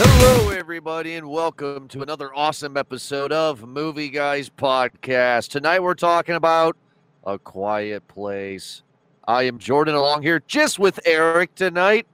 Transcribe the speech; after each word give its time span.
Hello, 0.00 0.50
everybody, 0.50 1.14
and 1.16 1.28
welcome 1.28 1.88
to 1.88 2.02
another 2.02 2.32
awesome 2.34 2.76
episode 2.76 3.32
of 3.32 3.66
Movie 3.66 4.10
Guys 4.10 4.48
Podcast. 4.48 5.48
Tonight, 5.48 5.80
we're 5.80 5.94
talking 5.94 6.36
about 6.36 6.76
A 7.28 7.38
Quiet 7.38 8.08
Place. 8.08 8.82
I 9.26 9.42
am 9.42 9.58
Jordan 9.58 9.94
along 9.94 10.22
here 10.22 10.42
just 10.46 10.78
with 10.78 10.98
Eric 11.04 11.54
tonight. 11.54 12.06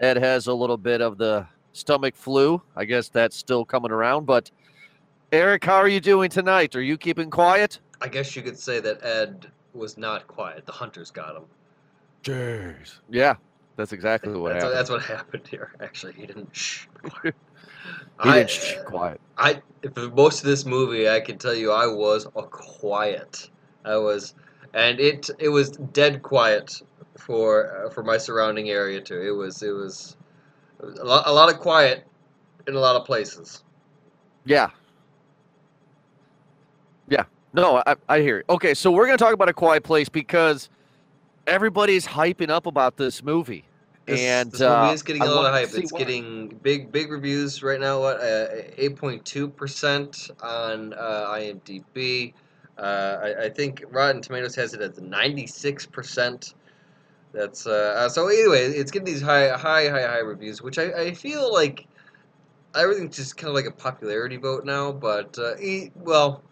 Ed 0.00 0.18
has 0.18 0.48
a 0.48 0.52
little 0.52 0.76
bit 0.76 1.00
of 1.00 1.16
the 1.16 1.46
stomach 1.72 2.14
flu. 2.14 2.60
I 2.76 2.84
guess 2.84 3.08
that's 3.08 3.34
still 3.34 3.64
coming 3.64 3.90
around. 3.90 4.26
But, 4.26 4.50
Eric, 5.32 5.64
how 5.64 5.76
are 5.76 5.88
you 5.88 5.98
doing 5.98 6.28
tonight? 6.28 6.76
Are 6.76 6.82
you 6.82 6.98
keeping 6.98 7.30
quiet? 7.30 7.78
I 8.02 8.08
guess 8.08 8.36
you 8.36 8.42
could 8.42 8.58
say 8.58 8.80
that 8.80 9.02
Ed 9.02 9.46
was 9.72 9.96
not 9.96 10.26
quiet. 10.26 10.66
The 10.66 10.72
hunters 10.72 11.10
got 11.10 11.36
him. 11.36 11.44
Jeez. 12.22 12.98
Yeah, 13.08 13.36
that's 13.76 13.94
exactly 13.94 14.34
what 14.34 14.52
that's, 14.52 14.64
happened. 14.64 14.78
that's 14.78 14.90
what 14.90 15.02
happened 15.02 15.48
here. 15.48 15.72
Actually, 15.80 16.12
he 16.12 16.26
didn't. 16.26 16.54
Shh. 16.54 16.84
quiet. 17.02 17.34
He 18.22 18.28
I, 18.28 18.34
didn't 18.40 18.50
shh, 18.50 18.74
quiet. 18.84 19.20
I 19.38 19.62
for 19.94 20.10
most 20.10 20.40
of 20.40 20.46
this 20.46 20.66
movie, 20.66 21.08
I 21.08 21.18
can 21.18 21.38
tell 21.38 21.54
you, 21.54 21.72
I 21.72 21.86
was 21.86 22.26
a 22.36 22.42
quiet. 22.42 23.48
I 23.84 23.96
was, 23.96 24.34
and 24.74 25.00
it 25.00 25.30
it 25.38 25.48
was 25.48 25.70
dead 25.70 26.22
quiet 26.22 26.82
for 27.18 27.86
uh, 27.86 27.90
for 27.90 28.02
my 28.02 28.16
surrounding 28.16 28.70
area 28.70 29.00
too. 29.00 29.20
It 29.20 29.32
was 29.32 29.62
it 29.62 29.72
was, 29.72 30.16
it 30.80 30.86
was 30.86 30.98
a, 30.98 31.04
lot, 31.04 31.26
a 31.26 31.32
lot 31.32 31.52
of 31.52 31.58
quiet 31.60 32.06
in 32.66 32.74
a 32.74 32.80
lot 32.80 32.96
of 32.96 33.04
places. 33.04 33.64
Yeah. 34.44 34.70
Yeah. 37.08 37.24
No, 37.52 37.82
I, 37.86 37.96
I 38.08 38.20
hear 38.20 38.38
you. 38.38 38.44
Okay, 38.48 38.74
so 38.74 38.90
we're 38.90 39.06
going 39.06 39.18
to 39.18 39.24
talk 39.24 39.34
about 39.34 39.48
A 39.48 39.52
Quiet 39.52 39.82
Place 39.82 40.08
because 40.08 40.68
everybody's 41.46 42.06
hyping 42.06 42.48
up 42.48 42.66
about 42.66 42.96
this 42.96 43.22
movie. 43.24 43.64
This, 44.06 44.20
and 44.20 44.52
this 44.52 44.60
uh, 44.60 44.82
movie 44.82 44.94
is 44.94 45.02
getting 45.02 45.22
a 45.22 45.26
I 45.26 45.28
lot 45.28 45.46
of 45.46 45.52
hype. 45.52 45.76
It's 45.76 45.92
why. 45.92 45.98
getting 45.98 46.48
big, 46.62 46.92
big 46.92 47.10
reviews 47.10 47.62
right 47.62 47.80
now. 47.80 48.00
What, 48.00 48.20
uh, 48.20 48.46
eight 48.76 48.96
point 48.96 49.24
two 49.24 49.48
percent 49.48 50.30
on 50.42 50.94
uh, 50.94 51.26
IMDb. 51.32 52.32
Uh, 52.80 53.20
I, 53.22 53.44
I 53.44 53.48
think 53.50 53.84
Rotten 53.90 54.22
Tomatoes 54.22 54.54
has 54.54 54.72
it 54.72 54.80
at 54.80 54.98
ninety 54.98 55.46
six 55.46 55.84
percent. 55.84 56.54
That's 57.32 57.66
uh, 57.66 57.94
uh, 57.96 58.08
so. 58.08 58.28
Anyway, 58.28 58.64
it's 58.64 58.90
getting 58.90 59.06
these 59.06 59.20
high, 59.20 59.50
high, 59.50 59.88
high, 59.88 60.06
high 60.06 60.18
reviews, 60.18 60.62
which 60.62 60.78
I, 60.78 60.92
I 60.92 61.14
feel 61.14 61.52
like 61.52 61.86
everything's 62.74 63.16
just 63.16 63.36
kind 63.36 63.48
of 63.48 63.54
like 63.54 63.66
a 63.66 63.70
popularity 63.70 64.36
vote 64.36 64.64
now. 64.64 64.92
But 64.92 65.38
uh, 65.38 65.54
well, 65.96 66.42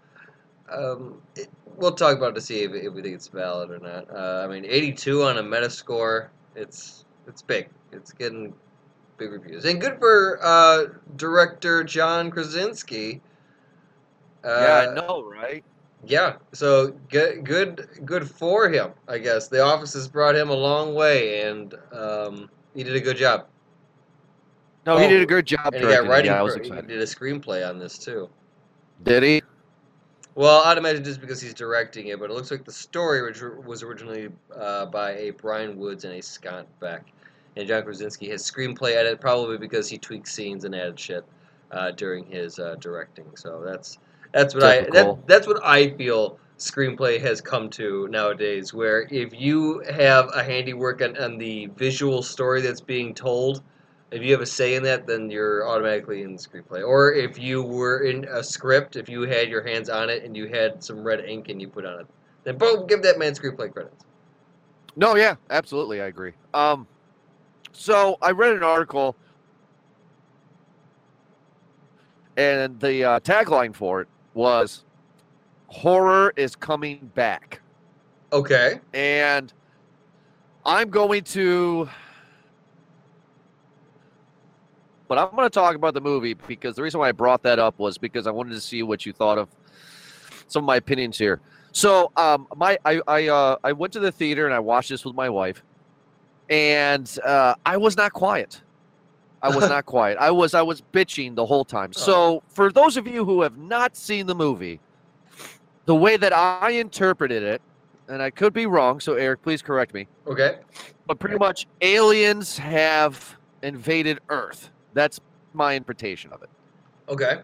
um, 0.71 1.21
it, 1.35 1.49
we'll 1.77 1.93
talk 1.93 2.17
about 2.17 2.33
it 2.33 2.35
to 2.35 2.41
see 2.43 2.61
if, 2.61 2.73
if 2.75 2.93
we 2.93 3.03
think 3.03 3.15
it's 3.15 3.29
valid 3.29 3.71
or 3.71 3.79
not. 3.79 4.15
Uh, 4.15 4.45
I 4.45 4.49
mean, 4.49 4.67
eighty 4.67 4.93
two 4.93 5.23
on 5.25 5.39
a 5.39 5.43
Metascore. 5.43 6.29
It's 6.55 7.07
it's 7.27 7.41
big. 7.41 7.71
It's 7.91 8.13
getting 8.13 8.53
big 9.17 9.33
reviews, 9.33 9.65
and 9.65 9.81
good 9.81 9.99
for 9.99 10.39
uh, 10.43 10.87
director 11.17 11.83
John 11.85 12.31
Krasinski. 12.31 13.23
Yeah, 14.45 14.91
I 14.91 14.95
know, 14.95 15.25
right? 15.25 15.65
Yeah, 16.07 16.37
so 16.53 16.93
good, 17.11 17.45
good, 17.45 17.89
good 18.05 18.29
for 18.31 18.69
him. 18.71 18.93
I 19.09 19.19
guess 19.19 19.49
the 19.49 19.63
office 19.63 19.93
has 19.95 20.09
brought 20.09 20.37
him 20.37 20.49
a 20.49 20.55
long 20.55 20.95
way, 20.95 21.43
and 21.43 21.75
um, 21.93 22.49
he 22.75 22.85
did 22.85 22.95
a 22.97 23.01
good 23.01 23.17
job. 23.17 23.47
No, 24.87 24.97
he 24.97 25.05
Oh, 25.05 25.09
did 25.09 25.23
a 25.23 25.27
good 25.27 25.45
job. 25.45 25.75
And 25.75 25.85
he 25.85 25.91
got 25.91 26.07
writing. 26.07 26.31
Yeah, 26.31 26.39
I 26.39 26.43
was 26.43 26.55
for, 26.55 26.63
he 26.63 26.69
excited. 26.69 26.89
did 26.89 27.01
a 27.01 27.05
screenplay 27.05 27.69
on 27.69 27.79
this 27.79 27.99
too. 27.99 28.29
Did 29.03 29.23
he? 29.23 29.43
Well, 30.35 30.63
I'd 30.65 30.79
imagine 30.79 31.03
just 31.03 31.21
because 31.21 31.41
he's 31.41 31.53
directing 31.53 32.07
it, 32.07 32.21
but 32.21 32.31
it 32.31 32.35
looks 32.35 32.51
like 32.53 32.65
the 32.65 32.73
story 32.73 33.23
which 33.23 33.43
was 33.67 33.83
originally 33.83 34.29
uh, 34.57 34.87
by 34.87 35.13
a 35.17 35.31
Bryan 35.31 35.77
Woods 35.77 36.05
and 36.05 36.15
a 36.15 36.23
Scott 36.23 36.67
Beck, 36.79 37.07
and 37.57 37.67
John 37.67 37.83
Krasinski 37.83 38.29
has 38.31 38.49
screenplay 38.49 38.95
edit 38.95 39.21
probably 39.21 39.59
because 39.59 39.89
he 39.89 39.99
tweaked 39.99 40.29
scenes 40.29 40.65
and 40.65 40.77
added 40.77 40.99
shit 40.99 41.25
uh, 41.73 41.91
during 41.91 42.25
his 42.25 42.61
uh, 42.61 42.77
directing. 42.79 43.27
So 43.35 43.63
that's 43.67 43.99
that's 44.33 44.55
what 44.55 44.65
I 44.65 44.83
that, 44.83 45.27
that's 45.27 45.47
what 45.47 45.65
I 45.65 45.91
feel 45.91 46.39
screenplay 46.59 47.21
has 47.21 47.41
come 47.41 47.71
to 47.71 48.09
nowadays. 48.09 48.75
Where 48.75 49.07
if 49.11 49.33
you 49.33 49.83
have 49.91 50.31
a 50.35 50.43
handiwork 50.43 51.03
on, 51.03 51.17
on 51.17 51.39
the 51.39 51.67
visual 51.77 52.23
story 52.23 52.61
that's 52.61 52.81
being 52.81 53.15
told, 53.15 53.63
if 54.11 54.23
you 54.23 54.33
have 54.33 54.41
a 54.41 54.47
say 54.47 54.75
in 54.75 54.83
that, 54.85 55.07
then 55.07 55.31
you're 55.31 55.69
automatically 55.69 56.23
in 56.23 56.33
the 56.33 56.39
screenplay. 56.39 56.87
Or 56.87 57.13
if 57.13 57.39
you 57.39 57.63
were 57.63 58.05
in 58.05 58.25
a 58.25 58.43
script, 58.43 58.97
if 58.97 59.09
you 59.09 59.23
had 59.23 59.49
your 59.49 59.67
hands 59.67 59.89
on 59.89 60.11
it 60.11 60.25
and 60.25 60.37
you 60.37 60.49
had 60.49 60.83
some 60.83 61.03
red 61.03 61.25
ink 61.25 61.49
and 61.49 61.61
you 61.61 61.69
put 61.69 61.85
on 61.85 62.01
it, 62.01 62.07
then 62.45 62.59
boom, 62.59 62.87
give 62.87 63.03
that 63.03 63.19
man 63.19 63.33
screenplay 63.35 63.73
credits. 63.73 64.05
No, 64.97 65.15
yeah, 65.15 65.37
absolutely, 65.51 66.01
I 66.01 66.07
agree. 66.07 66.33
Um, 66.55 66.87
so 67.73 68.19
I 68.21 68.33
read 68.33 68.57
an 68.57 68.65
article, 68.65 69.15
and 72.37 72.81
the 72.81 73.05
uh, 73.05 73.21
tagline 73.21 73.75
for 73.75 74.01
it 74.01 74.09
was 74.35 74.85
"Horror 75.69 76.33
is 76.37 76.57
coming 76.57 77.11
back," 77.15 77.61
Okay. 78.33 78.81
and 78.95 79.53
I'm 80.65 80.91
going 80.91 81.25
to. 81.25 81.89
But 85.09 85.17
I'm 85.17 85.31
going 85.31 85.47
to 85.47 85.51
talk 85.51 85.75
about 85.75 85.95
the 85.95 86.03
movie 86.03 86.35
because 86.35 86.77
the 86.77 86.83
reason 86.83 87.01
why 87.01 87.09
I 87.09 87.13
brought 87.13 87.43
that 87.45 87.59
up 87.59 87.79
was 87.79 87.97
because 87.97 88.27
I 88.27 88.31
wanted 88.31 88.53
to 88.53 88.61
see 88.61 88.83
what 88.83 89.07
you 89.07 89.13
thought 89.15 89.39
of 89.39 89.49
some 90.49 90.65
of 90.65 90.67
my 90.67 90.77
opinions 90.77 91.17
here. 91.17 91.41
So, 91.73 92.13
um, 92.17 92.47
my 92.57 92.79
I 92.85 93.01
I 93.07 93.29
uh, 93.29 93.57
I 93.65 93.73
went 93.73 93.93
to 93.95 94.01
the 94.01 94.13
theater 94.13 94.45
and 94.45 94.55
I 94.55 94.59
watched 94.59 94.91
this 94.91 95.05
with 95.05 95.15
my 95.15 95.31
wife, 95.31 95.63
and 96.51 97.19
uh, 97.25 97.55
I 97.65 97.77
was 97.77 97.97
not 97.97 98.13
quiet. 98.13 98.61
I 99.43 99.55
was 99.55 99.69
not 99.69 99.87
quiet. 99.87 100.19
I 100.19 100.31
was 100.31 100.55
I 100.55 100.63
was 100.63 100.83
bitching 100.93 101.35
the 101.35 101.47
whole 101.47 101.65
time. 101.65 101.91
Oh. 101.97 101.99
So, 101.99 102.43
for 102.49 102.73
those 102.73 102.97
of 102.97 103.07
you 103.07 103.25
who 103.25 103.43
have 103.43 103.57
not 103.57 103.97
seen 103.97 104.27
the 104.27 104.35
movie, 104.35 104.81
the 105.87 105.95
way 105.95 106.17
that 106.17 106.33
I 106.33 106.71
interpreted 106.71 107.43
it, 107.43 107.63
and 108.09 108.23
I 108.23 108.31
could 108.31 108.53
be 108.53 108.67
wrong, 108.67 109.01
so 109.01 109.15
Eric, 109.15 109.43
please 109.43 109.63
correct 109.63 109.95
me. 109.95 110.09
Okay. 110.27 110.59
But 111.07 111.19
pretty 111.19 111.39
much, 111.39 111.67
aliens 111.81 112.59
have 112.59 113.37
invaded 113.63 114.19
Earth. 114.29 114.71
That's 114.95 115.21
my 115.53 115.75
interpretation 115.75 116.33
of 116.33 116.43
it. 116.43 116.51
Okay. 117.09 117.41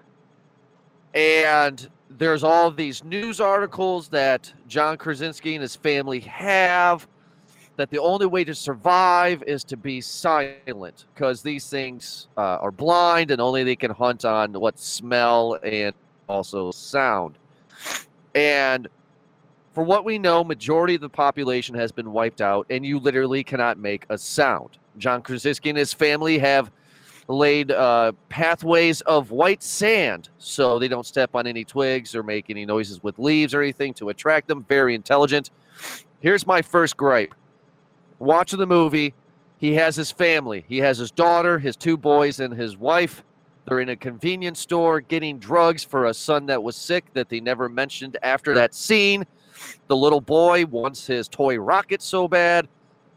And 1.15 1.89
there's 2.11 2.43
all 2.45 2.71
these 2.71 3.05
news 3.05 3.41
articles 3.41 4.09
that 4.09 4.53
John 4.69 4.97
Krasinski 4.97 5.55
and 5.55 5.63
his 5.63 5.77
family 5.77 6.21
have 6.21 7.07
that 7.77 7.91
the 7.91 7.99
only 7.99 8.27
way 8.27 8.45
to 8.45 8.55
survive 8.55 9.43
is 9.45 9.65
to 9.65 9.77
be 9.77 10.01
silent 10.01 11.07
because 11.15 11.43
these 11.43 11.69
things 11.69 12.29
uh, 12.37 12.59
are 12.61 12.71
blind 12.71 13.31
and 13.31 13.41
only 13.41 13.65
they 13.65 13.77
can 13.77 13.91
hunt 13.91 14.25
on 14.25 14.53
what 14.53 14.79
smell 14.79 15.59
and 15.63 15.95
also 16.29 16.71
sound. 16.71 17.37
And 18.35 18.89
for 19.73 19.83
what 19.83 20.05
we 20.05 20.19
know, 20.19 20.45
majority 20.45 20.95
of 20.95 21.01
the 21.01 21.09
population 21.09 21.75
has 21.75 21.91
been 21.91 22.13
wiped 22.13 22.41
out, 22.41 22.67
and 22.71 22.87
you 22.87 23.01
literally 23.01 23.43
cannot 23.43 23.77
make 23.77 24.07
a 24.09 24.17
sound. 24.17 24.79
John 24.99 25.21
Krasinski 25.21 25.71
and 25.71 25.79
his 25.79 25.93
family 25.93 26.39
have 26.39 26.71
laid 27.27 27.73
uh, 27.73 28.13
pathways 28.29 29.01
of 29.03 29.31
white 29.31 29.63
sand 29.63 30.29
so 30.39 30.79
they 30.79 30.89
don't 30.89 31.07
step 31.07 31.35
on 31.35 31.47
any 31.47 31.65
twigs 31.65 32.15
or 32.15 32.23
make 32.23 32.51
any 32.51 32.67
noises 32.67 33.03
with 33.03 33.19
leaves 33.19 33.55
or 33.55 33.63
anything 33.63 33.95
to 33.95 34.11
attract 34.11 34.47
them. 34.47 34.65
Very 34.69 34.95
intelligent. 34.95 35.51
Here's 36.21 36.47
my 36.47 36.63
first 36.63 36.97
gripe. 36.97 37.35
Watching 38.25 38.59
the 38.59 38.67
movie, 38.67 39.13
he 39.59 39.75
has 39.75 39.97
his 39.97 40.11
family. 40.11 40.65
He 40.67 40.79
has 40.79 40.97
his 40.97 41.11
daughter, 41.11 41.59
his 41.59 41.77
two 41.77 41.99
boys, 41.99 42.41
and 42.41 42.55
his 42.55 42.75
wife. 42.75 43.23
They're 43.67 43.81
in 43.81 43.91
a 43.91 43.97
convenience 43.97 44.61
store 44.61 45.03
getting 45.03 45.39
drugs 45.39 45.85
for 45.85 46.07
a 46.07 46.15
son 46.15 46.47
that 46.47 46.63
was 46.63 46.75
sick 46.75 47.05
that 47.13 47.29
they 47.29 47.41
never 47.41 47.69
mentioned 47.69 48.17
after 48.23 48.55
that 48.55 48.75
scene. 48.75 49.27
The 49.89 49.97
little 49.97 50.23
boy 50.23 50.65
wants 50.65 51.07
his 51.07 51.29
toy 51.29 51.59
rocket 51.59 52.01
so 52.01 52.27
bad. 52.27 52.67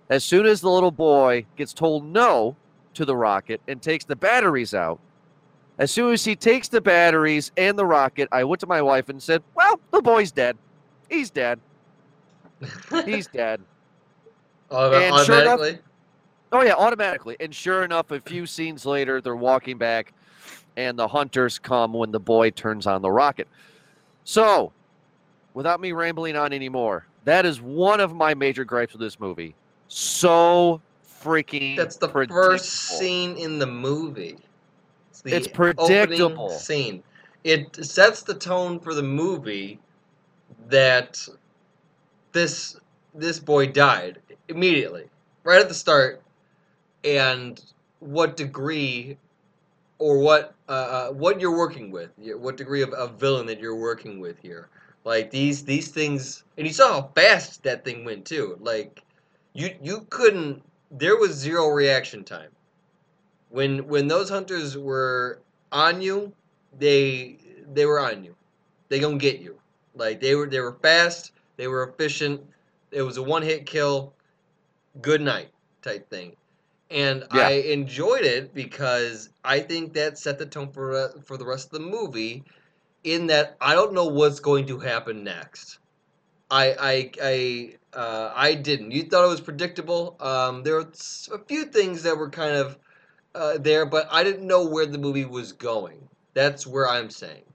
As 0.10 0.26
soon 0.26 0.46
as 0.46 0.60
the 0.60 0.70
little 0.70 0.92
boy 0.92 1.46
gets 1.56 1.74
told 1.74 2.04
no 2.04 2.58
to 2.94 3.06
the 3.06 3.16
rocket 3.16 3.62
and 3.66 3.82
takes 3.82 4.04
the 4.04 4.18
batteries 4.18 4.74
out, 4.74 5.00
as 5.80 5.90
soon 5.90 6.12
as 6.12 6.26
he 6.26 6.36
takes 6.36 6.68
the 6.68 6.82
batteries 6.82 7.54
and 7.56 7.80
the 7.80 7.86
rocket, 7.86 8.28
I 8.34 8.44
went 8.44 8.60
to 8.60 8.68
my 8.68 8.82
wife 8.82 9.08
and 9.08 9.24
said, 9.24 9.42
Well, 9.56 9.80
the 9.92 10.02
boy's 10.02 10.34
dead. 10.34 10.58
He's 11.10 11.30
dead. 11.30 11.62
He's 13.06 13.28
dead. 13.28 13.62
Auto- 14.70 15.00
And 15.00 15.26
sure 15.26 15.42
enough- 15.42 15.60
Oh 16.52 16.62
yeah, 16.64 16.74
automatically. 16.76 17.36
And 17.40 17.54
sure 17.54 17.84
enough, 17.84 18.12
a 18.12 18.22
few 18.22 18.46
scenes 18.46 18.86
later, 18.86 19.20
they're 19.20 19.36
walking 19.36 19.78
back, 19.78 20.14
and 20.78 20.98
the 20.98 21.08
hunters 21.08 21.60
come 21.60 21.92
when 21.94 22.12
the 22.12 22.20
boy 22.20 22.52
turns 22.52 22.88
on 22.88 23.02
the 23.02 23.12
rocket. 23.12 23.48
So, 24.24 24.72
without 25.54 25.82
me 25.82 25.92
rambling 25.92 26.36
on 26.36 26.54
anymore, 26.54 27.06
That 27.26 27.46
is 27.46 27.62
one 27.62 28.00
of 28.00 28.16
my 28.16 28.34
major 28.34 28.64
gripes 28.64 28.94
with 28.94 29.02
this 29.02 29.20
movie. 29.20 29.54
So 29.90 30.82
freaking. 31.22 31.76
That's 31.76 31.98
the 31.98 32.08
first 32.08 32.70
scene 32.70 33.36
in 33.36 33.60
the 33.60 33.68
movie. 33.68 34.38
It's, 35.10 35.22
the 35.22 35.36
It's 35.36 35.48
predictable. 35.50 36.50
Scene. 36.50 37.04
It 37.44 37.86
sets 37.86 38.22
the 38.22 38.34
tone 38.34 38.80
for 38.80 38.94
the 38.94 39.04
movie 39.04 39.80
that 40.70 41.28
this 42.32 42.78
this 43.14 43.40
boy 43.40 43.68
died 43.68 44.22
immediately, 44.48 45.06
right 45.44 45.62
at 45.62 45.68
the 45.68 45.74
start, 45.74 46.22
and 47.04 47.62
what 48.00 48.38
degree 48.38 49.18
or 50.00 50.20
what 50.20 50.54
uh, 50.70 50.72
uh, 50.72 51.12
what 51.12 51.42
you're 51.42 51.58
working 51.58 51.92
with, 51.92 52.12
what 52.18 52.58
degree 52.58 52.82
of, 52.82 52.94
of 52.94 53.20
villain 53.20 53.46
that 53.48 53.60
you're 53.60 53.76
working 53.76 54.20
with 54.20 54.38
here. 54.40 54.70
Like 55.04 55.32
these 55.32 55.64
these 55.64 55.90
things, 55.90 56.44
and 56.58 56.68
you 56.68 56.74
saw 56.74 57.02
how 57.02 57.10
fast 57.16 57.64
that 57.64 57.86
thing 57.86 58.04
went 58.04 58.26
too. 58.26 58.58
Like 58.60 59.02
you 59.54 59.74
you 59.82 60.06
couldn't. 60.10 60.62
There 60.92 61.18
was 61.18 61.32
zero 61.32 61.68
reaction 61.68 62.24
time. 62.24 62.50
When 63.50 63.88
when 63.88 64.08
those 64.08 64.30
hunters 64.30 64.78
were 64.78 65.40
on 65.72 66.02
you, 66.02 66.34
they 66.78 67.38
they 67.74 67.86
were 67.86 68.00
on 68.00 68.24
you. 68.24 68.36
They 68.90 69.00
gonna 69.00 69.18
get 69.18 69.40
you. 69.40 69.58
Like 69.96 70.20
they 70.20 70.36
were 70.36 70.48
they 70.48 70.60
were 70.60 70.78
fast. 70.82 71.32
They 71.56 71.68
were 71.68 71.88
efficient. 71.90 72.42
It 72.92 73.02
was 73.02 73.18
a 73.18 73.24
one 73.24 73.42
hit 73.42 73.66
kill. 73.66 74.14
Good 75.02 75.22
night 75.22 75.52
type 75.82 76.10
thing. 76.10 76.36
And 76.90 77.26
Yeah. 77.30 77.50
I 77.50 77.52
enjoyed 77.54 78.24
it 78.26 78.54
because 78.54 79.30
I 79.44 79.60
think 79.60 79.94
that 79.94 80.18
set 80.18 80.40
the 80.40 80.46
tone 80.46 80.72
for 80.72 80.94
uh, 80.96 81.22
for 81.26 81.38
the 81.38 81.46
rest 81.46 81.68
of 81.74 81.82
the 81.82 81.88
movie. 81.88 82.46
In 83.04 83.28
that 83.28 83.58
I 83.62 83.76
don't 83.76 83.94
know 83.94 84.08
what's 84.08 84.40
going 84.42 84.68
to 84.68 84.80
happen 84.80 85.24
next. 85.24 85.80
I 86.50 86.76
I 86.80 87.12
I 87.22 87.78
uh, 88.00 88.32
I 88.36 88.56
didn't. 88.56 88.92
You 88.92 89.04
thought 89.04 89.26
it 89.26 89.30
was 89.30 89.42
predictable. 89.42 90.18
Um, 90.22 90.64
there 90.64 90.76
were 90.76 90.92
a 91.34 91.46
few 91.48 91.66
things 91.66 92.04
that 92.04 92.18
were 92.18 92.30
kind 92.30 92.56
of 92.56 92.78
uh, 93.36 93.58
there, 93.60 93.86
but 93.86 94.08
I 94.12 94.24
didn't 94.24 94.48
know 94.48 94.68
where 94.68 94.86
the 94.86 94.98
movie 94.98 95.26
was 95.26 95.54
going. 95.54 96.10
That's 96.36 96.68
where 96.68 96.88
I'm 96.88 97.10
saying. 97.10 97.46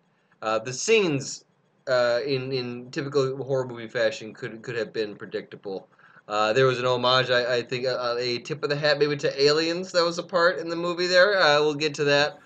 Uh, 0.42 0.58
the 0.60 0.72
scenes 0.72 1.44
uh, 1.88 2.20
in 2.26 2.52
in 2.52 2.90
typical 2.90 3.42
horror 3.44 3.66
movie 3.66 3.88
fashion 3.88 4.34
could 4.34 4.62
could 4.62 4.76
have 4.76 4.92
been 4.92 5.16
predictable. 5.16 5.90
Uh, 6.28 6.52
there 6.52 6.66
was 6.66 6.78
an 6.78 6.86
homage, 6.86 7.30
I, 7.30 7.56
I 7.56 7.62
think, 7.62 7.86
uh, 7.86 8.16
a 8.18 8.38
tip 8.38 8.62
of 8.62 8.70
the 8.70 8.76
hat 8.76 8.98
maybe 8.98 9.16
to 9.18 9.42
Aliens 9.42 9.92
that 9.92 10.04
was 10.04 10.18
a 10.18 10.22
part 10.22 10.58
in 10.58 10.68
the 10.68 10.76
movie. 10.76 11.06
There, 11.06 11.38
uh, 11.40 11.60
we'll 11.60 11.74
get 11.74 11.94
to 11.94 12.04
that. 12.04 12.38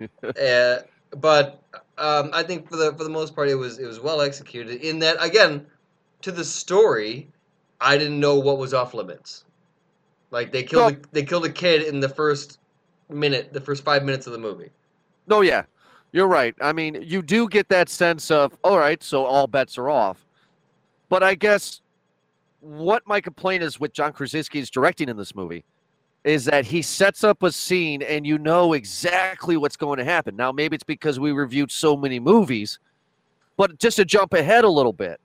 uh, 0.40 0.82
but 1.18 1.62
um, 1.98 2.30
I 2.32 2.42
think 2.42 2.68
for 2.68 2.76
the 2.76 2.92
for 2.96 3.04
the 3.04 3.10
most 3.10 3.34
part, 3.34 3.48
it 3.48 3.54
was 3.54 3.78
it 3.78 3.86
was 3.86 4.00
well 4.00 4.20
executed. 4.20 4.80
In 4.82 4.98
that, 5.00 5.16
again, 5.20 5.66
to 6.22 6.32
the 6.32 6.44
story, 6.44 7.32
I 7.80 7.98
didn't 7.98 8.20
know 8.20 8.38
what 8.38 8.58
was 8.58 8.74
off 8.74 8.94
limits. 8.94 9.44
Like 10.30 10.52
they 10.52 10.64
killed 10.64 10.88
No. 10.92 10.96
a, 10.96 10.96
they 11.12 11.24
killed 11.24 11.46
a 11.46 11.52
kid 11.52 11.82
in 11.84 12.00
the 12.00 12.08
first 12.08 12.58
minute, 13.10 13.52
the 13.52 13.60
first 13.60 13.84
five 13.84 14.04
minutes 14.04 14.26
of 14.26 14.32
the 14.34 14.38
movie. 14.38 14.70
No, 15.26 15.40
yeah, 15.40 15.64
you're 16.12 16.26
right. 16.28 16.54
I 16.60 16.72
mean, 16.72 16.98
you 17.02 17.22
do 17.22 17.48
get 17.48 17.68
that 17.68 17.88
sense 17.88 18.30
of, 18.30 18.56
all 18.64 18.78
right, 18.78 19.02
so 19.02 19.24
all 19.24 19.46
bets 19.46 19.78
are 19.78 19.90
off. 19.90 20.26
But 21.10 21.22
I 21.24 21.36
guess 21.36 21.81
what 22.62 23.02
my 23.06 23.20
complaint 23.20 23.62
is 23.62 23.80
with 23.80 23.92
John 23.92 24.12
Krasinski's 24.12 24.70
directing 24.70 25.08
in 25.08 25.16
this 25.16 25.34
movie 25.34 25.64
is 26.22 26.44
that 26.44 26.64
he 26.64 26.80
sets 26.80 27.24
up 27.24 27.42
a 27.42 27.50
scene 27.50 28.02
and 28.02 28.24
you 28.24 28.38
know 28.38 28.74
exactly 28.74 29.56
what's 29.56 29.76
going 29.76 29.98
to 29.98 30.04
happen. 30.04 30.36
Now, 30.36 30.52
maybe 30.52 30.76
it's 30.76 30.84
because 30.84 31.18
we 31.18 31.32
reviewed 31.32 31.72
so 31.72 31.96
many 31.96 32.20
movies, 32.20 32.78
but 33.56 33.78
just 33.80 33.96
to 33.96 34.04
jump 34.04 34.32
ahead 34.32 34.62
a 34.62 34.68
little 34.68 34.92
bit, 34.92 35.20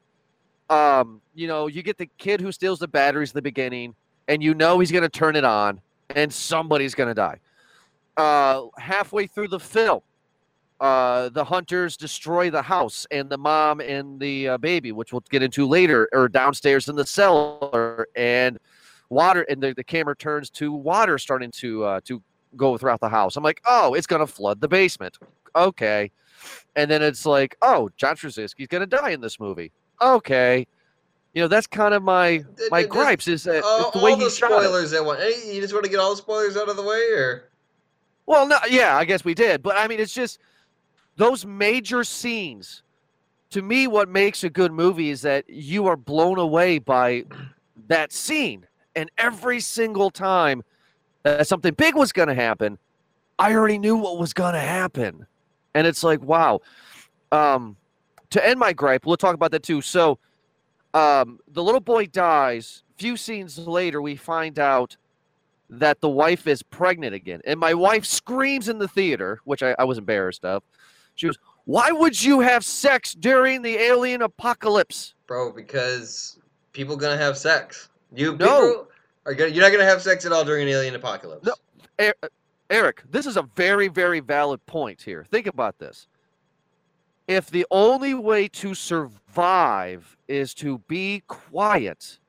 um, 0.72 1.22
you 1.36 1.48
know, 1.48 1.68
you 1.68 1.84
get 1.84 2.00
the 2.00 2.10
kid 2.18 2.42
who 2.42 2.52
steals 2.52 2.80
the 2.80 2.88
batteries 2.88 3.30
at 3.30 3.36
the 3.36 3.42
beginning, 3.44 3.94
and 4.28 4.42
you 4.42 4.56
know 4.56 4.80
he's 4.80 4.92
going 4.92 5.04
to 5.04 5.10
turn 5.10 5.36
it 5.36 5.46
on, 5.46 5.80
and 6.16 6.34
somebody's 6.34 6.96
going 6.96 7.08
to 7.08 7.14
die. 7.14 7.38
Uh, 8.18 8.64
halfway 8.80 9.28
through 9.28 9.48
the 9.48 9.60
film, 9.60 10.02
uh, 10.80 11.30
the 11.30 11.44
hunters 11.44 11.98
destroy 11.98 12.50
the 12.50 12.62
house, 12.62 13.08
and 13.12 13.30
the 13.30 13.38
mom 13.38 13.80
and 13.80 14.20
the 14.20 14.50
uh, 14.50 14.58
baby, 14.58 14.92
which 14.92 15.12
we'll 15.12 15.24
get 15.30 15.42
into 15.42 15.68
later, 15.68 16.08
or 16.14 16.28
downstairs 16.28 16.88
in 16.88 16.96
the 16.96 17.06
cellar, 17.06 18.08
and 18.16 18.60
water, 19.10 19.42
and 19.44 19.62
the, 19.62 19.74
the 19.74 19.84
camera 19.84 20.16
turns 20.16 20.50
to 20.52 20.72
water 20.72 21.18
starting 21.18 21.52
to 21.52 21.84
uh, 21.84 22.02
to 22.04 22.22
go 22.56 22.78
throughout 22.78 23.00
the 23.00 23.10
house. 23.10 23.36
I'm 23.36 23.44
like, 23.44 23.62
oh, 23.66 23.94
it's 23.94 24.08
going 24.08 24.20
to 24.20 24.28
flood 24.28 24.62
the 24.62 24.68
basement. 24.68 25.18
Okay. 25.56 26.12
And 26.76 26.90
then 26.90 27.02
it's 27.02 27.26
like, 27.26 27.58
oh, 27.62 27.90
John 27.98 28.16
Krasinski's 28.16 28.68
going 28.68 28.82
to 28.82 28.88
die 28.88 29.12
in 29.12 29.22
this 29.22 29.40
movie. 29.40 29.72
Okay. 30.02 30.68
You 31.34 31.42
know, 31.42 31.48
that's 31.48 31.68
kind 31.68 31.94
of 31.94 32.04
my 32.04 32.44
my 32.72 32.84
just 32.84 32.92
gripes 32.92 33.28
is 33.28 33.44
that 33.44 33.64
all 33.64 33.92
the 33.92 34.00
way 34.00 34.12
all 34.12 34.18
he 34.18 34.24
the 34.24 34.30
spoilers 34.30 34.92
that 34.92 35.06
one. 35.06 35.18
Hey, 35.18 35.54
you 35.54 35.62
just 35.62 35.74
want 35.74 35.86
to 35.86 35.92
get 35.92 36.00
all 36.00 36.12
the 36.12 36.18
spoilers 36.18 36.58
out 36.58 36.70
of 36.70 36.78
the 36.78 36.84
way, 36.84 37.12
or 37.12 37.52
Well, 38.26 38.48
no, 38.48 38.58
yeah, 38.70 38.98
I 38.98 39.06
guess 39.06 39.24
we 39.24 39.36
did, 39.36 39.62
but 39.62 39.78
I 39.78 39.88
mean, 39.88 40.00
it's 40.00 40.14
just 40.14 40.40
those 41.18 41.46
major 41.46 42.04
scenes. 42.04 42.84
To 43.52 43.62
me, 43.62 43.88
what 43.88 44.10
makes 44.10 44.44
a 44.44 44.50
good 44.50 44.72
movie 44.72 45.10
is 45.10 45.22
that 45.22 45.50
you 45.50 45.88
are 45.88 45.98
blown 45.98 46.38
away 46.38 46.80
by 46.80 47.24
that 47.88 48.12
scene, 48.12 48.66
and 48.96 49.10
every 49.18 49.60
single 49.60 50.10
time 50.10 50.64
that 51.24 51.48
something 51.48 51.74
big 51.74 51.96
was 51.96 52.12
going 52.12 52.28
to 52.28 52.34
happen, 52.34 52.78
I 53.40 53.54
already 53.54 53.78
knew 53.78 53.96
what 53.96 54.18
was 54.18 54.34
going 54.34 54.54
to 54.54 54.60
happen, 54.60 55.26
and 55.74 55.88
it's 55.88 56.04
like, 56.04 56.22
wow. 56.22 56.62
Um, 57.32 57.78
to 58.32 58.46
end 58.46 58.60
my 58.60 58.74
gripe, 58.74 59.06
we'll 59.06 59.18
talk 59.18 59.36
about 59.36 59.52
that 59.52 59.64
too. 59.64 59.82
So, 59.82 60.20
um, 60.94 61.40
the 61.48 61.64
little 61.64 61.82
boy 61.82 62.08
dies. 62.08 62.84
Few 62.98 63.16
scenes 63.16 63.58
later, 63.58 64.02
we 64.02 64.16
find 64.16 64.60
out 64.60 64.98
that 65.70 66.02
the 66.02 66.10
wife 66.10 66.48
is 66.48 66.64
pregnant 66.64 67.14
again. 67.14 67.42
And 67.46 67.60
my 67.60 67.74
wife 67.74 68.06
screams 68.06 68.70
in 68.70 68.80
the 68.80 68.88
theater, 68.88 69.40
which 69.44 69.62
I, 69.62 69.76
I 69.78 69.84
was 69.84 69.98
embarrassed 69.98 70.44
of. 70.46 70.64
She 71.18 71.26
goes, 71.28 71.38
Why 71.66 71.92
would 71.92 72.22
you 72.24 72.40
have 72.40 72.64
sex 72.64 73.14
during 73.14 73.62
the 73.62 73.76
alien 73.76 74.22
apocalypse? 74.22 75.14
bro? 75.26 75.52
Because 75.52 76.40
people 76.72 76.96
gonna 76.96 77.18
have 77.18 77.38
sex. 77.38 77.90
You 78.16 78.38
No. 78.38 78.88
are 79.26 79.34
gonna. 79.34 79.50
You're 79.52 79.64
not 79.64 79.72
gonna 79.74 79.84
have 79.84 80.02
sex 80.02 80.26
at 80.26 80.32
all 80.32 80.46
during 80.46 80.64
an 80.64 80.70
alien 80.70 80.96
apocalypse. 80.96 81.46
No. 81.46 81.54
Er- 82.00 82.30
Eric, 82.70 83.04
this 83.10 83.26
is 83.26 83.36
a 83.38 83.42
very, 83.56 83.88
very 83.90 84.20
valid 84.22 84.66
point 84.66 85.02
here. 85.02 85.26
Think 85.30 85.48
about 85.48 85.78
this. 85.80 86.08
If 87.28 87.50
the 87.50 87.66
only 87.72 88.14
way 88.14 88.48
to 88.50 88.74
survive 88.74 90.16
is 90.30 90.54
to 90.56 90.78
be 90.88 91.24
quiet, 91.28 92.20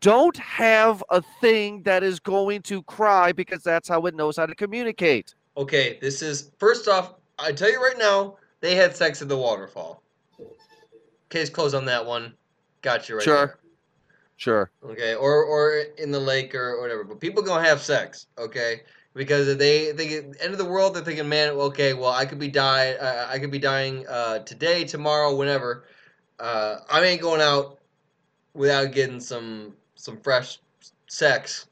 don't 0.00 0.36
have 0.36 1.02
a 1.10 1.22
thing 1.40 1.82
that 1.82 2.02
is 2.02 2.18
going 2.18 2.62
to 2.62 2.82
cry 2.84 3.30
because 3.32 3.62
that's 3.62 3.88
how 3.88 4.06
it 4.06 4.14
knows 4.14 4.36
how 4.36 4.46
to 4.46 4.54
communicate. 4.54 5.34
Okay, 5.56 5.98
this 6.00 6.22
is 6.22 6.50
first 6.58 6.88
off. 6.88 7.14
I 7.40 7.52
tell 7.52 7.70
you 7.70 7.82
right 7.82 7.98
now, 7.98 8.36
they 8.60 8.74
had 8.74 8.94
sex 8.94 9.22
at 9.22 9.28
the 9.28 9.36
waterfall. 9.36 10.02
Case 11.28 11.48
closed 11.48 11.74
on 11.74 11.84
that 11.86 12.04
one. 12.04 12.34
Got 12.82 13.08
you 13.08 13.16
right 13.16 13.24
Sure. 13.24 13.58
Sure. 14.36 14.70
Okay, 14.82 15.14
or 15.14 15.44
or 15.44 15.84
in 15.98 16.10
the 16.10 16.18
lake 16.18 16.54
or 16.54 16.80
whatever. 16.80 17.04
But 17.04 17.20
people 17.20 17.42
gonna 17.42 17.66
have 17.66 17.82
sex. 17.82 18.26
Okay, 18.38 18.80
because 19.12 19.54
they 19.58 19.92
think 19.92 20.34
end 20.40 20.52
of 20.52 20.58
the 20.58 20.64
world, 20.64 20.94
they're 20.94 21.04
thinking, 21.04 21.28
man, 21.28 21.50
okay, 21.50 21.92
well, 21.92 22.10
I 22.12 22.24
could 22.24 22.38
be 22.38 22.48
die. 22.48 22.92
Uh, 22.92 23.26
I 23.28 23.38
could 23.38 23.50
be 23.50 23.58
dying 23.58 24.06
uh, 24.08 24.38
today, 24.40 24.84
tomorrow, 24.84 25.36
whenever. 25.36 25.84
Uh, 26.38 26.76
I 26.90 27.04
ain't 27.04 27.20
going 27.20 27.42
out 27.42 27.80
without 28.54 28.92
getting 28.92 29.20
some 29.20 29.74
some 29.94 30.18
fresh 30.20 30.58
sex. 31.06 31.66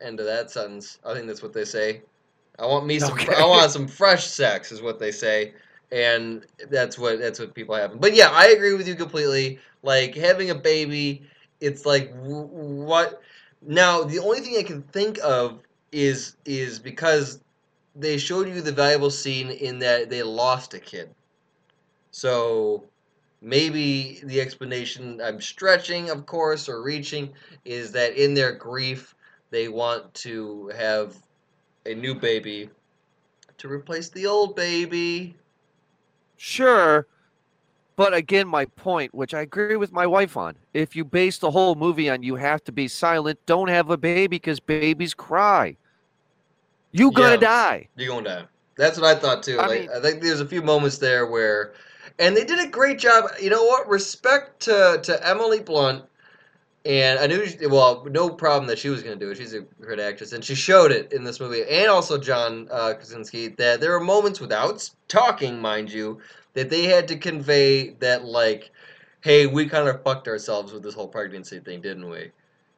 End 0.00 0.18
of 0.18 0.26
that 0.26 0.50
sentence. 0.50 0.98
I 1.06 1.14
think 1.14 1.28
that's 1.28 1.42
what 1.42 1.52
they 1.52 1.64
say. 1.64 2.02
I 2.58 2.66
want 2.66 2.86
me 2.86 2.98
some. 2.98 3.12
Okay. 3.12 3.34
I 3.34 3.44
want 3.44 3.70
some 3.70 3.86
fresh 3.86 4.26
sex, 4.26 4.72
is 4.72 4.82
what 4.82 4.98
they 4.98 5.12
say, 5.12 5.54
and 5.92 6.44
that's 6.70 6.98
what 6.98 7.18
that's 7.18 7.38
what 7.38 7.54
people 7.54 7.74
have. 7.74 8.00
But 8.00 8.14
yeah, 8.14 8.30
I 8.32 8.48
agree 8.48 8.74
with 8.74 8.88
you 8.88 8.94
completely. 8.94 9.60
Like 9.82 10.14
having 10.14 10.50
a 10.50 10.54
baby, 10.54 11.22
it's 11.60 11.86
like 11.86 12.12
what? 12.14 13.20
Now 13.62 14.02
the 14.02 14.18
only 14.18 14.40
thing 14.40 14.56
I 14.58 14.62
can 14.64 14.82
think 14.82 15.18
of 15.22 15.60
is 15.92 16.36
is 16.44 16.78
because 16.78 17.40
they 17.94 18.18
showed 18.18 18.48
you 18.48 18.60
the 18.60 18.72
valuable 18.72 19.10
scene 19.10 19.50
in 19.50 19.78
that 19.80 20.10
they 20.10 20.22
lost 20.22 20.74
a 20.74 20.78
kid. 20.78 21.14
So 22.10 22.84
maybe 23.40 24.20
the 24.24 24.40
explanation 24.40 25.20
I'm 25.22 25.40
stretching, 25.40 26.10
of 26.10 26.26
course, 26.26 26.68
or 26.68 26.82
reaching 26.82 27.32
is 27.64 27.92
that 27.92 28.16
in 28.16 28.34
their 28.34 28.52
grief 28.52 29.14
they 29.50 29.68
want 29.68 30.12
to 30.14 30.70
have 30.76 31.16
a 31.86 31.94
new 31.94 32.14
baby 32.14 32.70
to 33.58 33.68
replace 33.68 34.08
the 34.10 34.26
old 34.26 34.54
baby. 34.56 35.34
Sure. 36.36 37.06
But 37.96 38.14
again, 38.14 38.46
my 38.46 38.64
point, 38.64 39.12
which 39.14 39.34
I 39.34 39.40
agree 39.40 39.74
with 39.76 39.90
my 39.90 40.06
wife 40.06 40.36
on, 40.36 40.54
if 40.72 40.94
you 40.94 41.04
base 41.04 41.38
the 41.38 41.50
whole 41.50 41.74
movie 41.74 42.08
on 42.08 42.22
you 42.22 42.36
have 42.36 42.62
to 42.64 42.72
be 42.72 42.86
silent, 42.86 43.40
don't 43.46 43.68
have 43.68 43.90
a 43.90 43.96
baby 43.96 44.28
because 44.28 44.60
babies 44.60 45.14
cry. 45.14 45.76
You 46.92 47.10
gonna 47.10 47.30
Yeah. 47.32 47.36
die. 47.36 47.88
You're 47.96 48.14
gonna 48.14 48.28
die. 48.28 48.44
That's 48.76 49.00
what 49.00 49.16
I 49.16 49.18
thought 49.18 49.42
too. 49.42 49.58
I 49.58 49.66
like 49.66 49.80
mean- 49.80 49.90
I 49.90 50.00
think 50.00 50.22
there's 50.22 50.40
a 50.40 50.46
few 50.46 50.62
moments 50.62 50.98
there 50.98 51.26
where 51.26 51.72
and 52.20 52.36
they 52.36 52.44
did 52.44 52.60
a 52.60 52.68
great 52.68 52.98
job. 52.98 53.30
You 53.40 53.50
know 53.50 53.64
what? 53.64 53.88
Respect 53.88 54.60
to 54.60 55.00
to 55.02 55.26
Emily 55.28 55.60
Blunt. 55.60 56.04
And 56.84 57.18
I 57.18 57.26
knew, 57.26 57.44
she, 57.46 57.66
well, 57.66 58.06
no 58.10 58.30
problem 58.30 58.66
that 58.68 58.78
she 58.78 58.88
was 58.88 59.02
going 59.02 59.18
to 59.18 59.24
do 59.24 59.30
it. 59.30 59.36
She's 59.36 59.52
a 59.52 59.60
great 59.80 60.00
actress, 60.00 60.32
and 60.32 60.44
she 60.44 60.54
showed 60.54 60.92
it 60.92 61.12
in 61.12 61.24
this 61.24 61.40
movie. 61.40 61.62
And 61.68 61.88
also 61.88 62.18
John 62.18 62.68
uh, 62.70 62.94
Krasinski 62.94 63.48
that 63.58 63.80
there 63.80 63.90
were 63.90 64.00
moments 64.00 64.40
without 64.40 64.88
talking, 65.08 65.60
mind 65.60 65.92
you, 65.92 66.20
that 66.54 66.70
they 66.70 66.84
had 66.84 67.08
to 67.08 67.16
convey 67.16 67.90
that 68.00 68.24
like, 68.24 68.70
hey, 69.20 69.46
we 69.46 69.66
kind 69.68 69.88
of 69.88 70.02
fucked 70.02 70.28
ourselves 70.28 70.72
with 70.72 70.82
this 70.82 70.94
whole 70.94 71.08
pregnancy 71.08 71.60
thing, 71.60 71.80
didn't 71.80 72.08
we? 72.08 72.30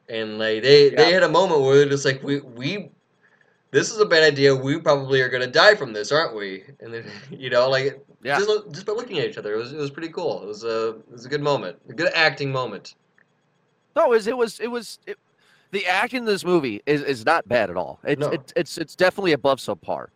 And 0.09 0.37
like 0.39 0.63
they 0.63 0.89
Yeah. 0.89 0.95
they 0.97 1.11
had 1.13 1.23
a 1.23 1.29
moment 1.29 1.61
where 1.61 1.77
they're 1.77 1.89
just 1.89 2.05
like, 2.05 2.21
we 2.23 2.41
we 2.41 2.89
this 3.71 3.91
is 3.91 3.99
a 3.99 4.05
bad 4.05 4.23
idea. 4.23 4.53
We 4.53 4.79
probably 4.79 5.21
are 5.21 5.29
gonna 5.29 5.47
die 5.47 5.75
from 5.75 5.93
this, 5.93 6.11
aren't 6.11 6.35
we? 6.35 6.63
And 6.81 6.93
then, 6.93 7.05
you 7.31 7.49
know, 7.49 7.69
like 7.69 8.03
Yeah. 8.23 8.39
just 8.39 8.71
just 8.71 8.85
by 8.85 8.93
looking 8.93 9.19
at 9.19 9.29
each 9.29 9.37
other, 9.37 9.53
it 9.53 9.57
was 9.57 9.71
it 9.71 9.77
was 9.77 9.91
pretty 9.91 10.09
cool. 10.09 10.43
It 10.43 10.47
was 10.47 10.63
a 10.63 10.89
it 10.89 11.11
was 11.11 11.25
a 11.25 11.29
good 11.29 11.41
moment, 11.41 11.77
a 11.89 11.93
good 11.93 12.11
acting 12.13 12.51
moment. 12.51 12.95
No, 13.95 14.05
it 14.05 14.09
was 14.09 14.27
it 14.27 14.37
was 14.37 14.59
it 14.59 14.67
was 14.67 14.99
it, 15.05 15.17
the 15.71 15.85
acting 15.85 16.19
in 16.19 16.25
this 16.25 16.43
movie 16.45 16.81
is, 16.85 17.01
is 17.01 17.25
not 17.25 17.47
bad 17.47 17.69
at 17.69 17.77
all. 17.77 17.99
It's 18.03 18.19
No. 18.19 18.29
it's 18.29 18.53
it's 18.55 18.77
it's 18.77 18.95
definitely 18.95 19.33
above 19.33 19.59
subpar. 19.59 20.07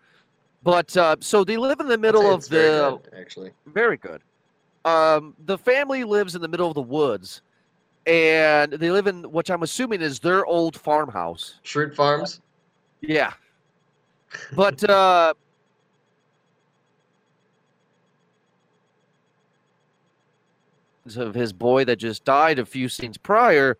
But 0.64 0.96
uh, 0.98 1.18
so 1.20 1.44
they 1.44 1.58
live 1.58 1.80
in 1.80 1.88
the 1.88 1.98
middle 1.98 2.28
I'd 2.28 2.34
of 2.34 2.50
the 2.50 3.00
good, 3.04 3.20
actually. 3.20 3.52
very 3.68 3.98
good. 3.98 4.22
Um, 4.84 5.36
the 5.46 5.58
family 5.58 6.04
lives 6.04 6.36
in 6.36 6.42
the 6.42 6.48
middle 6.48 6.68
of 6.68 6.74
the 6.76 6.82
woods, 6.82 7.42
and 8.08 8.72
they 8.74 8.92
live 8.92 9.08
in 9.08 9.24
which 9.32 9.50
I'm 9.52 9.64
assuming 9.64 10.02
is 10.02 10.20
their 10.20 10.46
old 10.46 10.76
farmhouse. 10.76 11.60
Shred 11.64 11.96
Farms. 11.96 12.42
Yeah, 13.02 13.34
but 14.56 14.84
uh, 14.90 15.34
of 21.16 21.36
his 21.36 21.54
boy 21.54 21.86
that 21.86 21.98
just 21.98 22.26
died 22.26 22.60
a 22.60 22.66
few 22.66 22.90
scenes 22.90 23.18
prior, 23.18 23.78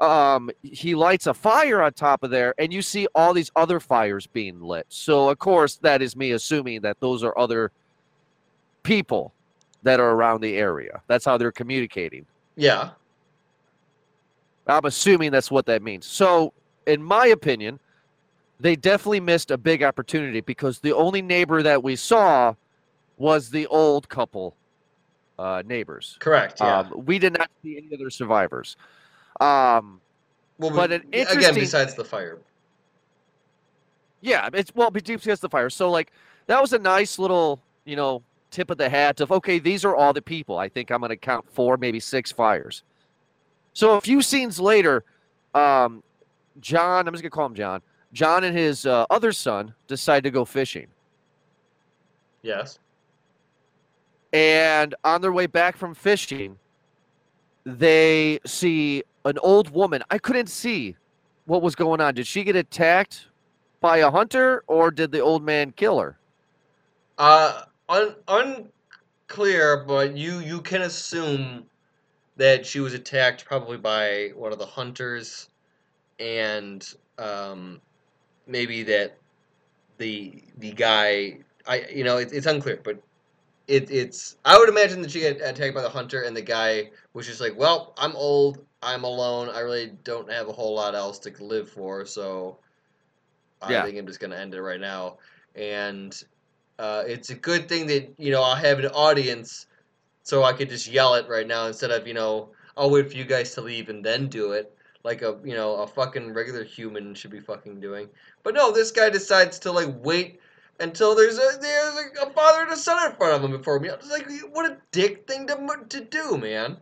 um, 0.00 0.50
he 0.62 0.94
lights 0.94 1.26
a 1.26 1.34
fire 1.34 1.82
on 1.82 1.92
top 1.92 2.22
of 2.22 2.30
there, 2.30 2.54
and 2.58 2.72
you 2.72 2.82
see 2.82 3.06
all 3.14 3.34
these 3.34 3.50
other 3.56 3.80
fires 3.80 4.26
being 4.26 4.60
lit. 4.60 4.86
So 4.88 5.28
of 5.28 5.38
course, 5.38 5.76
that 5.78 6.02
is 6.02 6.16
me 6.16 6.32
assuming 6.32 6.80
that 6.82 7.00
those 7.00 7.22
are 7.22 7.36
other 7.38 7.72
people 8.82 9.32
that 9.82 10.00
are 10.00 10.10
around 10.10 10.40
the 10.40 10.56
area. 10.56 11.02
That's 11.06 11.24
how 11.24 11.36
they're 11.36 11.52
communicating. 11.52 12.26
Yeah. 12.56 12.90
I'm 14.66 14.84
assuming 14.84 15.32
that's 15.32 15.50
what 15.50 15.66
that 15.66 15.82
means. 15.82 16.06
So, 16.06 16.52
in 16.86 17.02
my 17.02 17.26
opinion, 17.26 17.80
they 18.60 18.76
definitely 18.76 19.20
missed 19.20 19.50
a 19.50 19.58
big 19.58 19.82
opportunity 19.82 20.40
because 20.40 20.78
the 20.78 20.92
only 20.92 21.20
neighbor 21.20 21.62
that 21.62 21.82
we 21.82 21.96
saw 21.96 22.54
was 23.16 23.50
the 23.50 23.66
old 23.66 24.08
couple 24.08 24.56
uh, 25.42 25.62
neighbors. 25.66 26.16
Correct. 26.20 26.60
Yeah. 26.60 26.78
Um, 26.78 27.04
we 27.04 27.18
did 27.18 27.36
not 27.36 27.50
see 27.62 27.76
any 27.76 27.94
other 27.94 28.10
survivors. 28.10 28.76
Um, 29.40 30.00
well, 30.58 30.70
but 30.70 30.92
an 30.92 31.02
again, 31.12 31.54
besides 31.54 31.94
the 31.94 32.04
fire. 32.04 32.38
yeah, 34.20 34.48
it's 34.52 34.72
well 34.74 34.90
because 34.90 35.40
the 35.40 35.48
fire. 35.48 35.68
So 35.68 35.90
like 35.90 36.12
that 36.46 36.60
was 36.60 36.72
a 36.72 36.78
nice 36.78 37.18
little, 37.18 37.60
you 37.84 37.96
know, 37.96 38.22
tip 38.50 38.70
of 38.70 38.78
the 38.78 38.88
hat 38.88 39.20
of 39.20 39.32
okay, 39.32 39.58
these 39.58 39.84
are 39.84 39.96
all 39.96 40.12
the 40.12 40.22
people. 40.22 40.58
I 40.58 40.68
think 40.68 40.90
I'm 40.90 41.00
going 41.00 41.10
to 41.10 41.16
count 41.16 41.44
four, 41.52 41.76
maybe 41.76 41.98
six 41.98 42.30
fires. 42.30 42.84
So 43.72 43.96
a 43.96 44.00
few 44.00 44.22
scenes 44.22 44.60
later, 44.60 45.04
um, 45.54 46.02
John, 46.60 47.08
I'm 47.08 47.14
just 47.14 47.22
going 47.22 47.30
to 47.30 47.34
call 47.34 47.46
him 47.46 47.54
John. 47.54 47.82
John 48.12 48.44
and 48.44 48.56
his 48.56 48.84
uh, 48.86 49.06
other 49.08 49.32
son 49.32 49.74
decide 49.88 50.22
to 50.24 50.30
go 50.30 50.44
fishing. 50.44 50.86
Yes. 52.42 52.78
And 54.32 54.94
on 55.04 55.20
their 55.20 55.32
way 55.32 55.46
back 55.46 55.76
from 55.76 55.94
fishing, 55.94 56.58
they 57.64 58.40
see 58.46 59.02
an 59.24 59.38
old 59.38 59.70
woman. 59.70 60.02
I 60.10 60.18
couldn't 60.18 60.48
see 60.48 60.96
what 61.44 61.62
was 61.62 61.74
going 61.74 62.00
on. 62.00 62.14
Did 62.14 62.26
she 62.26 62.44
get 62.44 62.56
attacked 62.56 63.26
by 63.80 63.98
a 63.98 64.10
hunter 64.10 64.64
or 64.66 64.90
did 64.90 65.12
the 65.12 65.20
old 65.20 65.42
man 65.42 65.72
kill 65.72 65.98
her? 65.98 66.16
Uh, 67.18 67.62
un- 67.88 68.16
unclear, 68.28 69.84
but 69.84 70.16
you 70.16 70.38
you 70.40 70.60
can 70.62 70.82
assume 70.82 71.66
that 72.36 72.64
she 72.64 72.80
was 72.80 72.94
attacked 72.94 73.44
probably 73.44 73.76
by 73.76 74.30
one 74.34 74.52
of 74.52 74.58
the 74.58 74.66
hunters, 74.66 75.50
and 76.18 76.94
um, 77.18 77.80
maybe 78.46 78.82
that 78.84 79.18
the 79.98 80.42
the 80.58 80.72
guy. 80.72 81.38
I 81.66 81.86
you 81.94 82.02
know 82.02 82.16
it, 82.16 82.32
it's 82.32 82.46
unclear, 82.46 82.80
but 82.82 83.00
it, 83.66 83.90
it's 83.90 84.36
I 84.44 84.58
would 84.58 84.68
imagine 84.68 85.02
that 85.02 85.10
she 85.10 85.20
got 85.20 85.40
attacked 85.40 85.74
by 85.74 85.82
the 85.82 85.88
hunter, 85.88 86.22
and 86.22 86.36
the 86.36 86.42
guy 86.42 86.90
was 87.14 87.26
just 87.26 87.40
like, 87.40 87.56
"Well, 87.56 87.94
I'm 87.98 88.14
old, 88.16 88.64
I'm 88.82 89.04
alone, 89.04 89.48
I 89.50 89.60
really 89.60 89.92
don't 90.04 90.30
have 90.30 90.48
a 90.48 90.52
whole 90.52 90.74
lot 90.74 90.94
else 90.94 91.18
to 91.20 91.44
live 91.44 91.70
for, 91.70 92.04
so 92.06 92.58
I 93.62 93.72
Yeah. 93.72 93.82
think 93.82 93.98
I'm 93.98 94.06
just 94.06 94.20
gonna 94.20 94.36
end 94.36 94.54
it 94.54 94.62
right 94.62 94.80
now." 94.80 95.18
And 95.54 96.22
uh, 96.78 97.04
it's 97.06 97.30
a 97.30 97.34
good 97.36 97.68
thing 97.68 97.86
that 97.88 98.14
you 98.18 98.32
know 98.32 98.42
I 98.42 98.58
have 98.60 98.80
an 98.80 98.86
audience, 98.88 99.66
so 100.24 100.44
I 100.44 100.54
could 100.54 100.70
just 100.70 100.88
yell 100.88 101.14
it 101.16 101.28
right 101.28 101.46
now 101.48 101.66
instead 101.68 101.92
of 101.92 102.06
you 102.08 102.14
know 102.14 102.50
I'll 102.76 102.90
wait 102.90 103.10
for 103.10 103.18
you 103.18 103.24
guys 103.24 103.54
to 103.54 103.62
leave 103.62 103.90
and 103.90 104.04
then 104.04 104.28
do 104.28 104.52
it 104.52 104.76
like 105.04 105.22
a 105.22 105.38
you 105.44 105.54
know 105.54 105.76
a 105.76 105.88
fucking 105.88 106.34
regular 106.34 106.64
human 106.64 107.14
should 107.14 107.32
be 107.32 107.40
fucking 107.40 107.80
doing. 107.80 108.10
But 108.44 108.54
no, 108.54 108.72
this 108.72 108.92
guy 108.92 109.10
decides 109.10 109.58
to 109.60 109.72
like 109.72 109.90
wait 110.02 110.40
until 110.82 111.14
there's 111.14 111.38
a 111.38 111.58
there's 111.60 111.94
a, 112.20 112.30
father 112.30 112.62
and 112.62 112.72
a 112.72 112.76
son 112.76 113.10
in 113.10 113.16
front 113.16 113.34
of 113.34 113.44
him 113.44 113.56
before 113.56 113.78
me. 113.80 113.88
I 113.88 113.96
was 113.96 114.10
like, 114.10 114.28
what 114.50 114.70
a 114.70 114.76
dick 114.90 115.26
thing 115.26 115.46
to 115.46 115.56
to 115.88 116.04
do, 116.04 116.36
man. 116.36 116.78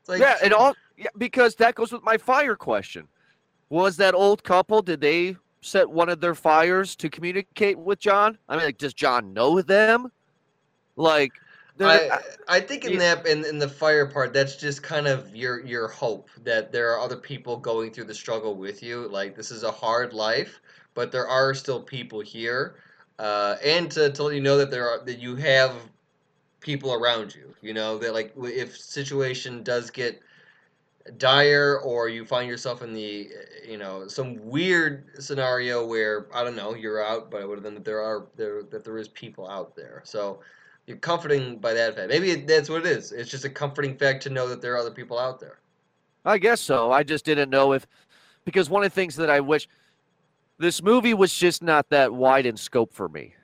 It's 0.00 0.08
like 0.08 0.20
yeah, 0.20 0.36
and 0.42 0.52
all 0.52 0.74
yeah, 0.96 1.08
because 1.16 1.54
that 1.56 1.74
goes 1.74 1.92
with 1.92 2.02
my 2.02 2.16
fire 2.16 2.56
question. 2.56 3.08
Was 3.70 3.96
that 3.96 4.14
old 4.14 4.44
couple? 4.44 4.82
Did 4.82 5.00
they 5.00 5.36
set 5.60 5.88
one 5.88 6.08
of 6.08 6.20
their 6.20 6.34
fires 6.34 6.96
to 6.96 7.10
communicate 7.10 7.78
with 7.78 7.98
John? 7.98 8.38
I 8.48 8.56
mean, 8.56 8.66
like, 8.66 8.78
does 8.78 8.94
John 8.94 9.32
know 9.32 9.60
them? 9.60 10.10
Like, 10.96 11.32
I, 11.80 12.08
uh, 12.08 12.18
I 12.48 12.60
think 12.60 12.84
in 12.84 12.98
that 12.98 13.26
in, 13.26 13.44
in 13.44 13.58
the 13.58 13.68
fire 13.68 14.06
part, 14.06 14.32
that's 14.32 14.56
just 14.56 14.82
kind 14.82 15.06
of 15.06 15.34
your 15.34 15.64
your 15.64 15.88
hope 15.88 16.28
that 16.42 16.72
there 16.72 16.92
are 16.92 17.00
other 17.00 17.16
people 17.16 17.56
going 17.56 17.92
through 17.92 18.04
the 18.04 18.14
struggle 18.14 18.56
with 18.56 18.82
you. 18.82 19.08
Like 19.08 19.36
this 19.36 19.50
is 19.50 19.62
a 19.62 19.70
hard 19.70 20.12
life, 20.12 20.60
but 20.94 21.12
there 21.12 21.28
are 21.28 21.54
still 21.54 21.80
people 21.80 22.20
here, 22.20 22.76
uh, 23.18 23.56
and 23.64 23.90
to, 23.92 24.10
to 24.10 24.22
let 24.22 24.34
you 24.34 24.40
know 24.40 24.56
that 24.58 24.70
there 24.70 24.88
are 24.88 25.04
that 25.04 25.18
you 25.18 25.36
have 25.36 25.74
people 26.60 26.92
around 26.92 27.34
you. 27.34 27.54
You 27.62 27.74
know 27.74 27.98
that 27.98 28.14
like 28.14 28.32
if 28.36 28.76
situation 28.76 29.62
does 29.62 29.90
get 29.90 30.20
dire 31.16 31.78
or 31.78 32.08
you 32.08 32.24
find 32.24 32.48
yourself 32.48 32.82
in 32.82 32.92
the 32.92 33.28
you 33.66 33.78
know 33.78 34.06
some 34.08 34.36
weird 34.46 35.06
scenario 35.18 35.86
where 35.86 36.26
I 36.34 36.44
don't 36.44 36.56
know 36.56 36.74
you're 36.74 37.04
out, 37.04 37.30
but 37.30 37.62
then 37.62 37.74
that 37.74 37.84
there 37.84 38.00
are 38.00 38.26
there 38.36 38.62
that 38.64 38.84
there 38.84 38.98
is 38.98 39.08
people 39.08 39.48
out 39.48 39.74
there. 39.74 40.02
So 40.04 40.40
you're 40.86 40.96
comforting 40.98 41.58
by 41.58 41.74
that 41.74 41.96
fact. 41.96 42.08
Maybe 42.08 42.34
that's 42.34 42.68
what 42.68 42.86
it 42.86 42.86
is. 42.86 43.12
It's 43.12 43.30
just 43.30 43.44
a 43.44 43.50
comforting 43.50 43.96
fact 43.96 44.22
to 44.24 44.30
know 44.30 44.48
that 44.48 44.62
there 44.62 44.74
are 44.74 44.78
other 44.78 44.90
people 44.90 45.18
out 45.18 45.40
there. 45.40 45.58
I 46.24 46.38
guess 46.38 46.60
so. 46.60 46.92
I 46.92 47.02
just 47.02 47.24
didn't 47.24 47.50
know 47.50 47.72
if 47.72 47.86
because 48.44 48.70
one 48.70 48.82
of 48.84 48.90
the 48.90 48.94
things 48.94 49.16
that 49.16 49.30
I 49.30 49.40
wish 49.40 49.68
this 50.58 50.82
movie 50.82 51.14
was 51.14 51.32
just 51.32 51.62
not 51.62 51.88
that 51.90 52.12
wide 52.12 52.46
in 52.46 52.56
scope 52.56 52.92
for 52.92 53.08
me. 53.08 53.34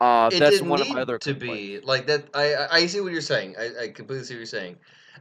Uh, 0.00 0.28
it 0.32 0.40
that's 0.40 0.60
one 0.62 0.80
of 0.80 0.88
my 0.88 1.00
other 1.00 1.18
to 1.18 1.32
complaints. 1.32 1.62
be 1.62 1.80
like 1.80 2.06
that. 2.06 2.26
I 2.34 2.54
I- 2.54 2.76
I 2.78 2.86
see 2.86 3.00
what 3.00 3.12
you're 3.12 3.20
saying. 3.20 3.56
I, 3.58 3.84
I 3.84 3.88
completely 3.88 4.24
see 4.24 4.34
what 4.34 4.38
you're 4.38 4.46
saying. 4.46 4.76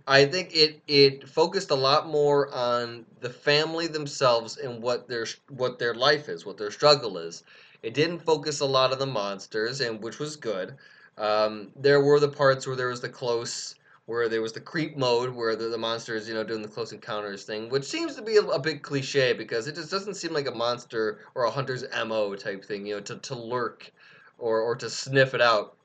I 0.07 0.25
think 0.25 0.55
it 0.55 0.81
it 0.87 1.27
focused 1.29 1.71
a 1.71 1.75
lot 1.75 2.07
more 2.07 2.53
on 2.53 3.05
the 3.21 3.29
family 3.29 3.87
themselves 3.87 4.57
and 4.57 4.81
what 4.81 5.07
their 5.07 5.25
what 5.49 5.79
their 5.79 5.93
life 5.93 6.29
is, 6.29 6.45
what 6.45 6.57
their 6.57 6.71
struggle 6.71 7.17
is. 7.17 7.43
It 7.83 7.93
didn't 7.93 8.19
focus 8.19 8.59
a 8.59 8.65
lot 8.65 8.91
on 8.91 8.99
the 8.99 9.05
monsters, 9.05 9.81
and 9.81 10.01
which 10.03 10.19
was 10.19 10.35
good. 10.35 10.75
Um, 11.17 11.69
there 11.75 12.01
were 12.01 12.19
the 12.19 12.29
parts 12.29 12.67
where 12.67 12.75
there 12.75 12.89
was 12.89 13.01
the 13.01 13.09
close, 13.09 13.75
where 14.07 14.29
there 14.29 14.41
was 14.41 14.53
the 14.53 14.61
creep 14.61 14.97
mode, 14.97 15.29
where 15.35 15.55
the, 15.55 15.69
the 15.69 15.77
monsters, 15.77 16.27
you 16.27 16.33
know, 16.35 16.43
doing 16.43 16.63
the 16.63 16.67
close 16.67 16.93
encounters 16.93 17.45
thing, 17.45 17.69
which 17.69 17.85
seems 17.85 18.15
to 18.15 18.23
be 18.23 18.37
a, 18.37 18.41
a 18.41 18.59
bit 18.59 18.83
cliche 18.83 19.33
because 19.33 19.67
it 19.67 19.75
just 19.75 19.91
doesn't 19.91 20.15
seem 20.15 20.33
like 20.33 20.47
a 20.47 20.51
monster 20.55 21.19
or 21.35 21.45
a 21.45 21.51
hunter's 21.51 21.85
mo 22.07 22.35
type 22.35 22.65
thing, 22.65 22.87
you 22.87 22.95
know, 22.95 23.01
to, 23.01 23.17
to 23.17 23.35
lurk 23.35 23.91
or 24.39 24.61
or 24.61 24.75
to 24.75 24.89
sniff 24.89 25.35
it 25.35 25.41
out. 25.41 25.77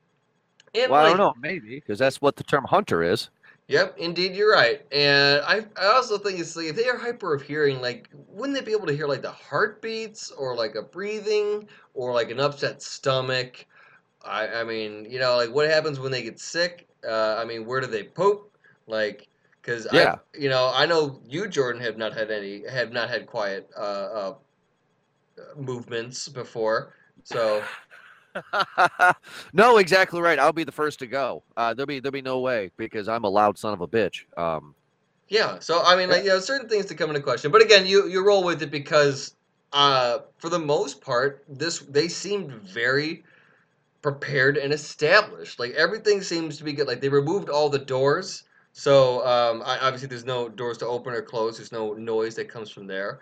And 0.75 0.91
Well, 0.91 1.01
I 1.05 1.09
don't 1.09 1.19
know, 1.19 1.35
maybe 1.39 1.77
because 1.77 1.99
that's 1.99 2.21
what 2.21 2.37
the 2.37 2.45
term 2.45 2.65
hunter 2.65 3.03
is. 3.03 3.31
Yep, 3.69 3.97
indeed, 3.99 4.35
you're 4.37 4.53
right. 4.53 4.83
And 4.93 5.43
I, 5.45 5.65
I 5.81 5.87
also 5.87 6.19
think 6.19 6.39
it's 6.41 6.57
like 6.57 6.67
if 6.67 6.77
they 6.77 6.89
are 6.89 6.99
hyper 6.99 7.35
of 7.35 7.43
hearing, 7.43 7.81
like, 7.81 8.09
wouldn't 8.29 8.59
they 8.59 8.65
be 8.65 8.73
able 8.73 8.87
to 8.87 8.95
hear 8.97 9.07
like 9.07 9.23
the 9.23 9.31
heartbeats 9.33 10.31
or 10.31 10.55
like 10.57 10.75
a 10.75 10.83
breathing 10.83 11.69
or 11.95 12.13
like 12.13 12.31
an 12.31 12.41
upset 12.41 12.83
stomach? 12.83 13.67
I, 14.25 14.49
I 14.61 14.65
mean, 14.65 15.07
you 15.11 15.19
know, 15.19 15.37
like 15.37 15.51
what 15.51 15.69
happens 15.69 15.99
when 16.01 16.13
they 16.13 16.23
get 16.23 16.39
sick? 16.41 16.89
Uh, 17.07 17.37
I 17.39 17.45
mean, 17.45 17.67
where 17.67 17.81
do 17.81 17.87
they 17.87 18.05
poop? 18.05 18.51
Like, 18.87 19.29
because 19.61 19.87
Yeah. 19.91 20.17
I, 20.17 20.17
you 20.39 20.49
know, 20.49 20.71
I 20.75 20.87
know 20.87 21.21
you, 21.27 21.49
Jordan, 21.49 21.83
have 21.83 21.97
not 21.99 22.15
had 22.15 22.31
any, 22.31 22.69
have 22.69 22.93
not 22.93 23.09
had 23.09 23.27
quiet 23.27 23.69
uh, 23.77 23.81
uh, 23.81 24.35
movements 25.57 26.29
before. 26.29 26.95
So 27.25 27.71
no, 29.53 29.79
exactly 29.79 30.21
right. 30.21 30.39
I'll 30.39 30.53
be 30.53 30.65
the 30.65 30.73
first 30.73 30.99
to 31.01 31.07
go. 31.07 31.43
Uh, 31.57 31.75
there'll 31.75 31.87
be 31.87 32.01
there'll 32.01 32.13
be 32.13 32.23
no 32.23 32.41
way 32.41 32.71
because 32.77 33.09
I'm 33.09 33.25
a 33.25 33.29
loud 33.29 33.59
son 33.59 33.73
of 33.75 33.81
a 33.81 33.89
bitch. 33.89 34.25
Um, 34.37 34.75
Yeah, 35.29 35.59
so 35.61 35.83
I 35.83 35.97
mean, 35.97 36.11
like, 36.11 36.25
you 36.25 36.29
know, 36.31 36.41
certain 36.41 36.69
things 36.69 36.87
to 36.87 36.95
come 36.95 37.11
into 37.11 37.23
question, 37.23 37.51
but 37.51 37.63
again, 37.63 37.87
you 37.87 38.07
you 38.09 38.25
roll 38.27 38.45
with 38.45 38.63
it 38.63 38.71
because, 38.71 39.35
uh, 39.73 40.21
for 40.39 40.49
the 40.51 40.59
most 40.59 41.01
part, 41.01 41.45
this 41.49 41.79
they 41.81 42.09
seemed 42.09 42.53
very 42.53 43.25
prepared 44.03 44.57
and 44.57 44.73
established. 44.73 45.59
Like 45.59 45.73
everything 45.73 46.21
seems 46.21 46.59
to 46.59 46.65
be 46.65 46.73
good. 46.73 46.87
Like 46.87 47.01
they 47.01 47.09
removed 47.09 47.49
all 47.49 47.69
the 47.69 47.79
doors, 47.79 48.45
so 48.73 49.25
um, 49.27 49.63
I, 49.65 49.79
obviously 49.79 50.09
there's 50.09 50.27
no 50.27 50.49
doors 50.49 50.79
to 50.79 50.87
open 50.87 51.15
or 51.15 51.23
close. 51.23 51.57
There's 51.59 51.73
no 51.73 51.95
noise 51.95 52.35
that 52.35 52.49
comes 52.49 52.71
from 52.71 52.87
there. 52.87 53.21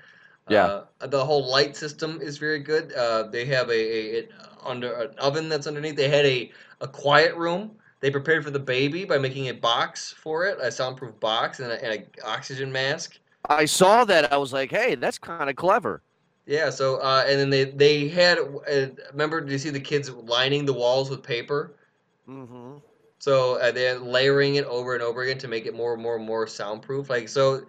Yeah. 0.49 0.83
Uh, 1.01 1.07
the 1.07 1.25
whole 1.25 1.49
light 1.49 1.77
system 1.77 2.19
is 2.21 2.39
very 2.39 2.59
good. 2.59 2.93
Uh, 2.95 3.25
they 3.25 3.45
have 3.45 3.69
a, 3.69 3.73
a 3.73 4.19
it, 4.19 4.33
under 4.65 4.93
an 4.95 5.19
oven 5.19 5.49
that's 5.49 5.67
underneath. 5.67 5.97
They 5.97 6.09
had 6.09 6.27
a 6.27 6.51
a 6.81 6.89
quiet 6.89 7.35
room. 7.37 7.73
They 8.01 8.11
prepared 8.11 8.45
for 8.45 8.51
the 8.51 8.59
baby 8.59 9.05
by 9.05 9.19
making 9.19 9.49
a 9.49 9.55
box 9.55 10.15
for 10.19 10.47
it, 10.47 10.59
a 10.61 10.73
soundproof 10.73 11.21
box, 11.21 11.61
and 11.61 11.71
a, 11.71 11.85
and 11.85 12.03
a 12.03 12.27
oxygen 12.27 12.73
mask. 12.73 13.19
I 13.49 13.67
saw 13.67 14.05
that. 14.07 14.33
I 14.33 14.39
was 14.39 14.53
like, 14.53 14.71
hey, 14.71 14.95
that's 14.95 15.19
kind 15.19 15.51
of 15.51 15.57
clever. 15.57 16.03
Yeah. 16.47 16.71
So 16.71 16.97
uh, 16.97 17.25
and 17.27 17.39
then 17.39 17.51
they 17.51 17.65
they 17.65 18.09
had. 18.09 18.39
Uh, 18.39 18.87
remember? 19.13 19.41
Did 19.41 19.53
you 19.53 19.59
see 19.59 19.71
the 19.71 19.81
kids 19.81 20.11
lining 20.11 20.65
the 20.65 20.73
walls 20.73 21.11
with 21.11 21.23
paper? 21.23 21.77
Mm-hmm. 22.29 22.79
So 23.19 23.61
uh, 23.61 23.71
they're 23.71 23.99
layering 23.99 24.55
it 24.55 24.65
over 24.65 24.95
and 24.95 25.03
over 25.03 25.23
again 25.23 25.39
to 25.39 25.49
make 25.49 25.67
it 25.67 25.75
more 25.75 25.93
and 25.93 26.03
more 26.03 26.17
and 26.17 26.25
more 26.25 26.47
soundproof. 26.47 27.11
Like 27.11 27.29
so, 27.29 27.67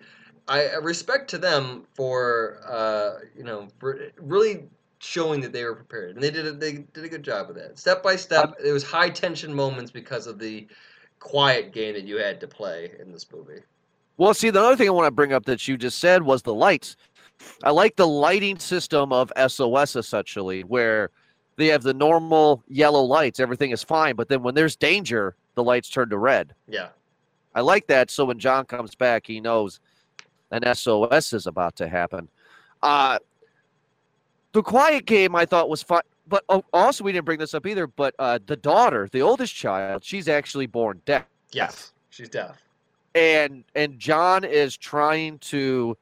I 0.47 0.75
respect 0.75 1.29
to 1.31 1.37
them 1.37 1.85
for 1.93 2.61
uh, 2.67 3.25
you 3.35 3.43
know 3.43 3.67
for 3.79 3.99
really 4.17 4.69
showing 4.99 5.41
that 5.41 5.51
they 5.51 5.63
were 5.63 5.75
prepared, 5.75 6.15
and 6.15 6.23
they 6.23 6.31
did 6.31 6.45
a, 6.45 6.51
they 6.51 6.85
did 6.93 7.03
a 7.03 7.09
good 7.09 7.23
job 7.23 7.49
of 7.49 7.55
that. 7.55 7.77
Step 7.77 8.01
by 8.01 8.15
step, 8.15 8.53
it 8.63 8.71
was 8.71 8.83
high 8.83 9.09
tension 9.09 9.53
moments 9.53 9.91
because 9.91 10.27
of 10.27 10.39
the 10.39 10.67
quiet 11.19 11.73
game 11.73 11.93
that 11.95 12.03
you 12.03 12.17
had 12.17 12.39
to 12.39 12.47
play 12.47 12.91
in 12.99 13.11
this 13.11 13.25
movie. 13.31 13.61
Well, 14.17 14.33
see, 14.33 14.51
the 14.51 14.61
other 14.61 14.75
thing 14.75 14.87
I 14.87 14.91
want 14.91 15.07
to 15.07 15.11
bring 15.11 15.33
up 15.33 15.45
that 15.45 15.67
you 15.67 15.77
just 15.77 15.97
said 15.97 16.21
was 16.21 16.43
the 16.43 16.53
lights. 16.53 16.95
I 17.63 17.71
like 17.71 17.95
the 17.95 18.07
lighting 18.07 18.59
system 18.59 19.11
of 19.13 19.31
SOS 19.47 19.95
essentially, 19.95 20.63
where 20.63 21.09
they 21.57 21.67
have 21.67 21.83
the 21.83 21.93
normal 21.93 22.63
yellow 22.67 23.01
lights, 23.03 23.39
everything 23.39 23.71
is 23.71 23.83
fine, 23.83 24.15
but 24.15 24.29
then 24.29 24.41
when 24.41 24.55
there's 24.55 24.75
danger, 24.75 25.35
the 25.55 25.63
lights 25.63 25.89
turn 25.89 26.09
to 26.09 26.17
red. 26.17 26.53
Yeah. 26.67 26.89
I 27.53 27.61
like 27.61 27.87
that. 27.87 28.09
So 28.09 28.25
when 28.25 28.39
John 28.39 28.65
comes 28.65 28.95
back, 28.95 29.27
he 29.27 29.39
knows 29.41 29.79
an 30.51 30.63
SOS 30.75 31.33
is 31.33 31.47
about 31.47 31.75
to 31.77 31.87
happen. 31.87 32.29
Uh, 32.81 33.19
the 34.53 34.61
quiet 34.63 35.05
game 35.05 35.35
I 35.35 35.45
thought 35.45 35.69
was 35.69 35.83
fun, 35.83 36.01
but 36.27 36.43
oh, 36.49 36.63
also 36.73 37.03
we 37.03 37.11
didn't 37.11 37.25
bring 37.25 37.39
this 37.39 37.53
up 37.53 37.65
either. 37.65 37.87
But 37.87 38.15
uh, 38.19 38.39
the 38.45 38.55
daughter, 38.55 39.07
the 39.11 39.21
oldest 39.21 39.53
child, 39.53 40.03
she's 40.03 40.27
actually 40.27 40.65
born 40.67 41.01
deaf, 41.05 41.25
Yes. 41.51 41.91
She's 42.09 42.29
deaf. 42.29 42.57
and 43.15 43.63
and 43.75 43.97
John 43.99 44.43
is 44.43 44.75
trying 44.75 45.37
to 45.39 45.97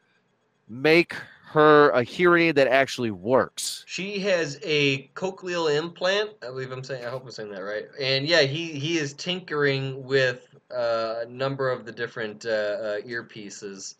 make 0.69 1.15
her 1.49 1.89
a 1.89 2.03
hearing 2.03 2.49
aid 2.49 2.55
that 2.55 2.67
actually 2.67 3.09
works. 3.09 3.83
She 3.87 4.19
has 4.19 4.59
a 4.61 5.07
cochlear 5.15 5.75
implant. 5.75 6.31
I 6.43 6.47
believe 6.47 6.71
I'm 6.71 6.83
saying. 6.83 7.03
I 7.03 7.09
hope 7.09 7.23
I'm 7.23 7.31
saying 7.31 7.51
that 7.51 7.61
right. 7.61 7.85
And 7.99 8.27
yeah, 8.27 8.41
he 8.41 8.71
he 8.73 8.99
is 8.99 9.13
tinkering 9.13 10.03
with 10.03 10.47
uh, 10.71 11.15
a 11.21 11.25
number 11.25 11.71
of 11.71 11.85
the 11.85 11.91
different 11.91 12.45
uh, 12.45 12.49
uh, 12.49 13.01
earpieces 13.01 13.95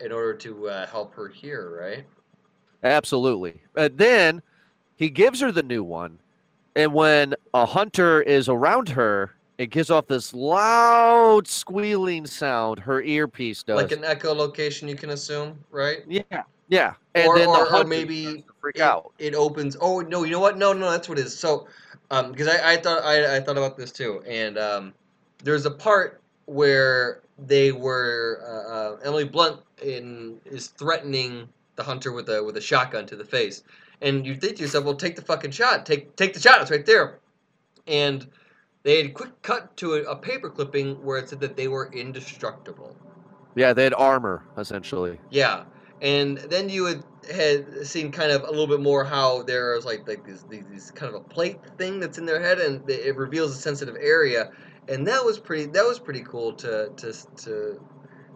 in 0.00 0.10
order 0.10 0.34
to 0.34 0.68
uh, 0.68 0.86
help 0.88 1.14
her 1.14 1.28
hear. 1.28 1.78
Right. 1.80 2.04
Absolutely. 2.82 3.62
And 3.76 3.96
then 3.96 4.42
he 4.96 5.08
gives 5.08 5.40
her 5.40 5.52
the 5.52 5.62
new 5.62 5.84
one, 5.84 6.18
and 6.74 6.92
when 6.92 7.36
a 7.54 7.64
hunter 7.64 8.20
is 8.20 8.48
around 8.48 8.88
her, 8.88 9.34
it 9.58 9.66
gives 9.66 9.90
off 9.90 10.06
this 10.06 10.32
loud 10.32 11.46
squealing 11.46 12.26
sound. 12.26 12.78
Her 12.78 13.02
earpiece 13.02 13.62
does. 13.64 13.76
Like 13.76 13.92
an 13.92 14.02
echolocation, 14.02 14.88
you 14.88 14.94
can 14.94 15.10
assume, 15.10 15.58
right? 15.70 15.98
yeah, 16.08 16.22
yeah. 16.68 16.94
And 17.14 17.26
Or- 17.28 17.38
then 17.38 17.48
or- 17.48 17.68
the 17.68 17.80
or 17.80 17.84
maybe 17.84 18.44
freak 18.60 18.76
it, 18.76 18.82
out. 18.82 19.12
it 19.18 19.34
opens. 19.34 19.76
Oh 19.80 20.00
no, 20.00 20.22
you 20.24 20.30
know 20.30 20.40
what? 20.40 20.56
No, 20.56 20.72
no, 20.72 20.90
that's 20.90 21.08
what 21.08 21.18
it 21.18 21.26
is. 21.26 21.36
So, 21.36 21.66
um, 22.10 22.30
because 22.30 22.46
I, 22.48 22.72
I 22.72 22.76
thought 22.76 23.02
I, 23.02 23.36
I 23.36 23.40
thought 23.40 23.58
about 23.58 23.76
this 23.76 23.90
too, 23.92 24.22
and 24.26 24.56
um, 24.56 24.94
there's 25.42 25.66
a 25.66 25.70
part 25.70 26.20
where 26.46 27.20
they 27.46 27.72
were 27.72 28.40
uh, 28.46 28.72
uh, 28.72 28.96
Emily 29.04 29.24
Blunt 29.24 29.60
in 29.82 30.40
is 30.44 30.68
threatening 30.68 31.48
the 31.76 31.82
hunter 31.82 32.12
with 32.12 32.28
a 32.28 32.42
with 32.42 32.56
a 32.56 32.60
shotgun 32.60 33.06
to 33.06 33.16
the 33.16 33.24
face, 33.24 33.62
and 34.02 34.24
you 34.24 34.34
think 34.36 34.56
to 34.56 34.62
yourself, 34.62 34.84
well, 34.84 34.94
take 34.94 35.16
the 35.16 35.22
fucking 35.22 35.50
shot, 35.50 35.84
take 35.84 36.14
take 36.16 36.32
the 36.32 36.40
shot, 36.40 36.60
it's 36.62 36.70
right 36.70 36.86
there, 36.86 37.18
and 37.88 38.26
they 38.82 38.98
had 38.98 39.06
a 39.06 39.10
quick 39.10 39.42
cut 39.42 39.76
to 39.78 39.94
a, 39.94 40.02
a 40.04 40.16
paper 40.16 40.50
clipping 40.50 41.02
where 41.04 41.18
it 41.18 41.28
said 41.28 41.40
that 41.40 41.56
they 41.56 41.68
were 41.68 41.90
indestructible. 41.92 42.96
Yeah, 43.54 43.72
they 43.72 43.84
had 43.84 43.94
armor 43.94 44.44
essentially. 44.56 45.18
Yeah, 45.30 45.64
and 46.00 46.38
then 46.38 46.68
you 46.68 46.84
had 46.84 47.04
had 47.32 47.86
seen 47.86 48.10
kind 48.12 48.30
of 48.30 48.42
a 48.42 48.50
little 48.50 48.66
bit 48.66 48.80
more 48.80 49.04
how 49.04 49.42
there's 49.42 49.84
like 49.84 50.06
like 50.06 50.24
these, 50.24 50.44
these, 50.44 50.64
these 50.70 50.90
kind 50.92 51.14
of 51.14 51.20
a 51.20 51.24
plate 51.24 51.58
thing 51.76 52.00
that's 52.00 52.18
in 52.18 52.26
their 52.26 52.40
head, 52.40 52.58
and 52.60 52.88
it 52.88 53.16
reveals 53.16 53.56
a 53.56 53.60
sensitive 53.60 53.96
area, 54.00 54.50
and 54.88 55.06
that 55.06 55.24
was 55.24 55.38
pretty 55.38 55.66
that 55.66 55.84
was 55.84 55.98
pretty 55.98 56.22
cool 56.22 56.52
to 56.54 56.90
to 56.96 57.12
to 57.36 57.80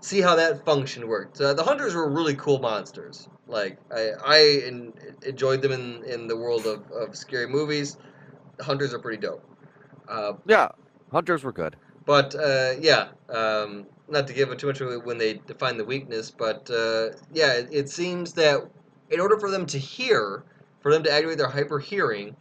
see 0.01 0.21
how 0.21 0.35
that 0.35 0.65
function 0.65 1.07
worked. 1.07 1.41
Uh, 1.41 1.55
the 1.55 1.63
hunters 1.63 1.95
were 1.95 2.11
really 2.11 2.35
cool 2.35 2.59
monsters. 2.59 3.29
Like 3.47 3.79
I 3.93 4.11
I 4.25 4.63
en- 4.67 4.93
enjoyed 5.25 5.63
them 5.63 5.73
in 5.73 6.03
in 6.05 6.27
the 6.27 6.37
world 6.37 6.67
of, 6.67 6.91
of 6.91 7.17
scary 7.17 7.47
movies. 7.47 7.97
The 8.57 8.65
hunters 8.65 8.93
are 8.93 8.99
pretty 8.99 9.19
dope. 9.19 9.45
Uh, 10.09 10.35
Yeah, 10.47 10.69
hunters 11.11 11.45
were 11.45 11.53
good. 11.53 11.77
but 12.05 12.35
uh, 12.35 12.75
yeah, 12.81 13.09
um, 13.29 13.87
not 14.09 14.27
to 14.27 14.33
give 14.33 14.51
it 14.51 14.59
too 14.59 14.67
much 14.67 14.81
away 14.81 14.97
when 14.97 15.19
they 15.19 15.35
define 15.47 15.77
the 15.77 15.85
weakness, 15.85 16.31
but 16.31 16.69
uh, 16.71 17.11
yeah, 17.33 17.55
it, 17.55 17.69
it 17.73 17.89
seems 17.89 18.33
that 18.35 18.61
in 19.11 19.21
order 19.21 19.39
for 19.39 19.51
them 19.51 19.67
to 19.67 19.79
hear, 19.79 20.45
for 20.81 20.93
them 20.93 21.03
to 21.05 21.13
activate 21.13 21.39
their 21.39 21.49
hyper 21.49 21.79
hearing, 21.79 22.35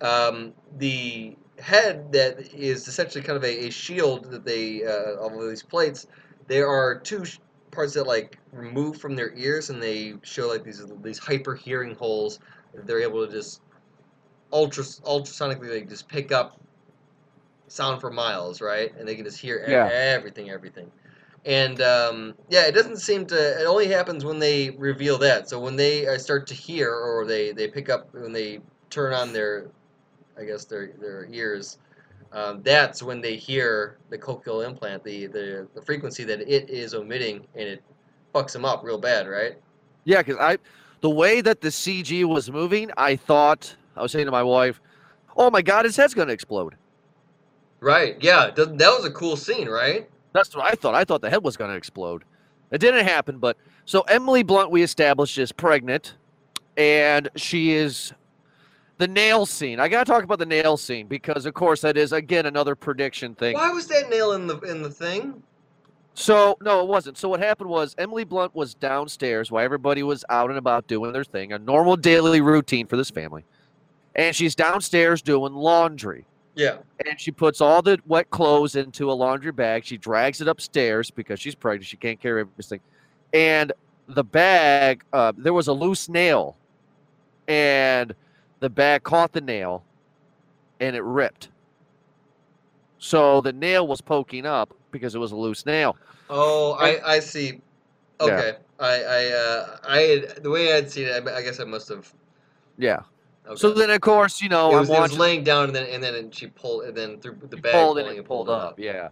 um, 0.00 0.52
the 0.78 1.36
head 1.58 2.12
that 2.12 2.54
is 2.54 2.88
essentially 2.88 3.22
kind 3.24 3.36
of 3.36 3.44
a, 3.44 3.66
a 3.66 3.70
shield 3.70 4.30
that 4.30 4.44
they 4.44 4.84
uh, 4.84 5.16
all 5.20 5.42
of 5.42 5.48
these 5.48 5.62
plates. 5.62 6.06
There 6.48 6.68
are 6.68 7.00
two 7.00 7.24
sh- 7.24 7.38
parts 7.72 7.94
that 7.94 8.06
like 8.06 8.38
remove 8.52 8.98
from 8.98 9.16
their 9.16 9.34
ears, 9.36 9.70
and 9.70 9.82
they 9.82 10.14
show 10.22 10.48
like 10.48 10.64
these 10.64 10.84
these 11.02 11.18
hyper 11.18 11.54
hearing 11.54 11.94
holes 11.94 12.38
that 12.74 12.86
they're 12.86 13.00
able 13.02 13.26
to 13.26 13.32
just 13.32 13.60
ultra 14.52 14.84
ultrasonically 14.84 15.70
like 15.74 15.88
just 15.88 16.08
pick 16.08 16.32
up 16.32 16.60
sound 17.68 18.00
for 18.00 18.10
miles, 18.10 18.60
right? 18.60 18.92
And 18.98 19.06
they 19.08 19.14
can 19.14 19.24
just 19.24 19.38
hear 19.40 19.62
Yeah. 19.66 19.86
everything, 19.92 20.50
everything. 20.50 20.90
And 21.44 21.80
um, 21.80 22.34
yeah, 22.50 22.66
it 22.66 22.72
doesn't 22.72 22.98
seem 22.98 23.26
to. 23.26 23.60
It 23.60 23.66
only 23.66 23.88
happens 23.88 24.24
when 24.24 24.38
they 24.38 24.70
reveal 24.70 25.18
that. 25.18 25.48
So 25.48 25.60
when 25.60 25.76
they 25.76 26.06
uh, 26.06 26.18
start 26.18 26.46
to 26.48 26.54
hear, 26.54 26.92
or 26.94 27.24
they 27.24 27.52
they 27.52 27.68
pick 27.68 27.88
up 27.88 28.12
when 28.12 28.32
they 28.32 28.60
turn 28.90 29.12
on 29.14 29.32
their, 29.32 29.70
I 30.38 30.44
guess 30.44 30.64
their 30.64 30.92
their 31.00 31.28
ears. 31.30 31.78
Um, 32.32 32.62
that's 32.62 33.02
when 33.02 33.20
they 33.22 33.36
hear 33.36 33.98
the 34.10 34.18
cochlear 34.18 34.66
implant, 34.66 35.04
the, 35.04 35.26
the 35.26 35.68
the 35.74 35.82
frequency 35.82 36.24
that 36.24 36.40
it 36.42 36.68
is 36.68 36.94
omitting, 36.94 37.46
and 37.54 37.68
it 37.68 37.82
fucks 38.34 38.52
them 38.52 38.64
up 38.64 38.84
real 38.84 38.98
bad, 38.98 39.28
right? 39.28 39.56
Yeah, 40.04 40.22
because 40.22 40.36
I, 40.38 40.58
the 41.00 41.10
way 41.10 41.40
that 41.40 41.60
the 41.60 41.70
CG 41.70 42.24
was 42.24 42.50
moving, 42.50 42.90
I 42.96 43.16
thought 43.16 43.76
I 43.96 44.02
was 44.02 44.12
saying 44.12 44.26
to 44.26 44.32
my 44.32 44.42
wife, 44.42 44.80
"Oh 45.36 45.50
my 45.50 45.62
God, 45.62 45.84
his 45.84 45.96
head's 45.96 46.14
gonna 46.14 46.32
explode." 46.32 46.76
Right. 47.80 48.16
Yeah. 48.20 48.50
That 48.50 48.76
was 48.76 49.04
a 49.04 49.10
cool 49.10 49.36
scene, 49.36 49.68
right? 49.68 50.08
That's 50.32 50.54
what 50.54 50.64
I 50.64 50.74
thought. 50.74 50.94
I 50.94 51.04
thought 51.04 51.20
the 51.20 51.30
head 51.30 51.42
was 51.42 51.56
gonna 51.56 51.74
explode. 51.74 52.24
It 52.70 52.78
didn't 52.78 53.06
happen, 53.06 53.38
but 53.38 53.56
so 53.86 54.02
Emily 54.02 54.42
Blunt, 54.42 54.70
we 54.70 54.82
established, 54.82 55.38
is 55.38 55.52
pregnant, 55.52 56.14
and 56.76 57.28
she 57.36 57.72
is 57.72 58.12
the 58.98 59.08
nail 59.08 59.46
scene. 59.46 59.80
I 59.80 59.88
gotta 59.88 60.04
talk 60.04 60.24
about 60.24 60.38
the 60.38 60.46
nail 60.46 60.76
scene 60.76 61.06
because, 61.06 61.46
of 61.46 61.54
course, 61.54 61.80
that 61.80 61.96
is 61.96 62.12
again 62.12 62.46
another 62.46 62.74
prediction 62.74 63.34
thing. 63.34 63.54
Why 63.54 63.70
was 63.70 63.86
that 63.88 64.10
nail 64.10 64.32
in 64.32 64.46
the 64.46 64.58
in 64.60 64.82
the 64.82 64.90
thing? 64.90 65.42
So 66.14 66.58
no, 66.60 66.82
it 66.82 66.88
wasn't. 66.88 67.16
So 67.16 67.28
what 67.28 67.40
happened 67.40 67.70
was 67.70 67.94
Emily 67.96 68.24
Blunt 68.24 68.54
was 68.54 68.74
downstairs 68.74 69.50
while 69.50 69.64
everybody 69.64 70.02
was 70.02 70.24
out 70.28 70.50
and 70.50 70.58
about 70.58 70.86
doing 70.88 71.12
their 71.12 71.24
thing, 71.24 71.52
a 71.52 71.58
normal 71.58 71.96
daily 71.96 72.40
routine 72.40 72.86
for 72.86 72.96
this 72.96 73.10
family. 73.10 73.44
And 74.14 74.34
she's 74.34 74.54
downstairs 74.56 75.22
doing 75.22 75.54
laundry. 75.54 76.26
Yeah. 76.54 76.78
And 77.06 77.20
she 77.20 77.30
puts 77.30 77.60
all 77.60 77.82
the 77.82 77.98
wet 78.06 78.30
clothes 78.30 78.74
into 78.74 79.10
a 79.10 79.14
laundry 79.14 79.52
bag. 79.52 79.84
She 79.84 79.96
drags 79.96 80.40
it 80.40 80.48
upstairs 80.48 81.10
because 81.10 81.38
she's 81.40 81.54
pregnant. 81.54 81.86
She 81.86 81.96
can't 81.96 82.20
carry 82.20 82.40
everything. 82.40 82.80
And 83.32 83.72
the 84.08 84.24
bag, 84.24 85.04
uh, 85.12 85.32
there 85.36 85.52
was 85.52 85.68
a 85.68 85.72
loose 85.72 86.08
nail. 86.08 86.56
And 87.46 88.14
the 88.60 88.68
bag 88.68 89.04
caught 89.04 89.32
the 89.32 89.40
nail 89.40 89.84
and 90.80 90.96
it 90.96 91.02
ripped. 91.04 91.48
So 92.98 93.40
the 93.40 93.52
nail 93.52 93.86
was 93.86 94.00
poking 94.00 94.44
up 94.44 94.74
because 94.90 95.14
it 95.14 95.18
was 95.18 95.32
a 95.32 95.36
loose 95.36 95.64
nail. 95.64 95.96
Oh, 96.28 96.76
And- 96.80 97.00
I 97.04 97.14
I 97.14 97.20
see. 97.20 97.60
Yeah. 98.20 98.26
Okay. 98.26 98.56
I 98.80 99.02
I 99.02 99.26
uh 99.28 99.76
I 99.86 99.98
had, 100.00 100.42
the 100.42 100.50
way 100.50 100.72
I'd 100.74 100.90
seen 100.90 101.06
it, 101.06 101.28
I, 101.28 101.36
I 101.36 101.42
guess 101.42 101.60
I 101.60 101.64
must 101.64 101.88
have 101.88 102.12
Yeah. 102.76 103.00
So 103.56 103.72
then, 103.72 103.90
of 103.90 104.00
course, 104.00 104.42
you 104.42 104.48
know, 104.48 104.76
it 104.76 104.80
was, 104.80 104.90
it 104.90 105.00
was 105.00 105.18
laying 105.18 105.44
down, 105.44 105.64
and 105.66 105.74
then 105.74 105.86
and 105.90 106.02
then 106.02 106.30
she 106.30 106.48
pulled, 106.48 106.84
and 106.84 106.96
then 106.96 107.18
through 107.20 107.38
the 107.48 107.56
bag 107.56 107.72
pulled 107.72 107.98
and 107.98 108.24
pulled 108.24 108.48
it 108.48 108.52
up. 108.52 108.78
Yeah. 108.78 109.08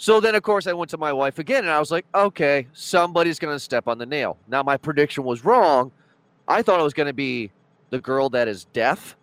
So 0.00 0.20
then, 0.20 0.36
of 0.36 0.42
course, 0.42 0.66
I 0.68 0.72
went 0.72 0.90
to 0.90 0.98
my 0.98 1.12
wife 1.12 1.38
again, 1.40 1.64
and 1.64 1.70
I 1.70 1.80
was 1.80 1.90
like, 1.90 2.06
okay, 2.14 2.68
somebody's 2.72 3.38
going 3.40 3.54
to 3.54 3.58
step 3.58 3.88
on 3.88 3.98
the 3.98 4.06
nail. 4.06 4.38
Now, 4.46 4.62
my 4.62 4.76
prediction 4.76 5.24
was 5.24 5.44
wrong. 5.44 5.90
I 6.46 6.62
thought 6.62 6.78
it 6.78 6.84
was 6.84 6.94
going 6.94 7.08
to 7.08 7.12
be 7.12 7.50
the 7.90 7.98
girl 8.00 8.28
that 8.30 8.46
is 8.46 8.66
deaf. 8.66 9.16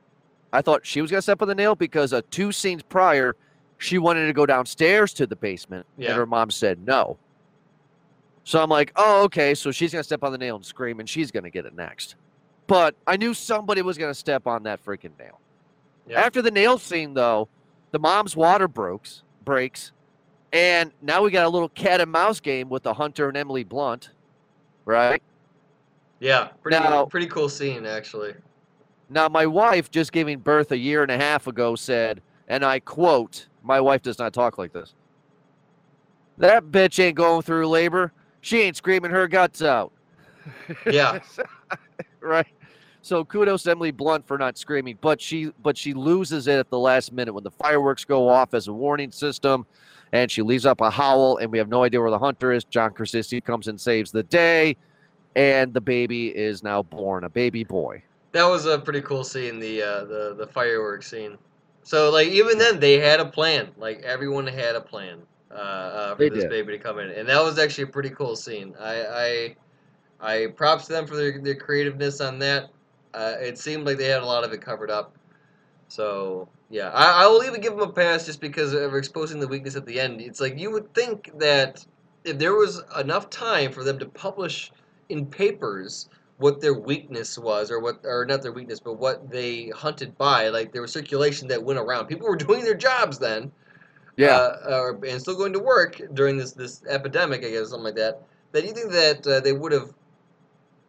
I 0.52 0.62
thought 0.62 0.86
she 0.86 1.02
was 1.02 1.10
going 1.12 1.19
to 1.19 1.24
step 1.24 1.41
on 1.41 1.48
the 1.48 1.56
nail 1.56 1.76
because 1.76 2.12
uh, 2.12 2.21
two 2.30 2.52
scenes 2.52 2.84
prior, 2.84 3.38
she 3.78 3.98
wanted 4.00 4.28
to 4.28 4.34
go 4.34 4.45
downstairs 4.45 5.13
to 5.13 5.26
the 5.26 5.36
basement, 5.38 5.86
Yeah. 5.98 6.10
and 6.10 6.17
her 6.17 6.26
mom 6.26 6.52
said 6.52 6.86
no. 6.86 7.17
So 8.43 8.62
I'm 8.62 8.69
like, 8.69 8.91
oh, 8.98 9.24
okay, 9.24 9.56
so 9.56 9.71
she's 9.71 9.91
going 9.93 10.02
to 10.02 10.06
step 10.06 10.24
on 10.24 10.32
the 10.34 10.38
nail 10.38 10.58
and 10.58 10.65
scream, 10.65 11.00
and 11.00 11.10
she's 11.10 11.32
going 11.32 11.45
to 11.45 11.50
get 11.50 11.65
it 11.65 11.74
next. 11.74 12.15
But 12.67 12.95
I 13.06 13.17
knew 13.17 13.34
somebody 13.34 13.82
was 13.82 13.97
going 13.97 14.10
to 14.12 14.17
step 14.17 14.47
on 14.47 14.63
that 14.63 14.84
freaking 14.84 15.17
nail. 15.19 15.39
Yeah. 16.08 16.21
After 16.21 16.41
the 16.41 16.51
nail 16.51 16.78
scene, 16.78 17.13
though, 17.13 17.47
the 17.91 17.99
mom's 17.99 18.36
water 18.36 18.67
breaks, 18.67 19.23
breaks, 19.43 19.91
and 20.54 20.91
now 21.01 21.21
we 21.21 21.32
got 21.32 21.45
a 21.45 21.49
little 21.49 21.69
cat 21.69 22.01
and 22.01 22.12
mouse 22.12 22.39
game 22.39 22.69
with 22.69 22.84
the 22.84 22.93
Hunter 22.93 23.28
and 23.28 23.38
Emily 23.38 23.63
Blunt, 23.63 24.12
right? 24.86 25.21
Yeah, 26.19 26.49
pretty 26.62 26.78
Now- 26.78 27.06
pretty 27.06 27.28
cool 27.28 27.49
scene 27.49 27.86
actually. 27.86 28.34
Now, 29.10 29.30
my 29.30 29.45
wife, 29.45 29.91
just 29.91 30.12
giving 30.12 30.39
birth 30.39 30.71
a 30.71 30.78
year 30.78 31.04
and 31.04 31.12
a 31.12 31.17
half 31.17 31.45
ago, 31.45 31.75
said, 31.75 32.21
and 32.47 32.65
I 32.65 32.80
quote, 32.80 33.47
my 33.62 33.80
wife 33.80 34.01
does 34.01 34.17
not 34.17 34.34
talk 34.34 34.58
like 34.58 34.73
this. 34.73 34.95
That 36.38 36.65
bitch 36.65 37.01
ain't 37.04 37.15
going 37.15 37.43
through 37.43 37.67
labor. 37.67 38.12
She 38.41 38.62
ain't 38.62 38.75
screaming 38.75 39.12
her 39.12 39.28
guts 39.28 39.62
out. 39.62 39.91
Yeah. 40.91 41.19
right. 42.19 42.47
So 43.06 43.24
kudos 43.24 43.62
to 43.63 43.70
Emily 43.70 43.91
Blunt 43.91 44.26
for 44.26 44.36
not 44.36 44.58
screaming, 44.58 44.98
but 45.00 45.22
she 45.22 45.52
but 45.62 45.78
she 45.78 45.94
loses 45.94 46.48
it 46.48 46.58
at 46.58 46.72
the 46.72 46.80
last 46.80 47.13
minute 47.13 47.34
when 47.34 47.44
the 47.44 47.52
fireworks 47.52 48.04
go 48.04 48.28
off 48.28 48.56
as 48.56 48.68
a 48.68 48.74
warning 48.74 49.12
system, 49.12 49.68
and 50.12 50.32
she 50.32 50.41
leaves 50.41 50.65
up 50.65 50.82
a 50.82 50.89
howl, 50.89 51.38
and 51.38 51.52
we 51.52 51.60
have 51.60 51.70
no 51.70 51.84
idea 51.84 52.02
where 52.02 52.10
the 52.10 52.18
hunter 52.18 52.52
is. 52.52 52.63
John 52.63 52.94
Krasinski 52.94 53.41
comes 53.41 53.68
and 53.68 53.80
saves 53.80 54.12
the 54.12 54.24
day, 54.24 54.76
and 55.36 55.72
the 55.72 55.82
baby 55.82 56.30
is 56.36 56.63
now 56.63 56.82
born, 56.82 57.26
a 57.26 57.30
baby 57.30 57.63
boy. 57.63 58.02
That 58.32 58.46
was 58.46 58.65
a 58.65 58.80
pretty 58.80 59.02
cool 59.02 59.24
scene, 59.24 59.60
the 59.60 59.84
uh, 59.84 60.06
the 60.06 60.34
the 60.36 60.48
fireworks 60.48 61.08
scene. 61.08 61.38
So 61.84 62.10
like 62.10 62.30
even 62.30 62.58
then 62.58 62.80
they 62.80 62.98
had 62.98 63.20
a 63.20 63.26
plan. 63.26 63.70
Like 63.78 64.02
everyone 64.02 64.48
had 64.48 64.76
a 64.76 64.82
plan 64.82 65.20
uh, 65.52 65.54
uh, 65.54 66.15
for 66.15 66.24
They 66.24 66.30
this 66.30 66.46
did. 66.46 66.50
baby 66.50 66.76
to 66.76 66.80
come 66.84 66.98
in, 66.98 67.12
and 67.12 67.30
that 67.30 67.44
was 67.44 67.60
actually 67.60 67.84
a 67.84 67.94
pretty 67.94 68.10
cool 68.10 68.36
scene. 68.36 68.74
I 68.80 69.56
I, 70.22 70.34
I 70.34 70.48
props 70.48 70.88
to 70.88 70.94
them 70.94 71.06
for 71.06 71.15
their, 71.15 71.39
their 71.39 71.54
creativeness 71.54 72.20
on 72.20 72.39
that. 72.39 72.72
Uh, 73.15 73.36
it 73.41 73.60
seemed 73.60 73.88
like 73.88 73.97
they 73.97 74.10
had 74.10 74.23
a 74.23 74.28
lot 74.28 74.45
of 74.45 74.54
it 74.54 74.62
covered 74.62 74.91
up. 74.91 75.15
So 75.89 76.49
yeah, 76.69 76.89
I, 76.89 77.25
I 77.25 77.28
will 77.28 77.43
even 77.45 77.62
give 77.62 77.73
them 77.73 77.89
a 77.89 77.93
pass 77.93 78.25
just 78.28 78.41
because 78.41 78.73
of 78.73 78.95
exposing 78.95 79.39
the 79.39 79.47
weakness 79.49 79.78
at 79.78 79.88
the 79.88 79.99
end. 79.99 80.21
It's 80.21 80.41
like 80.41 80.60
you 80.60 80.71
would 80.71 80.93
think 80.95 81.32
that 81.39 81.86
if 82.25 82.39
there 82.39 82.56
was 82.56 82.84
enough 82.99 83.30
time 83.32 83.71
for 83.73 83.84
them 83.84 83.99
to 83.99 84.08
publish 84.08 84.73
in 85.10 85.28
papers 85.28 86.10
what 86.38 86.62
their 86.62 86.73
weakness 86.73 87.38
was, 87.39 87.71
or 87.71 87.80
what, 87.82 88.01
or 88.06 88.25
not 88.25 88.43
their 88.43 88.54
weakness, 88.54 88.82
but 88.82 88.99
what 88.99 89.32
they 89.32 89.69
hunted 89.69 90.17
by. 90.17 90.49
Like 90.49 90.73
there 90.73 90.82
was 90.84 90.93
circulation 90.93 91.47
that 91.49 91.63
went 91.63 91.80
around. 91.80 92.08
People 92.08 92.28
were 92.28 92.36
doing 92.47 92.63
their 92.63 92.75
jobs 92.75 93.19
then, 93.19 93.51
Yeah, 94.17 94.38
uh, 94.38 94.93
uh, 94.93 95.08
and 95.08 95.21
still 95.21 95.38
going 95.38 95.54
to 95.54 95.60
work 95.60 96.01
during 96.13 96.38
this 96.38 96.54
this 96.54 96.84
epidemic, 96.89 97.45
I 97.45 97.51
guess, 97.51 97.69
something 97.69 97.86
like 97.86 97.95
that. 97.95 98.23
That 98.54 98.65
you 98.65 98.73
think 98.73 98.91
that 98.91 99.28
uh, 99.28 99.41
they 99.41 99.54
would 99.54 99.71
have 99.73 99.93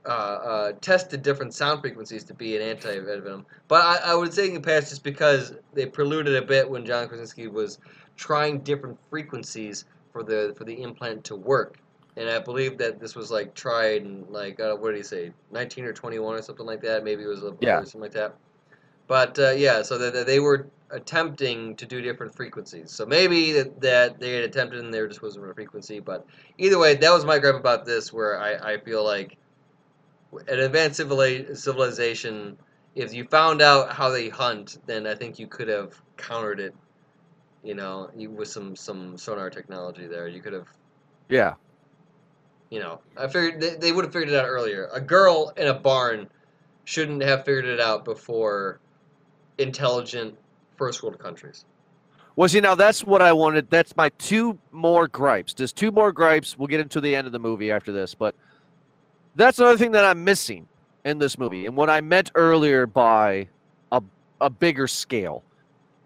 uh, 0.07 0.09
uh, 0.09 0.73
tested 0.81 1.23
different 1.23 1.55
sound 1.55 1.81
frequencies 1.81 2.25
to 2.25 2.35
be 2.35 2.57
an 2.57 2.62
anti-venom, 2.62 3.45
but 3.69 3.83
I, 3.83 4.12
I 4.12 4.14
would 4.14 4.33
say 4.33 4.51
in 4.53 4.62
past 4.62 4.90
just 4.90 5.03
because 5.03 5.55
they 5.75 5.87
preluded 5.87 6.37
a 6.37 6.42
bit 6.42 6.69
when 6.69 6.87
John 6.87 7.09
Krasinski 7.09 7.49
was 7.49 7.79
trying 8.16 8.61
different 8.61 8.99
frequencies 9.11 9.85
for 10.12 10.23
the 10.23 10.55
for 10.57 10.64
the 10.64 10.81
implant 10.83 11.25
to 11.25 11.37
work. 11.37 11.79
And 12.16 12.31
I 12.31 12.38
believe 12.38 12.79
that 12.79 12.99
this 12.99 13.14
was 13.14 13.31
like 13.31 13.55
tried 13.55 14.03
in 14.03 14.25
like 14.31 14.59
uh, 14.61 14.75
what 14.77 14.92
did 14.92 14.99
he 14.99 15.03
say, 15.03 15.33
19 15.53 15.85
or 15.85 15.92
21 15.92 16.35
or 16.35 16.42
something 16.42 16.64
like 16.66 16.81
that. 16.83 17.05
Maybe 17.05 17.25
it 17.25 17.27
was 17.27 17.42
a 17.42 17.55
Yeah. 17.61 17.81
something 17.81 18.01
like 18.01 18.12
that. 18.12 18.37
But 19.07 19.38
uh, 19.38 19.51
yeah, 19.51 19.83
so 19.83 19.99
that 19.99 20.14
that 20.14 20.27
they 20.27 20.40
were 20.40 20.69
attempting 20.90 21.77
to 21.77 21.87
do 21.87 22.01
different 22.01 22.35
frequencies. 22.35 22.90
So 22.92 23.05
maybe 23.05 23.53
that, 23.53 23.81
that 23.81 24.21
they 24.21 24.35
had 24.35 24.45
attempted 24.45 24.85
and 24.85 24.95
there 24.95 25.07
just 25.09 25.23
wasn't 25.23 25.51
a 25.51 25.55
frequency. 25.55 26.01
But 26.01 26.27
either 26.59 26.79
way, 26.79 26.95
that 26.95 27.11
was 27.12 27.25
my 27.25 27.38
gripe 27.38 27.57
about 27.57 27.85
this, 27.85 28.12
where 28.12 28.40
I, 28.40 28.75
I 28.75 28.79
feel 28.79 29.05
like 29.05 29.37
an 30.48 30.60
advanced 30.60 30.96
civilization, 30.96 32.58
if 32.94 33.14
you 33.14 33.24
found 33.26 33.62
out 33.62 33.92
how 33.92 34.10
they 34.10 34.28
hunt, 34.28 34.78
then 34.86 35.06
I 35.06 35.14
think 35.14 35.38
you 35.38 35.46
could 35.46 35.68
have 35.68 36.00
countered 36.16 36.60
it. 36.60 36.74
You 37.62 37.74
know, 37.74 38.10
you, 38.16 38.30
with 38.30 38.48
some 38.48 38.76
some 38.76 39.18
sonar 39.18 39.50
technology 39.50 40.06
there, 40.06 40.28
you 40.28 40.40
could 40.40 40.52
have 40.52 40.68
yeah. 41.28 41.54
you 42.70 42.80
know, 42.80 43.00
I 43.16 43.26
figured 43.28 43.60
they, 43.60 43.76
they 43.76 43.92
would 43.92 44.04
have 44.04 44.12
figured 44.12 44.32
it 44.32 44.36
out 44.36 44.46
earlier. 44.46 44.88
A 44.92 45.00
girl 45.00 45.52
in 45.56 45.68
a 45.68 45.74
barn 45.74 46.28
shouldn't 46.84 47.22
have 47.22 47.44
figured 47.44 47.64
it 47.66 47.80
out 47.80 48.04
before 48.04 48.80
intelligent 49.58 50.36
first 50.76 51.02
world 51.02 51.18
countries. 51.18 51.64
Well, 52.36 52.48
see, 52.48 52.60
now 52.60 52.74
that's 52.74 53.02
what 53.02 53.22
I 53.22 53.32
wanted. 53.32 53.70
That's 53.70 53.96
my 53.96 54.10
two 54.18 54.58
more 54.70 55.08
gripes. 55.08 55.54
There's 55.54 55.72
two 55.72 55.90
more 55.90 56.12
gripes. 56.12 56.58
We'll 56.58 56.68
get 56.68 56.80
into 56.80 57.00
the 57.00 57.16
end 57.16 57.26
of 57.26 57.32
the 57.32 57.38
movie 57.38 57.70
after 57.70 57.92
this, 57.92 58.14
but 58.14 58.34
that's 59.37 59.59
another 59.59 59.79
thing 59.79 59.92
that 59.92 60.05
I'm 60.05 60.25
missing 60.25 60.66
in 61.05 61.18
this 61.18 61.38
movie, 61.38 61.66
and 61.66 61.77
what 61.77 61.88
I 61.88 62.01
meant 62.01 62.33
earlier 62.35 62.87
by 62.87 63.49
a 63.92 64.03
a 64.40 64.51
bigger 64.51 64.87
scale. 64.87 65.42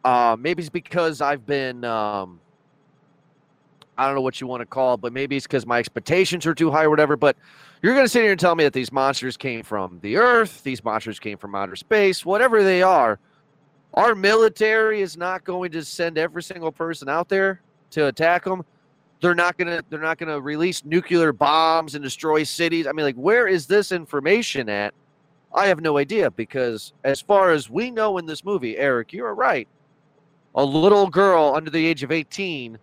Uh, 0.05 0.37
maybe 0.39 0.63
it's 0.63 0.71
because 0.71 1.21
I've 1.21 1.45
been, 1.45 1.85
um, 1.85 2.41
I 3.99 4.07
don't 4.07 4.15
know 4.15 4.23
what 4.23 4.41
you 4.41 4.47
want 4.47 4.61
to 4.61 4.67
call 4.67 4.95
it, 4.95 5.01
but 5.01 5.13
maybe 5.13 5.37
it's 5.37 5.47
because 5.47 5.67
my 5.67 5.79
expectations 5.79 6.47
are 6.47 6.55
too 6.55 6.71
high 6.71 6.85
or 6.85 6.91
whatever. 6.91 7.17
But 7.17 7.37
you're 7.83 7.93
going 7.93 8.07
to 8.07 8.09
sit 8.09 8.23
here 8.23 8.31
and 8.31 8.41
tell 8.41 8.55
me 8.55 8.65
that 8.65 8.73
these 8.73 8.93
monsters 8.93 9.37
came 9.37 9.63
from 9.63 9.99
the 10.01 10.17
Earth, 10.17 10.63
these 10.63 10.83
monsters 10.83 11.19
came 11.19 11.37
from 11.37 11.55
outer 11.55 11.77
space, 11.77 12.25
whatever 12.25 12.63
they 12.63 12.83
are. 12.83 13.19
Our 13.93 14.15
military 14.15 15.03
is 15.03 15.17
not 15.17 15.45
going 15.45 15.73
to 15.73 15.85
send 15.85 16.17
every 16.17 16.43
single 16.43 16.73
person 16.73 17.09
out 17.09 17.29
there 17.29 17.61
to 17.91 18.07
attack 18.07 18.45
them. 18.45 18.65
They're 19.21 19.35
not 19.35 19.59
gonna. 19.59 19.83
They're 19.91 20.01
not 20.01 20.19
gonna 20.19 20.41
release 20.41 20.85
nuclear 20.85 21.33
bombs 21.33 21.95
and 21.95 22.03
destroy 22.03 22.43
cities. 22.43 22.87
I 22.87 22.93
mean, 22.93 23.05
like, 23.05 23.17
where 23.17 23.47
is 23.47 23.67
this 23.67 23.93
information 23.93 24.69
at? 24.69 24.95
I 25.53 25.67
have 25.67 25.81
no 25.81 25.99
idea 25.99 26.31
because, 26.31 26.93
as 27.05 27.21
far 27.21 27.51
as 27.51 27.69
we 27.69 27.91
know 27.91 28.19
in 28.19 28.27
this 28.27 28.45
movie, 28.45 28.79
Eric, 28.79 29.13
you're 29.13 29.35
right. 29.35 29.69
A 30.55 30.65
little 30.65 31.09
girl 31.09 31.53
under 31.55 31.71
the 31.71 31.85
age 31.85 32.03
of 32.03 32.11
18 32.11 32.79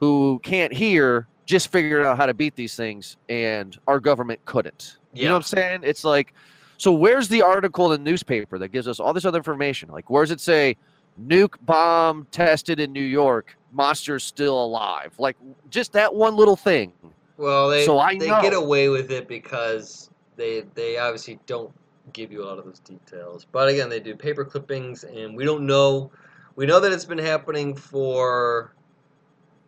who 0.00 0.40
can't 0.42 0.72
hear 0.72 1.28
just 1.44 1.70
figured 1.70 2.06
out 2.06 2.16
how 2.16 2.26
to 2.26 2.34
beat 2.34 2.56
these 2.56 2.74
things, 2.74 3.16
and 3.28 3.78
our 3.86 4.00
government 4.00 4.40
couldn't. 4.44 4.98
You 5.12 5.26
know 5.26 5.32
what 5.32 5.38
I'm 5.38 5.42
saying? 5.42 5.80
It's 5.82 6.04
like, 6.04 6.32
so 6.78 6.92
where's 6.92 7.28
the 7.28 7.42
article 7.42 7.92
in 7.92 8.02
the 8.02 8.10
newspaper 8.10 8.58
that 8.58 8.68
gives 8.68 8.88
us 8.88 8.98
all 8.98 9.12
this 9.12 9.24
other 9.24 9.36
information? 9.36 9.90
Like, 9.90 10.08
where 10.08 10.24
does 10.24 10.30
it 10.30 10.40
say 10.40 10.76
nuke 11.20 11.54
bomb 11.62 12.26
tested 12.30 12.80
in 12.80 12.92
New 12.92 13.02
York, 13.02 13.56
monsters 13.72 14.24
still 14.24 14.62
alive? 14.62 15.12
Like, 15.18 15.36
just 15.70 15.92
that 15.94 16.14
one 16.14 16.36
little 16.36 16.56
thing. 16.56 16.92
Well, 17.36 17.70
they 17.70 17.84
So 17.84 17.98
I 17.98 18.16
they 18.18 18.28
get 18.28 18.54
away 18.54 18.88
with 18.88 19.10
it 19.10 19.26
because 19.26 20.10
they 20.36 20.64
they 20.74 20.98
obviously 20.98 21.38
don't 21.46 21.72
give 22.12 22.30
you 22.30 22.42
a 22.42 22.46
lot 22.46 22.58
of 22.58 22.64
those 22.64 22.80
details. 22.80 23.46
But 23.50 23.68
again, 23.68 23.88
they 23.88 24.00
do 24.00 24.14
paper 24.14 24.44
clippings, 24.44 25.04
and 25.04 25.36
we 25.36 25.44
don't 25.44 25.66
know. 25.66 26.10
We 26.54 26.66
know 26.66 26.80
that 26.80 26.92
it's 26.92 27.04
been 27.04 27.18
happening 27.18 27.74
for 27.74 28.74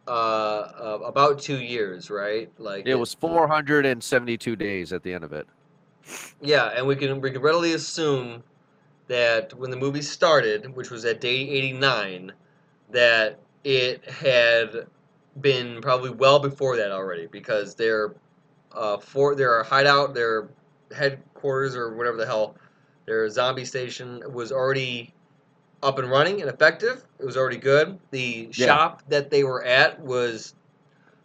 uh, 0.06 0.10
uh, 0.10 0.98
about 1.04 1.38
two 1.38 1.60
years, 1.60 2.10
right? 2.10 2.50
Like 2.58 2.86
It 2.86 2.94
was 2.94 3.14
472 3.14 4.56
days 4.56 4.92
at 4.92 5.02
the 5.02 5.12
end 5.12 5.24
of 5.24 5.32
it. 5.32 5.46
Yeah, 6.42 6.66
and 6.76 6.86
we 6.86 6.96
can 6.96 7.20
we 7.20 7.30
can 7.30 7.40
readily 7.40 7.72
assume 7.72 8.42
that 9.08 9.54
when 9.54 9.70
the 9.70 9.76
movie 9.76 10.02
started, 10.02 10.74
which 10.76 10.90
was 10.90 11.04
at 11.04 11.20
day 11.20 11.48
89, 11.48 12.32
that 12.90 13.38
it 13.64 14.08
had 14.08 14.86
been 15.40 15.80
probably 15.80 16.10
well 16.10 16.38
before 16.38 16.76
that 16.76 16.92
already 16.92 17.26
because 17.26 17.74
their 17.74 18.14
uh 18.72 18.98
for 18.98 19.34
their 19.34 19.62
hideout, 19.62 20.14
their 20.14 20.48
headquarters 20.94 21.74
or 21.74 21.94
whatever 21.96 22.16
the 22.16 22.26
hell, 22.26 22.56
their 23.06 23.28
zombie 23.28 23.64
station 23.64 24.22
was 24.32 24.52
already 24.52 25.12
up 25.82 25.98
and 25.98 26.10
running 26.10 26.40
and 26.40 26.50
effective. 26.50 27.04
It 27.18 27.24
was 27.24 27.36
already 27.36 27.58
good. 27.58 27.98
The 28.10 28.48
Yeah. 28.56 28.66
shop 28.66 29.02
that 29.08 29.30
they 29.30 29.44
were 29.44 29.64
at 29.64 30.00
was 30.00 30.54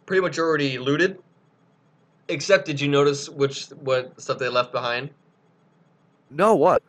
pretty 0.06 0.20
much 0.22 0.38
already 0.38 0.78
looted. 0.78 1.18
Except, 2.28 2.64
did 2.64 2.80
you 2.80 2.88
notice 2.88 3.28
which 3.28 3.66
what 3.70 4.20
stuff 4.20 4.38
they 4.38 4.48
left 4.48 4.72
behind? 4.72 5.10
No, 6.30 6.54
what? 6.54 6.82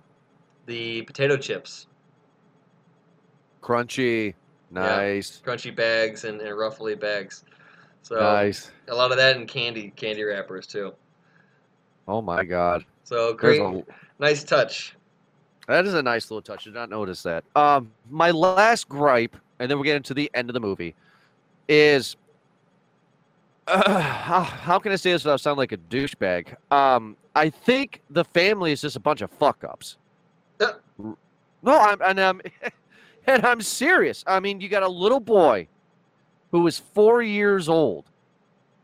The 0.67 1.01
potato 1.03 1.35
chips, 1.37 1.87
Crunchy. 3.61 4.35
Nice. 4.71 5.41
crunchy 5.45 5.75
bags, 5.75 6.23
and, 6.23 6.41
and 6.41 6.57
ruffly 6.57 6.95
bags. 6.95 7.43
So 8.03 8.19
Nice. 8.19 8.71
a 8.87 8.95
lot 8.95 9.11
of 9.11 9.17
that 9.17 9.37
in 9.37 9.45
candy 9.45 9.91
candy 9.95 10.23
wrappers 10.23 10.65
too. 10.65 10.93
Oh 12.07 12.21
my 12.21 12.43
God. 12.43 12.85
So 13.03 13.33
great, 13.33 13.61
a, 13.61 13.83
nice 14.19 14.43
touch. 14.43 14.95
That 15.67 15.85
is 15.85 15.93
a 15.93 16.01
nice 16.01 16.31
little 16.31 16.41
touch. 16.41 16.63
Did 16.63 16.73
not 16.73 16.89
notice 16.89 17.21
that. 17.23 17.43
Um, 17.55 17.91
my 18.09 18.31
last 18.31 18.89
gripe, 18.89 19.35
and 19.59 19.69
then 19.69 19.77
we'll 19.77 19.85
get 19.85 19.95
into 19.95 20.13
the 20.13 20.31
end 20.33 20.49
of 20.49 20.53
the 20.53 20.59
movie, 20.59 20.95
is 21.67 22.15
uh, 23.67 23.99
how, 24.01 24.41
how 24.41 24.79
can 24.79 24.91
I 24.91 24.95
say 24.95 25.11
this 25.11 25.23
without 25.23 25.41
sounding 25.41 25.59
like 25.59 25.71
a 25.71 25.77
douchebag? 25.77 26.55
Um, 26.71 27.15
I 27.35 27.49
think 27.49 28.01
the 28.09 28.25
family 28.25 28.71
is 28.71 28.81
just 28.81 28.95
a 28.95 28.99
bunch 28.99 29.21
of 29.21 29.31
fuck 29.31 29.63
ups. 29.63 29.97
Uh. 30.59 30.73
No, 31.63 31.79
I'm 31.79 32.01
and 32.01 32.19
I'm 32.19 32.41
and 33.27 33.45
I'm 33.45 33.61
serious. 33.61 34.23
I 34.27 34.39
mean, 34.39 34.61
you 34.61 34.69
got 34.69 34.83
a 34.83 34.89
little 34.89 35.19
boy 35.19 35.67
who 36.51 36.65
is 36.67 36.79
four 36.79 37.21
years 37.21 37.69
old, 37.69 38.05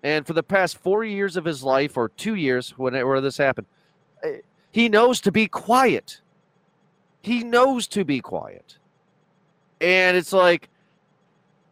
and 0.04 0.26
for 0.26 0.34
the 0.34 0.44
past 0.44 0.78
four 0.78 1.04
years 1.04 1.36
of 1.36 1.46
his 1.46 1.64
life, 1.64 1.98
or 1.98 2.10
two 2.10 2.36
years, 2.36 2.78
whenever 2.78 3.20
this 3.20 3.38
happened, 3.38 3.68
eh, 4.24 4.38
he 4.72 4.90
knows 4.90 5.22
to 5.22 5.32
be 5.32 5.48
quiet. 5.48 6.22
He 7.22 7.44
knows 7.44 7.88
to 7.90 8.06
be 8.06 8.22
quiet, 8.22 8.78
and 9.82 10.16
it's 10.16 10.32
like 10.32 10.70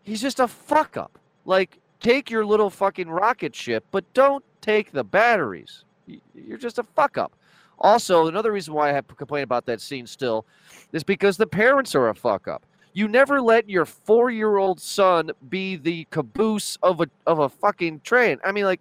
he's 0.03 0.21
just 0.21 0.39
a 0.39 0.47
fuck 0.47 0.97
up. 0.97 1.17
Like, 1.45 1.79
take 1.99 2.29
your 2.29 2.45
little 2.45 2.69
fucking 2.69 3.09
rocket 3.09 3.55
ship, 3.55 3.85
but 3.91 4.11
don't 4.13 4.43
take 4.61 4.91
the 4.91 5.03
batteries. 5.03 5.85
You're 6.33 6.57
just 6.57 6.79
a 6.79 6.83
fuck 6.83 7.17
up. 7.17 7.33
Also, 7.79 8.27
another 8.27 8.51
reason 8.51 8.73
why 8.73 8.89
I 8.89 8.93
have 8.93 9.07
complained 9.07 9.43
about 9.43 9.65
that 9.65 9.81
scene 9.81 10.07
still 10.07 10.45
is 10.93 11.03
because 11.03 11.37
the 11.37 11.47
parents 11.47 11.95
are 11.95 12.09
a 12.09 12.15
fuck 12.15 12.47
up. 12.47 12.65
You 12.93 13.07
never 13.09 13.41
let 13.41 13.69
your 13.69 13.85
four 13.85 14.29
year 14.29 14.57
old 14.57 14.79
son 14.79 15.31
be 15.49 15.75
the 15.75 16.07
caboose 16.11 16.77
of 16.81 17.01
a 17.01 17.07
of 17.27 17.39
a 17.39 17.49
fucking 17.49 18.01
train. 18.01 18.39
I 18.43 18.53
mean, 18.53 18.63
like 18.63 18.79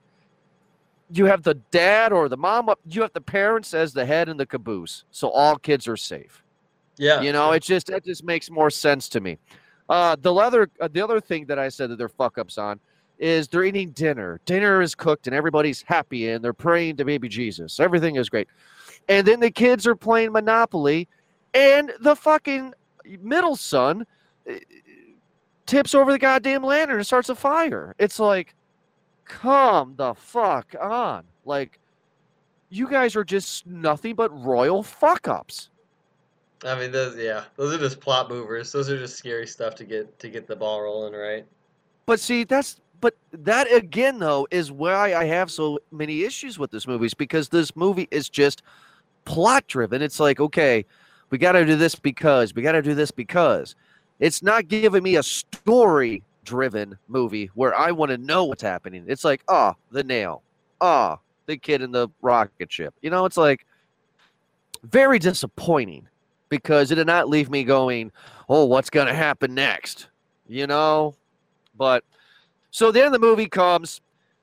you 1.10 1.26
have 1.26 1.42
the 1.42 1.54
dad 1.72 2.12
or 2.12 2.28
the 2.28 2.36
mom 2.36 2.68
up, 2.68 2.78
you 2.88 3.02
have 3.02 3.12
the 3.12 3.20
parents 3.20 3.74
as 3.74 3.92
the 3.92 4.06
head 4.06 4.28
and 4.28 4.38
the 4.38 4.46
caboose, 4.46 5.04
so 5.10 5.28
all 5.30 5.56
kids 5.56 5.88
are 5.88 5.96
safe. 5.96 6.44
Yeah. 6.96 7.20
You 7.22 7.32
know, 7.32 7.50
it 7.52 7.62
just 7.62 7.90
it 7.90 8.04
just 8.04 8.24
makes 8.24 8.50
more 8.50 8.70
sense 8.70 9.08
to 9.10 9.20
me. 9.20 9.38
Uh, 9.88 10.16
the 10.20 10.32
other 10.32 10.70
uh, 10.80 10.88
the 10.90 11.00
other 11.00 11.20
thing 11.20 11.46
that 11.46 11.58
I 11.58 11.68
said 11.68 11.90
that 11.90 11.96
they're 11.96 12.08
fuck 12.08 12.38
ups 12.38 12.56
on 12.56 12.78
is 13.18 13.48
they're 13.48 13.64
eating 13.64 13.90
dinner. 13.90 14.40
Dinner 14.44 14.82
is 14.82 14.94
cooked 14.94 15.26
and 15.26 15.34
everybody's 15.34 15.82
happy 15.82 16.30
and 16.30 16.44
they're 16.44 16.52
praying 16.52 16.96
to 16.96 17.04
baby 17.04 17.28
Jesus. 17.28 17.80
Everything 17.80 18.16
is 18.16 18.28
great. 18.28 18.48
And 19.08 19.26
then 19.26 19.40
the 19.40 19.50
kids 19.50 19.86
are 19.86 19.94
playing 19.94 20.32
Monopoly 20.32 21.08
and 21.52 21.92
the 22.00 22.16
fucking 22.16 22.74
middle 23.20 23.56
son 23.56 24.06
uh, 24.50 24.54
tips 25.66 25.94
over 25.94 26.12
the 26.12 26.18
goddamn 26.18 26.62
lantern 26.62 26.96
and 26.96 27.06
starts 27.06 27.28
a 27.28 27.34
fire. 27.34 27.94
It's 27.98 28.18
like, 28.18 28.54
come 29.24 29.94
the 29.96 30.14
fuck 30.14 30.74
on. 30.80 31.24
Like, 31.44 31.78
you 32.70 32.88
guys 32.88 33.14
are 33.14 33.24
just 33.24 33.66
nothing 33.66 34.14
but 34.14 34.30
royal 34.44 34.82
fuck 34.82 35.28
ups. 35.28 35.70
I 36.64 36.78
mean, 36.78 36.90
those 36.92 37.16
yeah, 37.16 37.44
those 37.56 37.74
are 37.74 37.78
just 37.78 38.00
plot 38.00 38.30
movers. 38.30 38.72
Those 38.72 38.88
are 38.88 38.98
just 38.98 39.16
scary 39.16 39.46
stuff 39.46 39.74
to 39.76 39.84
get 39.84 40.18
to 40.18 40.28
get 40.28 40.46
the 40.46 40.56
ball 40.56 40.82
rolling, 40.82 41.12
right? 41.12 41.44
But 42.06 42.20
see, 42.20 42.44
that's 42.44 42.80
but 43.04 43.14
that 43.32 43.70
again 43.70 44.18
though 44.18 44.48
is 44.50 44.72
why 44.72 45.12
I 45.12 45.26
have 45.26 45.50
so 45.50 45.78
many 45.90 46.24
issues 46.24 46.58
with 46.58 46.70
this 46.70 46.86
movie 46.86 47.04
is 47.04 47.12
because 47.12 47.50
this 47.50 47.76
movie 47.76 48.08
is 48.10 48.30
just 48.30 48.62
plot 49.26 49.66
driven. 49.66 50.00
It's 50.00 50.18
like, 50.18 50.40
okay, 50.40 50.86
we 51.28 51.36
got 51.36 51.52
to 51.52 51.66
do 51.66 51.76
this 51.76 51.94
because 51.94 52.54
we 52.54 52.62
got 52.62 52.72
to 52.72 52.80
do 52.80 52.94
this 52.94 53.10
because 53.10 53.76
it's 54.20 54.42
not 54.42 54.68
giving 54.68 55.02
me 55.02 55.16
a 55.16 55.22
story 55.22 56.22
driven 56.46 56.96
movie 57.08 57.50
where 57.52 57.74
I 57.74 57.90
want 57.90 58.10
to 58.10 58.16
know 58.16 58.44
what's 58.44 58.62
happening. 58.62 59.04
It's 59.06 59.22
like, 59.22 59.42
oh, 59.48 59.74
the 59.90 60.02
nail. 60.02 60.42
Oh, 60.80 61.20
the 61.44 61.58
kid 61.58 61.82
in 61.82 61.92
the 61.92 62.08
rocket 62.22 62.72
ship. 62.72 62.94
You 63.02 63.10
know, 63.10 63.26
it's 63.26 63.36
like 63.36 63.66
very 64.82 65.18
disappointing 65.18 66.08
because 66.48 66.90
it 66.90 66.94
did 66.94 67.06
not 67.06 67.28
leave 67.28 67.50
me 67.50 67.64
going, 67.64 68.12
oh, 68.48 68.64
what's 68.64 68.88
going 68.88 69.08
to 69.08 69.14
happen 69.14 69.52
next? 69.52 70.08
You 70.48 70.66
know? 70.66 71.14
But 71.76 72.02
so 72.74 72.90
then 72.90 73.12
the 73.12 73.20
movie 73.20 73.46
comes, 73.46 74.00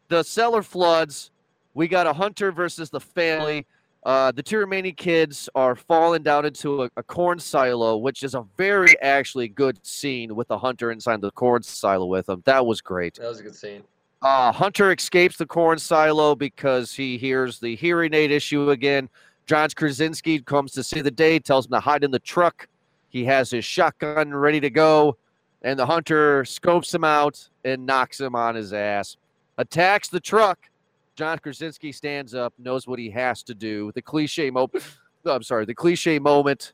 the 0.07 0.23
cellar 0.23 0.63
floods. 0.63 1.31
We 1.73 1.89
got 1.89 2.07
a 2.07 2.13
hunter 2.13 2.53
versus 2.53 2.89
the 2.89 3.01
family. 3.01 3.67
Uh, 4.05 4.31
the 4.31 4.41
two 4.41 4.57
remaining 4.57 4.95
kids 4.95 5.49
are 5.53 5.75
falling 5.75 6.23
down 6.23 6.45
into 6.45 6.83
a, 6.83 6.89
a, 6.95 7.03
corn 7.03 7.39
silo, 7.39 7.97
which 7.97 8.23
is 8.23 8.33
a 8.33 8.45
very 8.55 8.97
actually 9.01 9.49
good 9.49 9.85
scene 9.85 10.33
with 10.33 10.47
the 10.47 10.57
hunter 10.57 10.93
inside 10.93 11.19
the 11.19 11.29
corn 11.31 11.61
silo 11.61 12.05
with 12.05 12.29
him. 12.29 12.41
That 12.45 12.65
was 12.65 12.79
great. 12.79 13.15
That 13.15 13.27
was 13.27 13.41
a 13.41 13.43
good 13.43 13.55
scene. 13.55 13.83
Uh, 14.21 14.53
hunter 14.53 14.93
escapes 14.93 15.35
the 15.35 15.45
corn 15.45 15.77
silo 15.77 16.33
because 16.33 16.93
he 16.93 17.17
hears 17.17 17.59
the 17.59 17.75
hearing 17.75 18.13
aid 18.13 18.31
issue 18.31 18.69
again. 18.69 19.09
John 19.45 19.67
Krasinski 19.75 20.39
comes 20.39 20.71
to 20.71 20.83
see 20.83 21.01
the 21.01 21.11
day, 21.11 21.37
tells 21.37 21.65
him 21.65 21.71
to 21.71 21.81
hide 21.81 22.05
in 22.05 22.11
the 22.11 22.19
truck. 22.19 22.69
He 23.09 23.25
has 23.25 23.51
his 23.51 23.65
shotgun 23.65 24.33
ready 24.33 24.61
to 24.61 24.69
go, 24.69 25.17
and 25.61 25.77
the 25.77 25.85
hunter 25.85 26.43
scopes 26.45 26.93
him 26.93 27.03
out 27.03 27.49
and 27.63 27.85
knocks 27.85 28.19
him 28.19 28.35
on 28.35 28.55
his 28.55 28.73
ass. 28.73 29.17
Attacks 29.57 30.09
the 30.09 30.19
truck. 30.19 30.69
John 31.15 31.37
Krasinski 31.39 31.91
stands 31.91 32.33
up, 32.33 32.53
knows 32.57 32.87
what 32.87 32.97
he 32.97 33.09
has 33.11 33.43
to 33.43 33.53
do. 33.53 33.91
The 33.93 34.01
cliche 34.01 34.49
moment. 34.49 34.83
I'm 35.25 35.43
sorry, 35.43 35.65
the 35.65 35.75
cliche 35.75 36.17
moment, 36.17 36.73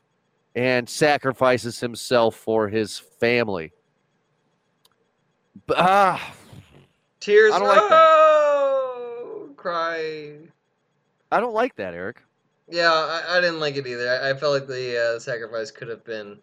and 0.54 0.88
sacrifices 0.88 1.78
himself 1.78 2.34
for 2.34 2.66
his 2.68 2.98
family. 2.98 3.72
Ah, 5.76 6.34
tears. 7.20 7.52
I 7.52 7.58
don't 7.58 7.68
like 7.68 7.78
oh, 7.78 9.50
cry. 9.56 10.38
I 11.30 11.40
don't 11.40 11.52
like 11.52 11.76
that, 11.76 11.92
Eric. 11.92 12.22
Yeah, 12.70 12.90
I, 12.90 13.36
I 13.36 13.40
didn't 13.40 13.60
like 13.60 13.76
it 13.76 13.86
either. 13.86 14.10
I, 14.10 14.30
I 14.30 14.34
felt 14.34 14.52
like 14.52 14.66
the 14.66 15.16
uh, 15.16 15.18
sacrifice 15.18 15.70
could 15.70 15.88
have 15.88 16.04
been. 16.04 16.38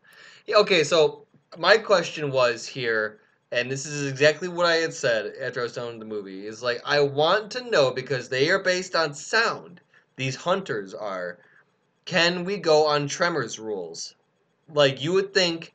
Yeah, 0.48 0.58
okay, 0.58 0.84
so 0.84 1.25
my 1.58 1.78
question 1.78 2.32
was 2.32 2.68
here, 2.68 3.20
and 3.52 3.72
this 3.72 3.86
is 3.86 4.08
exactly 4.08 4.48
what 4.48 4.66
I 4.66 4.76
had 4.76 4.94
said 4.94 5.34
after 5.42 5.60
I 5.60 5.64
was 5.64 5.74
done 5.74 5.88
with 5.88 6.00
the 6.00 6.06
movie. 6.06 6.48
Is 6.48 6.62
like 6.62 6.82
I 6.86 7.00
want 7.00 7.52
to 7.52 7.70
know 7.70 7.92
because 7.92 8.30
they 8.30 8.50
are 8.50 8.60
based 8.60 8.96
on 8.96 9.14
sound. 9.14 9.82
These 10.16 10.36
hunters 10.36 10.94
are. 10.94 11.38
Can 12.06 12.46
we 12.46 12.58
go 12.58 12.86
on 12.86 13.08
Tremors 13.08 13.58
rules? 13.58 14.16
Like 14.74 15.02
you 15.02 15.14
would 15.14 15.34
think 15.34 15.74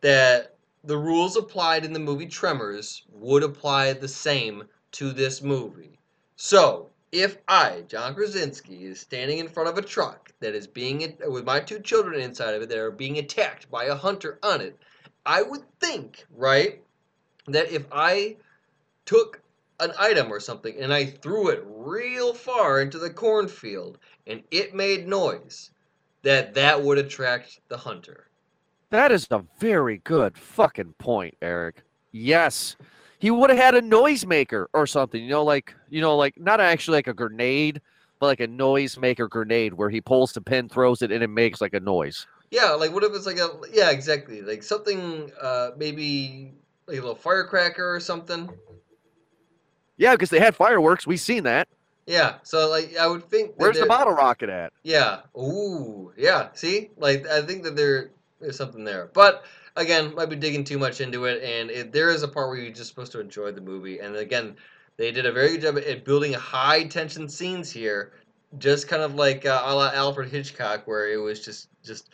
that 0.00 0.56
the 0.82 0.98
rules 0.98 1.36
applied 1.36 1.84
in 1.84 1.92
the 1.92 1.98
movie 1.98 2.26
Tremors 2.26 3.02
would 3.12 3.42
apply 3.42 3.92
the 3.94 4.08
same 4.08 4.64
to 4.92 5.12
this 5.12 5.40
movie. 5.40 5.98
So 6.36 6.90
if 7.10 7.38
I, 7.48 7.84
John 7.88 8.14
Krasinski, 8.14 8.84
is 8.86 9.00
standing 9.00 9.38
in 9.38 9.48
front 9.48 9.68
of 9.68 9.78
a 9.78 9.82
truck 9.82 10.32
that 10.40 10.54
is 10.54 10.66
being 10.66 11.16
with 11.26 11.44
my 11.44 11.60
two 11.60 11.78
children 11.80 12.20
inside 12.20 12.54
of 12.54 12.62
it 12.62 12.68
that 12.68 12.78
are 12.78 12.90
being 12.90 13.18
attacked 13.18 13.70
by 13.70 13.84
a 13.84 13.94
hunter 13.94 14.38
on 14.42 14.60
it, 14.60 14.76
I 15.26 15.42
would 15.42 15.62
think, 15.80 16.26
right, 16.34 16.82
that 17.46 17.70
if 17.70 17.86
I 17.92 18.36
took 19.06 19.40
an 19.80 19.92
item 19.98 20.32
or 20.32 20.40
something 20.40 20.76
and 20.78 20.92
I 20.92 21.06
threw 21.06 21.48
it 21.48 21.64
real 21.66 22.32
far 22.32 22.80
into 22.80 22.98
the 22.98 23.10
cornfield 23.10 23.98
and 24.26 24.42
it 24.50 24.74
made 24.74 25.08
noise, 25.08 25.70
that 26.22 26.54
that 26.54 26.82
would 26.82 26.98
attract 26.98 27.60
the 27.68 27.76
hunter. 27.76 28.28
That 28.90 29.12
is 29.12 29.26
a 29.30 29.44
very 29.58 29.98
good 29.98 30.38
fucking 30.38 30.94
point, 30.98 31.36
Eric. 31.42 31.82
Yes. 32.12 32.76
He 33.18 33.30
would 33.30 33.50
have 33.50 33.58
had 33.58 33.74
a 33.74 33.82
noisemaker 33.82 34.66
or 34.72 34.86
something, 34.86 35.22
you 35.22 35.30
know, 35.30 35.44
like 35.44 35.74
you 35.88 36.00
know, 36.00 36.16
like 36.16 36.38
not 36.38 36.60
actually 36.60 36.98
like 36.98 37.08
a 37.08 37.14
grenade, 37.14 37.80
but 38.20 38.26
like 38.26 38.40
a 38.40 38.48
noisemaker 38.48 39.28
grenade 39.28 39.74
where 39.74 39.90
he 39.90 40.00
pulls 40.00 40.32
the 40.32 40.40
pin, 40.40 40.68
throws 40.68 41.02
it, 41.02 41.10
and 41.10 41.22
it 41.22 41.28
makes 41.28 41.60
like 41.60 41.74
a 41.74 41.80
noise. 41.80 42.26
Yeah, 42.50 42.70
like 42.70 42.92
what 42.92 43.04
if 43.04 43.12
it's 43.14 43.26
like 43.26 43.38
a 43.38 43.50
yeah, 43.72 43.90
exactly. 43.90 44.42
Like 44.42 44.62
something 44.62 45.30
uh 45.40 45.70
maybe 45.76 46.52
like 46.86 46.98
a 46.98 47.00
little 47.00 47.14
firecracker 47.14 47.94
or 47.94 48.00
something. 48.00 48.50
Yeah, 49.96 50.12
because 50.12 50.30
they 50.30 50.40
had 50.40 50.54
fireworks. 50.54 51.06
We 51.06 51.16
seen 51.16 51.44
that. 51.44 51.68
Yeah, 52.06 52.34
so 52.42 52.68
like 52.68 52.96
I 52.96 53.06
would 53.06 53.24
think. 53.24 53.52
Where's 53.56 53.78
the 53.78 53.86
bottle 53.86 54.12
rocket 54.12 54.50
at? 54.50 54.72
Yeah. 54.82 55.20
Ooh. 55.36 56.12
Yeah. 56.16 56.48
See, 56.52 56.90
like 56.96 57.26
I 57.26 57.42
think 57.42 57.62
that 57.64 57.76
there 57.76 58.10
there's 58.40 58.56
something 58.56 58.84
there, 58.84 59.10
but 59.14 59.44
again, 59.76 60.14
might 60.14 60.30
be 60.30 60.36
digging 60.36 60.64
too 60.64 60.78
much 60.78 61.00
into 61.00 61.24
it. 61.24 61.42
And 61.42 61.70
it, 61.70 61.92
there 61.92 62.10
is 62.10 62.22
a 62.22 62.28
part 62.28 62.48
where 62.48 62.58
you're 62.58 62.72
just 62.72 62.90
supposed 62.90 63.12
to 63.12 63.20
enjoy 63.20 63.52
the 63.52 63.60
movie. 63.60 63.98
And 63.98 64.16
again, 64.16 64.56
they 64.96 65.10
did 65.10 65.26
a 65.26 65.32
very 65.32 65.52
good 65.52 65.62
job 65.62 65.78
at 65.78 66.04
building 66.04 66.32
high 66.32 66.84
tension 66.84 67.28
scenes 67.28 67.70
here, 67.70 68.12
just 68.58 68.86
kind 68.86 69.02
of 69.02 69.14
like 69.14 69.46
uh, 69.46 69.62
a 69.64 69.74
la 69.74 69.90
Alfred 69.92 70.30
Hitchcock, 70.30 70.86
where 70.86 71.10
it 71.10 71.16
was 71.16 71.44
just 71.44 71.68
just 71.82 72.10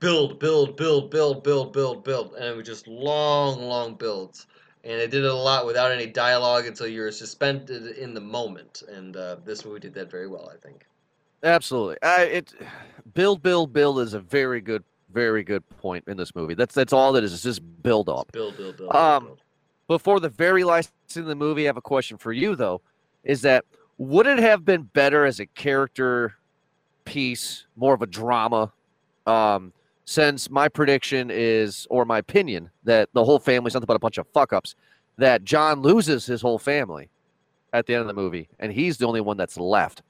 build, 0.00 0.38
build, 0.38 0.76
build, 0.76 1.10
build, 1.10 1.42
build, 1.42 1.72
build, 1.72 2.04
build, 2.04 2.34
and 2.34 2.44
it 2.44 2.56
was 2.56 2.66
just 2.66 2.86
long, 2.86 3.60
long 3.62 3.94
builds. 3.94 4.46
And 4.84 5.00
it 5.00 5.10
did 5.10 5.24
it 5.24 5.30
a 5.30 5.34
lot 5.34 5.64
without 5.64 5.92
any 5.92 6.06
dialogue 6.06 6.66
until 6.66 6.88
you 6.88 7.02
were 7.02 7.12
suspended 7.12 7.96
in 7.98 8.14
the 8.14 8.20
moment. 8.20 8.82
And 8.88 9.16
uh, 9.16 9.36
this 9.44 9.64
movie 9.64 9.78
did 9.78 9.94
that 9.94 10.10
very 10.10 10.26
well, 10.26 10.50
I 10.52 10.56
think. 10.56 10.86
Absolutely. 11.44 11.96
I, 12.02 12.22
it 12.22 12.54
build, 13.14 13.42
build, 13.42 13.72
build 13.72 14.00
is 14.00 14.14
a 14.14 14.20
very 14.20 14.60
good 14.60 14.82
very 15.12 15.42
good 15.42 15.62
point 15.78 16.04
in 16.06 16.16
this 16.16 16.34
movie. 16.34 16.54
That's 16.54 16.74
that's 16.74 16.92
all 16.92 17.12
that 17.12 17.22
is. 17.24 17.32
It's 17.34 17.42
just 17.42 17.60
build 17.82 18.08
up. 18.08 18.32
Build, 18.32 18.56
build, 18.56 18.76
build. 18.78 18.94
Um, 18.94 19.24
build. 19.24 19.40
before 19.88 20.20
the 20.20 20.28
very 20.30 20.64
last 20.64 20.90
scene 21.06 21.24
of 21.24 21.28
the 21.28 21.34
movie, 21.34 21.64
I 21.64 21.66
have 21.66 21.76
a 21.76 21.82
question 21.82 22.16
for 22.16 22.32
you 22.32 22.56
though. 22.56 22.80
Is 23.22 23.42
that 23.42 23.64
would 23.98 24.26
it 24.26 24.38
have 24.38 24.64
been 24.64 24.82
better 24.82 25.24
as 25.24 25.38
a 25.38 25.46
character 25.46 26.36
piece, 27.04 27.66
more 27.76 27.94
of 27.94 28.02
a 28.02 28.06
drama, 28.06 28.72
Um, 29.26 29.72
since 30.04 30.50
my 30.50 30.68
prediction 30.68 31.30
is, 31.30 31.86
or 31.90 32.04
my 32.04 32.18
opinion, 32.18 32.70
that 32.84 33.08
the 33.12 33.24
whole 33.24 33.38
family's 33.38 33.74
nothing 33.74 33.86
but 33.86 33.96
a 33.96 34.00
bunch 34.00 34.18
of 34.18 34.26
fuck 34.28 34.52
ups, 34.52 34.74
that 35.18 35.44
John 35.44 35.82
loses 35.82 36.26
his 36.26 36.42
whole 36.42 36.58
family 36.58 37.08
at 37.72 37.86
the 37.86 37.94
end 37.94 38.02
of 38.02 38.06
the 38.06 38.14
movie, 38.14 38.48
and 38.58 38.72
he's 38.72 38.98
the 38.98 39.06
only 39.06 39.20
one 39.20 39.36
that's 39.36 39.56
left. 39.56 40.02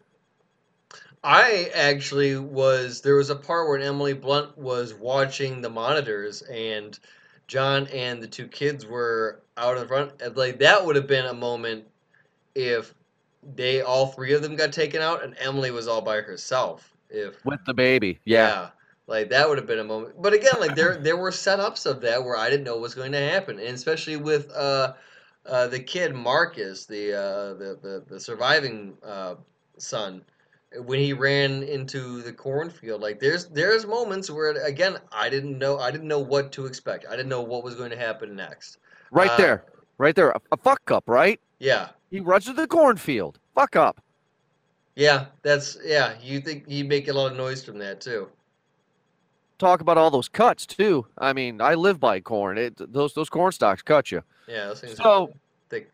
I 1.24 1.70
actually 1.74 2.36
was 2.36 3.00
there 3.00 3.14
was 3.14 3.30
a 3.30 3.36
part 3.36 3.68
where 3.68 3.78
Emily 3.78 4.12
Blunt 4.12 4.58
was 4.58 4.94
watching 4.94 5.60
the 5.60 5.70
monitors 5.70 6.42
and 6.42 6.98
John 7.46 7.86
and 7.88 8.20
the 8.20 8.26
two 8.26 8.48
kids 8.48 8.84
were 8.86 9.42
out 9.56 9.78
in 9.78 9.86
front. 9.86 10.20
And 10.20 10.36
like 10.36 10.58
that 10.58 10.84
would 10.84 10.96
have 10.96 11.06
been 11.06 11.26
a 11.26 11.34
moment 11.34 11.84
if 12.56 12.92
they 13.54 13.82
all 13.82 14.08
three 14.08 14.32
of 14.32 14.42
them 14.42 14.56
got 14.56 14.72
taken 14.72 15.00
out 15.00 15.22
and 15.22 15.36
Emily 15.38 15.70
was 15.70 15.86
all 15.86 16.02
by 16.02 16.20
herself. 16.22 16.92
If 17.08 17.44
With 17.44 17.60
the 17.66 17.74
baby. 17.74 18.18
Yeah. 18.24 18.70
Like 19.12 19.30
that 19.30 19.48
would 19.48 19.58
have 19.58 19.66
been 19.68 19.78
a 19.80 19.84
moment. 19.84 20.14
But 20.20 20.34
again, 20.34 20.54
like 20.60 20.74
there 20.76 20.96
there 20.98 21.16
were 21.18 21.30
setups 21.30 21.86
of 21.86 22.00
that 22.02 22.24
where 22.24 22.36
I 22.36 22.50
didn't 22.50 22.64
know 22.64 22.74
what 22.74 22.82
was 22.82 22.94
going 22.96 23.12
to 23.12 23.20
happen, 23.20 23.58
and 23.58 23.74
especially 23.76 24.16
with 24.16 24.50
uh, 24.52 24.94
uh, 25.46 25.68
the 25.68 25.80
kid 25.80 26.14
Marcus, 26.14 26.86
the 26.86 27.14
uh, 27.14 27.54
the, 27.54 27.78
the 27.82 28.04
the 28.08 28.20
surviving 28.20 28.96
uh, 29.04 29.36
son, 29.78 30.24
when 30.86 31.00
he 31.00 31.12
ran 31.12 31.62
into 31.64 32.22
the 32.22 32.32
cornfield. 32.32 33.00
Like 33.02 33.20
there's 33.20 33.46
there's 33.48 33.86
moments 33.86 34.30
where 34.30 34.52
again 34.64 34.98
I 35.12 35.30
didn't 35.30 35.58
know 35.58 35.78
I 35.78 35.90
didn't 35.90 36.08
know 36.08 36.20
what 36.20 36.52
to 36.52 36.66
expect. 36.66 37.06
I 37.08 37.12
didn't 37.16 37.28
know 37.30 37.42
what 37.42 37.64
was 37.64 37.74
going 37.76 37.90
to 37.90 37.98
happen 37.98 38.36
next. 38.36 38.78
Right 39.10 39.30
Uh, 39.30 39.36
there. 39.36 39.64
Right 39.98 40.14
there. 40.16 40.30
A, 40.30 40.40
a 40.52 40.56
fuck 40.56 40.90
up, 40.90 41.04
right? 41.08 41.40
Yeah. 41.58 41.90
He 42.10 42.20
runs 42.20 42.44
to 42.46 42.52
the 42.52 42.68
cornfield. 42.68 43.40
Fuck 43.54 43.76
up. 43.76 44.00
Yeah, 44.96 45.26
that's 45.42 45.76
yeah. 45.84 46.18
You 46.20 46.40
think 46.40 46.66
he'd 46.68 46.88
make 46.88 47.08
a 47.08 47.12
lot 47.12 47.32
of 47.32 47.36
noise 47.38 47.64
from 47.64 47.78
that 47.78 48.00
too? 48.00 48.30
Talk 49.58 49.80
about 49.80 49.96
all 49.98 50.10
those 50.10 50.28
cuts 50.28 50.66
too. 50.66 51.06
I 51.18 51.32
mean, 51.32 51.60
I 51.60 51.74
live 51.74 52.00
by 52.00 52.20
corn. 52.20 52.58
It, 52.58 52.92
those 52.92 53.14
those 53.14 53.28
corn 53.28 53.52
stalks 53.52 53.82
cut 53.82 54.10
you. 54.10 54.22
Yeah. 54.48 54.74
So- 54.74 55.32
thick. 55.68 55.90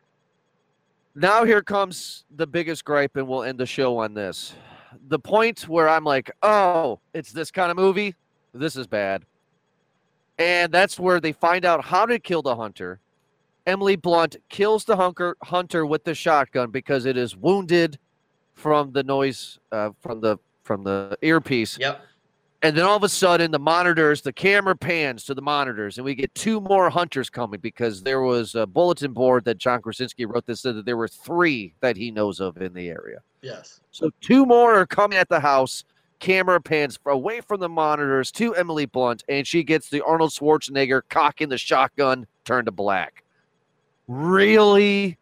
Now 1.15 1.45
here 1.45 1.63
comes 1.63 2.25
the 2.35 2.47
biggest 2.47 2.85
gripe, 2.85 3.17
and 3.17 3.27
we'll 3.29 3.43
end 3.43 3.59
the 3.59 3.67
show 3.67 3.99
on 3.99 4.15
this. 4.15 4.55
The 5.09 5.19
point 5.19 5.69
where 5.69 5.89
I'm 5.89 6.05
like, 6.05 6.31
oh, 6.43 7.01
it's 7.13 7.33
this 7.33 7.51
kind 7.51 7.71
of 7.71 7.77
movie. 7.77 8.15
This 8.55 8.77
is 8.77 8.87
bad. 8.87 9.25
And 10.39 10.73
that's 10.73 10.99
where 10.99 11.21
they 11.21 11.33
find 11.33 11.65
out 11.65 11.85
how 11.85 12.07
to 12.07 12.19
kill 12.19 12.43
the 12.43 12.57
hunter. 12.57 13.01
Emily 13.67 13.97
Blunt 13.97 14.37
kills 14.49 14.85
the 14.85 14.97
hunter 14.97 15.37
hunter 15.43 15.85
with 15.85 16.05
the 16.05 16.15
shotgun 16.15 16.71
because 16.71 17.05
it 17.05 17.17
is 17.19 17.37
wounded 17.37 17.99
from 18.55 18.93
the 18.93 19.03
noise 19.03 19.59
uh, 19.73 19.91
from 20.01 20.21
the 20.21 20.39
from 20.63 20.85
the 20.85 21.19
earpiece. 21.23 21.77
Yep. 21.79 22.03
And 22.63 22.77
then 22.77 22.85
all 22.85 22.97
of 22.97 23.05
a 23.05 23.09
sudden, 23.09 23.53
the 23.53 23.59
monitors, 23.59 24.21
the 24.23 24.33
camera 24.33 24.75
pans 24.75 25.25
to 25.25 25.35
the 25.35 25.43
monitors, 25.43 25.97
and 25.97 26.05
we 26.05 26.17
get 26.17 26.35
two 26.35 26.61
more 26.61 26.91
hunters 26.91 27.31
coming 27.31 27.61
because 27.61 28.03
there 28.03 28.21
was 28.21 28.57
a 28.57 28.67
bulletin 28.67 29.13
board 29.13 29.45
that 29.45 29.59
John 29.59 29.81
Krasinski 29.81 30.27
wrote 30.27 30.45
that 30.47 30.57
said 30.57 30.75
that 30.75 30.85
there 30.85 30.97
were 30.97 31.07
three 31.07 31.75
that 31.81 31.97
he 31.97 32.11
knows 32.11 32.41
of 32.41 32.61
in 32.61 32.75
the 32.75 32.89
area. 32.89 33.21
Yes. 33.43 33.81
So 33.93 34.11
two 34.21 34.45
more 34.45 34.75
are 34.75 34.87
coming 34.87 35.19
at 35.19 35.29
the 35.29 35.39
house. 35.39 35.85
Camera 36.19 36.61
pans 36.61 36.99
away 37.07 37.41
from 37.41 37.61
the 37.61 37.69
monitors 37.69 38.33
to 38.33 38.53
Emily 38.57 38.87
Blunt, 38.87 39.23
and 39.29 39.47
she 39.47 39.63
gets 39.63 39.89
the 39.89 40.05
Arnold 40.05 40.33
Schwarzenegger 40.33 41.03
cocking 41.09 41.49
the 41.49 41.59
shotgun 41.59 42.27
turned 42.45 42.67
to 42.67 42.73
black. 42.73 43.23
Really? 44.09 45.17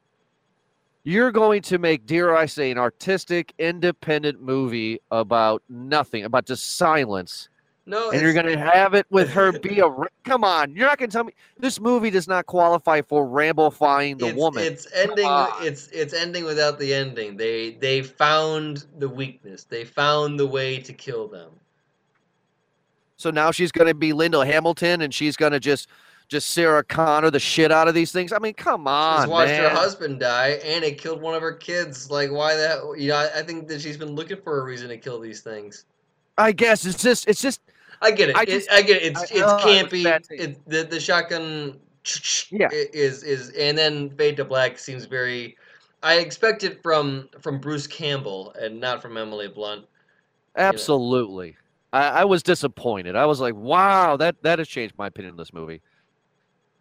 You're 1.07 1.31
going 1.31 1.63
to 1.63 1.79
make, 1.79 2.05
dare 2.05 2.37
I 2.37 2.47
say, 2.47 2.73
an 2.73 2.79
artistic, 2.79 3.55
independent 3.61 4.43
movie 4.43 4.99
about 5.13 5.63
nothing, 5.69 6.25
about 6.25 6.47
just 6.47 6.77
silence, 6.77 7.49
No. 7.87 8.11
and 8.11 8.21
you're 8.21 8.33
going 8.33 8.47
to 8.47 8.59
have 8.59 8.93
it 8.93 9.07
with 9.09 9.31
her 9.31 9.57
be 9.61 9.79
a. 9.79 9.89
Come 10.25 10.43
on, 10.43 10.75
you're 10.75 10.89
not 10.89 10.99
going 10.99 11.09
to 11.09 11.15
tell 11.15 11.23
me 11.23 11.33
this 11.61 11.79
movie 11.79 12.11
does 12.11 12.27
not 12.27 12.47
qualify 12.47 13.03
for 13.03 13.25
ramblifying 13.25 14.19
the 14.19 14.27
it's, 14.27 14.37
woman. 14.37 14.65
It's 14.65 14.93
ending. 14.93 15.29
It's 15.61 15.87
it's 15.93 16.13
ending 16.13 16.43
without 16.43 16.81
the 16.81 16.93
ending. 16.93 17.37
They 17.37 17.75
they 17.75 18.03
found 18.03 18.87
the 18.99 19.09
weakness. 19.09 19.63
They 19.63 19.85
found 19.85 20.41
the 20.41 20.47
way 20.49 20.81
to 20.81 20.93
kill 20.93 21.29
them. 21.29 21.53
So 23.17 23.31
now 23.31 23.53
she's 23.53 23.71
going 23.71 23.87
to 23.87 23.95
be 23.95 24.13
Linda 24.13 24.45
Hamilton, 24.45 25.03
and 25.03 25.15
she's 25.15 25.37
going 25.37 25.53
to 25.53 25.61
just 25.61 25.89
just 26.29 26.51
Sarah 26.51 26.83
Connor 26.83 27.31
the 27.31 27.39
shit 27.39 27.71
out 27.71 27.89
of 27.89 27.95
these 27.95 28.13
things. 28.13 28.33
I 28.33 28.39
mean, 28.39 28.55
come 28.55 28.89
on, 28.89 29.23
She's 29.23 29.29
watched 29.31 29.53
her 29.53 29.69
husband 29.69 30.21
die, 30.21 30.59
and 30.65 30.85
it 30.85 30.99
killed 30.99 31.21
one 31.21 31.35
of 31.35 31.43
her 31.43 31.53
kids. 31.53 32.11
Like, 32.11 32.31
why 32.31 32.55
that? 32.57 32.79
You 32.99 33.09
know, 33.11 33.17
I, 33.17 33.39
I 33.39 33.43
think 33.43 33.69
that 33.69 33.81
she's 33.81 33.97
been 33.97 34.15
looking 34.15 34.41
for 34.43 34.61
a 34.61 34.65
reason 34.65 34.89
to 34.89 34.97
kill 34.99 35.21
these 35.21 35.41
things. 35.41 35.85
I 36.39 36.53
guess 36.53 36.85
it's 36.85 37.03
just 37.03 37.29
it's 37.29 37.41
just 37.41 37.61
I 38.03 38.11
get 38.11 38.31
it. 38.31 38.37
I 38.37 38.43
It- 38.43 38.67
I 38.71 38.83
get 38.83 39.03
it. 39.03 39.13
It's 39.13 39.21
I- 39.21 39.23
it's 39.23 39.33
it 39.33 39.43
was 39.43 39.63
campy. 39.63 40.31
It, 40.31 40.69
the 40.69 40.85
the 40.85 41.01
shotgun. 41.01 41.79
Yeah. 42.51 42.69
Is 42.71 43.25
is 43.25 43.51
and 43.51 43.77
then 43.77 44.11
Fade 44.11 44.37
to 44.37 44.45
Black 44.45 44.79
seems 44.79 45.07
very. 45.07 45.57
I 46.03 46.19
expect 46.19 46.63
it 46.63 46.81
from 46.83 47.29
from 47.41 47.59
Bruce 47.59 47.87
Campbell 47.89 48.55
and 48.61 48.79
not 48.79 49.03
from 49.03 49.17
Emily 49.17 49.49
Blunt. 49.49 49.87
absolutely. 50.57 51.57
I, 51.93 52.09
I 52.09 52.25
was 52.25 52.43
disappointed. 52.43 53.17
I 53.17 53.27
was 53.27 53.41
like, 53.41 53.55
wow, 53.55 54.17
that 54.19 54.37
that 54.43 54.59
has 54.59 54.69
changed 54.69 54.95
my 54.99 55.07
opinion 55.07 55.33
of 55.33 55.37
this 55.39 55.53
movie. 55.53 55.81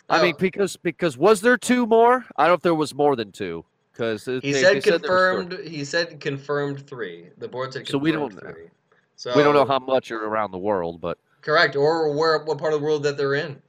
I 0.09 0.21
mean, 0.21 0.35
Oh. 0.35 0.39
because 0.39 0.77
because 0.77 1.17
was 1.17 1.41
there 1.41 1.57
two 1.57 1.85
more? 1.85 2.25
I 2.37 2.43
don't 2.43 2.51
know 2.51 2.53
if 2.55 2.61
there 2.61 2.75
was 2.75 2.93
more 2.93 3.15
than 3.15 3.31
two. 3.31 3.65
Because 3.91 4.25
He 4.25 4.51
said 4.53 4.83
confirmed. 4.83 5.57
he 5.63 5.85
said 5.85 6.19
confirmed 6.19 6.85
three. 6.85 7.29
The 7.37 7.47
board 7.47 7.71
said 7.73 7.87
So 7.87 7.97
confirmed 7.99 8.03
we 8.03 8.11
don't 8.11 8.33
know. 8.43 8.51
three. 8.51 8.67
So 9.15 9.35
we 9.35 9.41
don't 9.43 9.53
know 9.55 9.65
how 9.65 9.79
much 9.79 10.11
are 10.11 10.25
around 10.25 10.51
the 10.51 10.57
world, 10.57 10.99
but 10.99 11.17
correct 11.41 11.75
or 11.77 12.13
where 12.13 12.37
what 12.43 12.57
part 12.57 12.73
of 12.73 12.81
the 12.81 12.85
world 12.85 13.03
that 13.03 13.17
they're 13.17 13.35
in. 13.35 13.61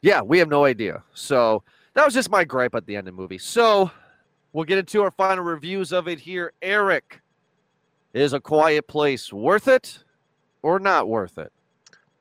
yeah, 0.00 0.22
we 0.22 0.38
have 0.38 0.48
no 0.48 0.64
idea. 0.64 1.02
So 1.12 1.62
that 1.92 2.04
was 2.04 2.14
just 2.14 2.30
my 2.30 2.44
gripe 2.44 2.74
at 2.74 2.86
the 2.86 2.96
end 2.96 3.06
of 3.06 3.14
the 3.14 3.20
movie. 3.20 3.36
So 3.38 3.90
we'll 4.54 4.64
get 4.64 4.78
into 4.78 5.02
our 5.02 5.10
final 5.10 5.44
reviews 5.44 5.92
of 5.92 6.08
it 6.08 6.18
here. 6.20 6.52
Eric, 6.62 7.20
is 8.14 8.32
a 8.32 8.40
quiet 8.40 8.86
place 8.88 9.30
worth 9.32 9.68
it 9.68 10.02
or 10.62 10.78
not 10.78 11.06
worth 11.08 11.36
it? 11.36 11.52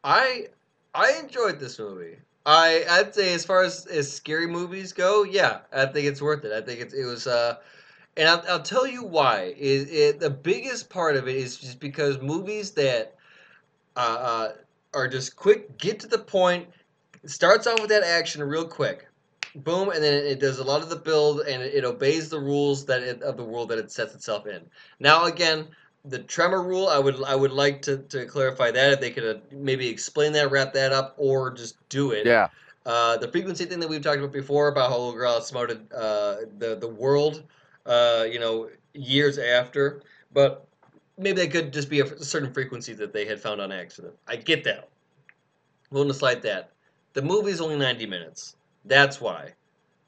I 0.03 0.47
I 0.93 1.13
enjoyed 1.23 1.59
this 1.59 1.79
movie. 1.79 2.17
I 2.45 2.85
I'd 2.89 3.15
say 3.15 3.33
as 3.33 3.45
far 3.45 3.63
as, 3.63 3.85
as 3.85 4.11
scary 4.11 4.47
movies 4.47 4.93
go, 4.93 5.23
yeah, 5.23 5.59
I 5.71 5.85
think 5.85 6.07
it's 6.07 6.21
worth 6.21 6.45
it. 6.45 6.51
I 6.51 6.61
think 6.61 6.81
it's 6.81 6.93
it 6.93 7.05
was 7.05 7.27
uh 7.27 7.57
and 8.17 8.29
I'll, 8.29 8.43
I'll 8.49 8.61
tell 8.61 8.85
you 8.85 9.03
why. 9.03 9.55
It, 9.57 9.89
it 9.91 10.19
the 10.19 10.29
biggest 10.29 10.89
part 10.89 11.15
of 11.15 11.27
it 11.27 11.35
is 11.35 11.57
just 11.57 11.79
because 11.79 12.21
movies 12.21 12.71
that 12.71 13.15
uh, 13.95 13.99
uh, 13.99 14.53
are 14.93 15.07
just 15.07 15.35
quick, 15.35 15.77
get 15.77 15.99
to 16.01 16.07
the 16.07 16.19
point, 16.19 16.67
starts 17.25 17.67
off 17.67 17.79
with 17.79 17.89
that 17.89 18.03
action 18.03 18.43
real 18.43 18.67
quick, 18.67 19.07
boom, 19.55 19.89
and 19.89 20.03
then 20.03 20.13
it, 20.13 20.25
it 20.25 20.39
does 20.39 20.59
a 20.59 20.63
lot 20.63 20.81
of 20.81 20.89
the 20.89 20.95
build 20.95 21.41
and 21.41 21.61
it, 21.61 21.73
it 21.73 21.85
obeys 21.85 22.29
the 22.29 22.39
rules 22.39 22.85
that 22.85 23.01
it, 23.03 23.21
of 23.21 23.37
the 23.37 23.43
world 23.43 23.69
that 23.69 23.79
it 23.79 23.91
sets 23.91 24.13
itself 24.13 24.47
in. 24.47 24.61
Now 24.99 25.25
again, 25.25 25.67
the 26.05 26.19
tremor 26.19 26.61
rule, 26.61 26.87
I 26.87 26.99
would 26.99 27.23
I 27.23 27.35
would 27.35 27.51
like 27.51 27.81
to, 27.83 27.97
to 27.97 28.25
clarify 28.25 28.71
that 28.71 28.93
if 28.93 28.99
they 28.99 29.11
could 29.11 29.37
uh, 29.37 29.39
maybe 29.51 29.87
explain 29.87 30.33
that, 30.33 30.51
wrap 30.51 30.73
that 30.73 30.91
up, 30.91 31.15
or 31.17 31.51
just 31.51 31.77
do 31.89 32.11
it. 32.11 32.25
Yeah. 32.25 32.49
Uh, 32.85 33.15
the 33.17 33.27
frequency 33.29 33.65
thing 33.65 33.79
that 33.79 33.87
we've 33.87 34.01
talked 34.01 34.17
about 34.17 34.33
before 34.33 34.67
about 34.67 34.89
how 34.89 34.97
little 34.97 35.13
girl 35.13 35.33
outsmarted 35.33 35.91
uh, 35.93 36.37
the 36.57 36.75
the 36.79 36.87
world, 36.87 37.43
uh, 37.85 38.25
you 38.29 38.39
know, 38.39 38.69
years 38.93 39.37
after, 39.37 40.01
but 40.33 40.67
maybe 41.17 41.41
that 41.41 41.51
could 41.51 41.71
just 41.71 41.89
be 41.89 42.01
a 42.01 42.23
certain 42.23 42.51
frequency 42.53 42.93
that 42.93 43.13
they 43.13 43.25
had 43.25 43.39
found 43.39 43.61
on 43.61 43.71
accident. 43.71 44.13
I 44.27 44.35
get 44.35 44.63
that. 44.65 44.89
Willing 45.91 46.09
to 46.09 46.13
slide 46.13 46.41
that. 46.41 46.71
The 47.13 47.21
movie's 47.21 47.61
only 47.61 47.77
ninety 47.77 48.05
minutes. 48.05 48.57
That's 48.85 49.21
why. 49.21 49.53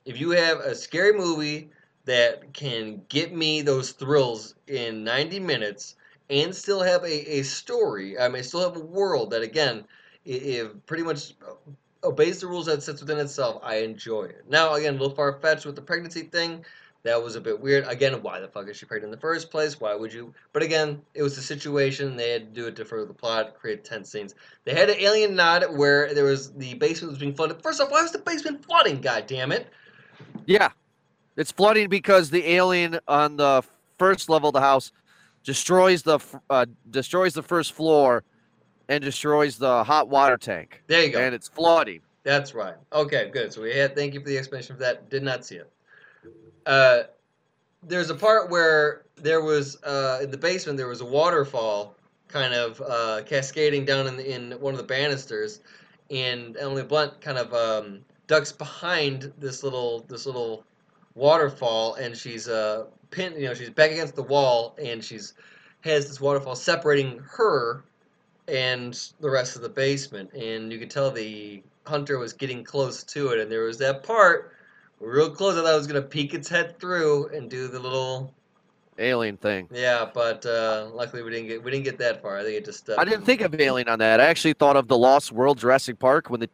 If 0.03 0.19
you 0.19 0.31
have 0.31 0.59
a 0.59 0.75
scary 0.75 1.13
movie 1.13 1.69
that 2.05 2.53
can 2.53 3.01
get 3.09 3.33
me 3.33 3.61
those 3.61 3.91
thrills 3.91 4.55
in 4.67 5.03
ninety 5.03 5.39
minutes 5.39 5.95
and 6.29 6.55
still 6.55 6.81
have 6.81 7.03
a, 7.03 7.37
a 7.39 7.43
story, 7.43 8.17
I 8.17 8.27
mean, 8.29 8.43
still 8.43 8.61
have 8.61 8.75
a 8.77 8.85
world 8.85 9.31
that 9.31 9.41
again, 9.41 9.85
i- 10.25 10.29
if 10.29 10.67
pretty 10.87 11.03
much 11.03 11.33
obeys 12.03 12.39
the 12.39 12.47
rules 12.47 12.65
that 12.67 12.83
sits 12.83 13.01
within 13.01 13.19
itself, 13.19 13.59
I 13.63 13.77
enjoy 13.77 14.25
it. 14.25 14.45
Now, 14.49 14.73
again, 14.73 14.95
a 14.95 14.97
little 14.97 15.15
far 15.15 15.39
fetched 15.41 15.65
with 15.65 15.75
the 15.75 15.81
pregnancy 15.81 16.23
thing. 16.23 16.65
That 17.03 17.21
was 17.21 17.35
a 17.35 17.41
bit 17.41 17.59
weird. 17.59 17.85
Again, 17.87 18.19
why 18.23 18.39
the 18.39 18.47
fuck 18.47 18.67
is 18.67 18.77
she 18.77 18.87
pregnant 18.87 19.13
in 19.13 19.17
the 19.17 19.21
first 19.21 19.51
place? 19.51 19.79
Why 19.79 19.93
would 19.93 20.11
you? 20.11 20.33
But 20.53 20.63
again, 20.63 21.03
it 21.13 21.21
was 21.21 21.35
the 21.35 21.41
situation. 21.43 22.15
They 22.15 22.31
had 22.31 22.55
to 22.55 22.61
do 22.61 22.67
it 22.67 22.75
to 22.77 22.85
further 22.85 23.05
the 23.05 23.13
plot, 23.13 23.53
create 23.59 23.83
tense 23.83 24.11
scenes. 24.11 24.33
They 24.63 24.73
had 24.73 24.89
an 24.89 24.95
alien 24.99 25.35
nod 25.35 25.65
where 25.77 26.15
there 26.15 26.23
was 26.23 26.51
the 26.53 26.73
basement 26.73 27.11
was 27.11 27.19
being 27.19 27.35
flooded. 27.35 27.61
First 27.61 27.79
off, 27.79 27.91
why 27.91 28.01
was 28.01 28.11
the 28.11 28.17
basement 28.17 28.65
flooding? 28.65 29.01
God 29.01 29.27
damn 29.27 29.51
it! 29.51 29.67
Yeah. 30.47 30.71
It's 31.37 31.51
flooding 31.51 31.89
because 31.89 32.29
the 32.29 32.49
alien 32.51 32.99
on 33.07 33.37
the 33.37 33.63
first 33.97 34.29
level 34.29 34.49
of 34.49 34.53
the 34.53 34.61
house 34.61 34.91
destroys 35.43 36.03
the 36.03 36.19
uh, 36.49 36.65
destroys 36.89 37.33
the 37.33 37.43
first 37.43 37.73
floor 37.73 38.23
and 38.89 39.03
destroys 39.03 39.57
the 39.57 39.83
hot 39.83 40.09
water 40.09 40.37
tank. 40.37 40.83
There 40.87 41.03
you 41.03 41.11
go. 41.11 41.19
And 41.19 41.33
it's 41.33 41.47
flooding. 41.47 42.01
That's 42.23 42.55
right. 42.55 42.75
Okay, 42.91 43.29
good. 43.31 43.53
So 43.53 43.61
we 43.61 43.75
had. 43.75 43.95
Thank 43.95 44.13
you 44.13 44.19
for 44.19 44.27
the 44.27 44.37
explanation 44.37 44.75
for 44.75 44.81
that. 44.81 45.09
Did 45.09 45.23
not 45.23 45.45
see 45.45 45.57
it. 45.57 45.71
Uh, 46.65 47.03
there's 47.83 48.09
a 48.09 48.15
part 48.15 48.49
where 48.49 49.03
there 49.15 49.41
was 49.41 49.81
uh, 49.83 50.19
in 50.23 50.31
the 50.31 50.37
basement 50.37 50.77
there 50.77 50.87
was 50.87 51.01
a 51.01 51.05
waterfall 51.05 51.95
kind 52.27 52.53
of 52.53 52.81
uh, 52.81 53.21
cascading 53.23 53.85
down 53.85 54.07
in, 54.07 54.19
in 54.19 54.51
one 54.59 54.73
of 54.73 54.79
the 54.79 54.85
banisters, 54.85 55.61
and 56.09 56.57
Emily 56.57 56.83
Blunt 56.83 57.21
kind 57.21 57.37
of 57.37 57.53
um, 57.53 57.99
ducks 58.25 58.51
behind 58.51 59.31
this 59.37 59.63
little 59.63 60.05
this 60.09 60.25
little 60.25 60.65
waterfall, 61.15 61.95
and 61.95 62.15
she's 62.15 62.47
uh, 62.47 62.85
pinned. 63.09 63.35
You 63.35 63.47
know, 63.47 63.53
she's 63.53 63.69
back 63.69 63.91
against 63.91 64.15
the 64.15 64.23
wall, 64.23 64.77
and 64.81 65.03
she's 65.03 65.33
has 65.81 66.07
this 66.07 66.19
waterfall 66.19 66.55
separating 66.55 67.19
her 67.19 67.83
and 68.47 69.11
the 69.19 69.29
rest 69.29 69.55
of 69.55 69.61
the 69.61 69.69
basement, 69.69 70.31
and 70.33 70.71
you 70.71 70.79
could 70.79 70.89
tell 70.89 71.09
the 71.09 71.63
hunter 71.85 72.17
was 72.17 72.33
getting 72.33 72.63
close 72.63 73.03
to 73.03 73.29
it, 73.29 73.39
and 73.39 73.51
there 73.51 73.63
was 73.63 73.77
that 73.79 74.03
part 74.03 74.51
real 74.99 75.29
close. 75.29 75.57
I 75.57 75.63
thought 75.63 75.73
it 75.73 75.77
was 75.77 75.87
gonna 75.87 76.01
peek 76.01 76.33
its 76.33 76.47
head 76.47 76.77
through 76.79 77.29
and 77.29 77.49
do 77.49 77.67
the 77.67 77.79
little 77.79 78.33
alien 78.99 79.37
thing. 79.37 79.67
Yeah, 79.71 80.07
but 80.13 80.45
uh, 80.45 80.89
luckily 80.93 81.23
we 81.23 81.31
didn't 81.31 81.47
get 81.47 81.63
we 81.63 81.71
didn't 81.71 81.85
get 81.85 81.97
that 81.99 82.21
far. 82.21 82.37
I 82.37 82.43
think 82.43 82.57
it 82.57 82.65
just. 82.65 82.89
Uh, 82.89 82.95
I 82.97 83.05
didn't 83.05 83.25
think 83.25 83.41
of 83.41 83.59
alien 83.59 83.87
on 83.87 83.99
that. 83.99 84.19
I 84.19 84.25
actually 84.25 84.53
thought 84.53 84.75
of 84.75 84.87
the 84.87 84.97
Lost 84.97 85.31
World 85.31 85.57
Jurassic 85.57 85.99
Park 85.99 86.29
when 86.29 86.39
the 86.39 86.49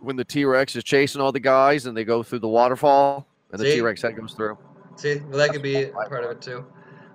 when 0.00 0.16
the 0.16 0.24
T 0.24 0.44
Rex 0.44 0.76
is 0.76 0.84
chasing 0.84 1.20
all 1.20 1.32
the 1.32 1.40
guys 1.40 1.86
and 1.86 1.96
they 1.96 2.04
go 2.04 2.22
through 2.22 2.40
the 2.40 2.48
waterfall 2.48 3.26
and 3.60 3.68
the 3.68 3.74
T 3.74 3.80
Rex 3.80 4.02
head 4.02 4.16
goes 4.16 4.32
through. 4.32 4.56
See, 4.96 5.20
well, 5.28 5.38
that 5.38 5.52
could 5.52 5.62
be 5.62 5.86
part 6.08 6.24
of 6.24 6.30
it 6.30 6.40
too. 6.40 6.64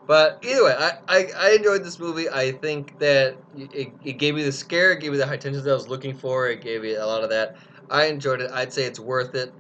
But 0.07 0.43
either 0.43 0.65
way, 0.65 0.75
I, 0.77 0.91
I, 1.07 1.27
I 1.37 1.51
enjoyed 1.51 1.83
this 1.83 1.99
movie. 1.99 2.29
I 2.29 2.51
think 2.51 2.99
that 2.99 3.37
it, 3.55 3.93
it 4.03 4.17
gave 4.17 4.35
me 4.35 4.43
the 4.43 4.51
scare, 4.51 4.91
it 4.91 4.99
gave 4.99 5.11
me 5.11 5.17
the 5.17 5.25
high 5.25 5.37
tension 5.37 5.63
that 5.63 5.71
I 5.71 5.73
was 5.73 5.87
looking 5.87 6.13
for. 6.13 6.49
It 6.49 6.61
gave 6.61 6.81
me 6.81 6.95
a 6.95 7.05
lot 7.05 7.23
of 7.23 7.29
that. 7.29 7.55
I 7.89 8.05
enjoyed 8.05 8.41
it. 8.41 8.51
I'd 8.51 8.73
say 8.73 8.83
it's 8.83 8.99
worth 8.99 9.35
it. 9.35 9.53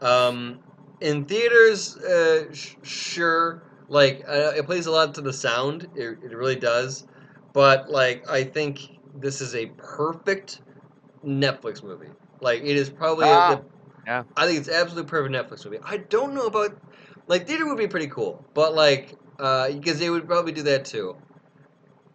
Um, 0.00 0.60
in 1.00 1.24
theaters, 1.24 1.96
uh, 1.98 2.52
sh- 2.52 2.76
sure, 2.82 3.62
like 3.88 4.24
uh, 4.28 4.52
it 4.56 4.66
plays 4.66 4.86
a 4.86 4.90
lot 4.90 5.14
to 5.14 5.20
the 5.20 5.32
sound. 5.32 5.88
It, 5.94 6.18
it 6.22 6.34
really 6.34 6.56
does. 6.56 7.06
But 7.52 7.90
like, 7.90 8.28
I 8.30 8.44
think 8.44 8.80
this 9.20 9.40
is 9.40 9.54
a 9.54 9.66
perfect 9.76 10.60
Netflix 11.24 11.82
movie. 11.82 12.10
Like, 12.40 12.62
it 12.62 12.76
is 12.76 12.88
probably. 12.88 13.26
Ah, 13.26 13.54
a, 13.54 13.77
yeah. 14.08 14.22
I 14.38 14.46
think 14.46 14.58
it's 14.58 14.70
absolutely 14.70 15.08
perfect 15.10 15.34
Netflix 15.34 15.66
movie. 15.66 15.78
I 15.84 15.98
don't 15.98 16.34
know 16.34 16.46
about 16.46 16.74
like 17.26 17.46
theater 17.46 17.66
would 17.66 17.76
be 17.76 17.86
pretty 17.86 18.06
cool, 18.06 18.42
but 18.54 18.74
like 18.74 19.10
because 19.36 19.96
uh, 19.96 19.98
they 19.98 20.08
would 20.08 20.26
probably 20.26 20.52
do 20.52 20.62
that 20.62 20.86
too. 20.86 21.14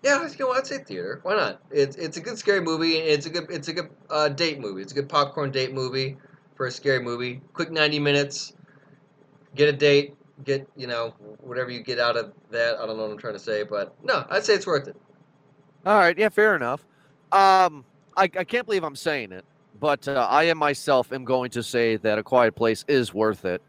Yeah, 0.02 0.28
you 0.28 0.36
know, 0.40 0.52
I'd 0.52 0.66
say 0.66 0.80
theater. 0.80 1.20
Why 1.22 1.36
not? 1.36 1.62
It's 1.70 1.96
it's 1.96 2.18
a 2.18 2.22
good 2.22 2.38
scary 2.40 2.62
movie. 2.62 2.96
It's 2.96 3.28
a 3.28 3.30
good 3.30 3.46
it's 3.50 3.68
a 3.68 3.74
good 3.74 3.90
uh, 4.10 4.30
date 4.30 4.60
movie. 4.60 4.82
It's 4.82 4.92
a 4.92 4.96
good 4.96 5.08
popcorn 5.08 5.52
date 5.52 5.72
movie 5.72 6.18
for 6.56 6.66
a 6.66 6.72
scary 6.72 7.00
movie. 7.00 7.42
Quick 7.54 7.72
ninety 7.72 8.00
minutes. 8.00 8.54
Get 9.56 9.70
a 9.70 9.72
date. 9.72 10.16
Get 10.44 10.68
you 10.76 10.88
know 10.88 11.14
whatever 11.42 11.70
you 11.70 11.84
get 11.84 12.00
out 12.00 12.18
of 12.18 12.34
that. 12.50 12.80
I 12.80 12.88
don't 12.88 12.98
know 12.98 13.04
what 13.04 13.12
I'm 13.12 13.20
trying 13.20 13.34
to 13.34 13.40
say, 13.40 13.62
but 13.62 13.96
no, 14.04 14.26
I'd 14.32 14.44
say 14.44 14.56
it's 14.56 14.66
worth 14.66 14.88
it. 14.88 14.96
All 15.86 16.00
right, 16.00 16.18
yeah, 16.18 16.30
fair 16.30 16.56
enough. 16.56 16.84
Um, 17.32 17.86
I, 18.18 18.24
I 18.24 18.44
can't 18.44 18.66
believe 18.66 18.84
I'm 18.84 18.96
saying 18.96 19.32
it, 19.32 19.46
but 19.84 20.08
uh, 20.08 20.26
I 20.30 20.46
am 20.46 20.60
myself 20.60 21.12
am 21.12 21.26
going 21.26 21.52
to 21.52 21.62
say 21.62 21.98
that 21.98 22.18
A 22.18 22.24
Quiet 22.24 22.56
Place 22.56 22.86
is 22.88 23.14
worth 23.14 23.44
it. 23.44 23.62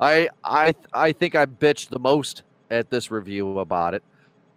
I 0.00 0.28
I 0.42 0.74
I 0.92 1.12
think 1.12 1.36
I 1.36 1.46
bitched 1.46 1.88
the 1.90 2.00
most 2.00 2.42
at 2.68 2.90
this 2.90 3.12
review 3.12 3.60
about 3.60 3.94
it. 3.94 4.02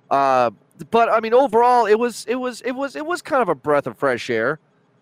Uh, 0.09 0.49
but 0.89 1.09
I 1.09 1.19
mean, 1.19 1.35
overall, 1.35 1.85
it 1.85 1.93
was 1.93 2.25
it 2.27 2.33
was 2.33 2.61
it 2.61 2.71
was 2.71 2.95
it 2.95 3.05
was 3.05 3.21
kind 3.21 3.43
of 3.43 3.49
a 3.49 3.53
breath 3.53 3.85
of 3.85 3.99
fresh 3.99 4.31
air. 4.31 4.57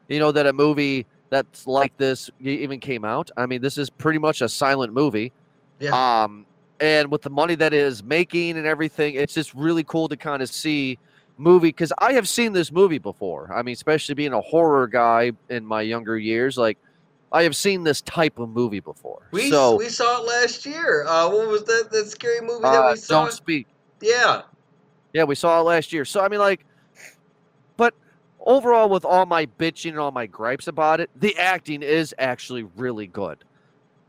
You 0.10 0.20
know 0.20 0.34
that 0.34 0.46
a 0.46 0.52
movie 0.52 1.06
that's 1.30 1.68
like 1.68 1.96
this 1.96 2.30
even 2.42 2.82
came 2.82 3.06
out. 3.06 3.32
I 3.38 3.46
mean, 3.46 3.62
this 3.62 3.78
is 3.78 3.90
pretty 3.90 4.20
much 4.20 4.42
a 4.42 4.50
silent 4.50 4.92
movie. 4.92 5.32
Yeah. 5.80 6.24
Um, 6.24 6.46
and 6.82 7.10
with 7.12 7.22
the 7.22 7.30
money 7.30 7.56
that 7.56 7.74
it 7.74 7.80
is 7.80 8.04
making 8.04 8.58
and 8.58 8.68
everything, 8.68 9.16
it's 9.16 9.34
just 9.34 9.54
really 9.54 9.86
cool 9.86 10.10
to 10.10 10.18
kind 10.18 10.42
of 10.42 10.50
see 10.50 11.00
movie 11.44 11.68
because 11.68 11.94
I 11.98 12.14
have 12.14 12.28
seen 12.28 12.54
this 12.54 12.72
movie 12.72 12.98
before. 12.98 13.52
I 13.54 13.62
mean, 13.62 13.74
especially 13.74 14.16
being 14.16 14.34
a 14.34 14.42
horror 14.42 14.88
guy 14.88 15.34
in 15.50 15.66
my 15.66 15.82
younger 15.82 16.18
years, 16.18 16.58
like 16.58 16.78
I 17.32 17.44
have 17.44 17.56
seen 17.56 17.84
this 17.84 18.02
type 18.02 18.40
of 18.40 18.50
movie 18.50 18.80
before. 18.80 19.28
We 19.32 19.50
so, 19.50 19.76
we 19.76 19.90
saw 19.90 20.22
it 20.22 20.28
last 20.28 20.66
year. 20.66 21.06
Uh, 21.06 21.30
what 21.30 21.48
was 21.48 21.64
that 21.66 21.90
that 21.92 22.10
scary 22.10 22.42
movie 22.42 22.62
that 22.62 22.68
uh, 22.68 22.92
we 22.92 22.98
saw? 22.98 23.24
Don't 23.24 23.34
speak. 23.34 23.68
Yeah. 24.02 24.44
Yeah, 25.14 25.26
we 25.26 25.36
saw 25.36 25.60
it 25.60 25.64
last 25.64 25.94
year. 25.94 26.06
So 26.06 26.22
I 26.22 26.30
mean, 26.30 26.40
like, 26.40 26.66
but 27.76 27.94
overall, 28.40 28.90
with 28.90 29.04
all 29.06 29.26
my 29.26 29.46
bitching 29.46 29.92
and 29.92 30.00
all 30.00 30.12
my 30.12 30.26
gripes 30.26 30.68
about 30.68 31.00
it, 31.00 31.10
the 31.16 31.38
acting 31.38 31.84
is 31.84 32.16
actually 32.18 32.64
really 32.76 33.08
good. 33.08 33.44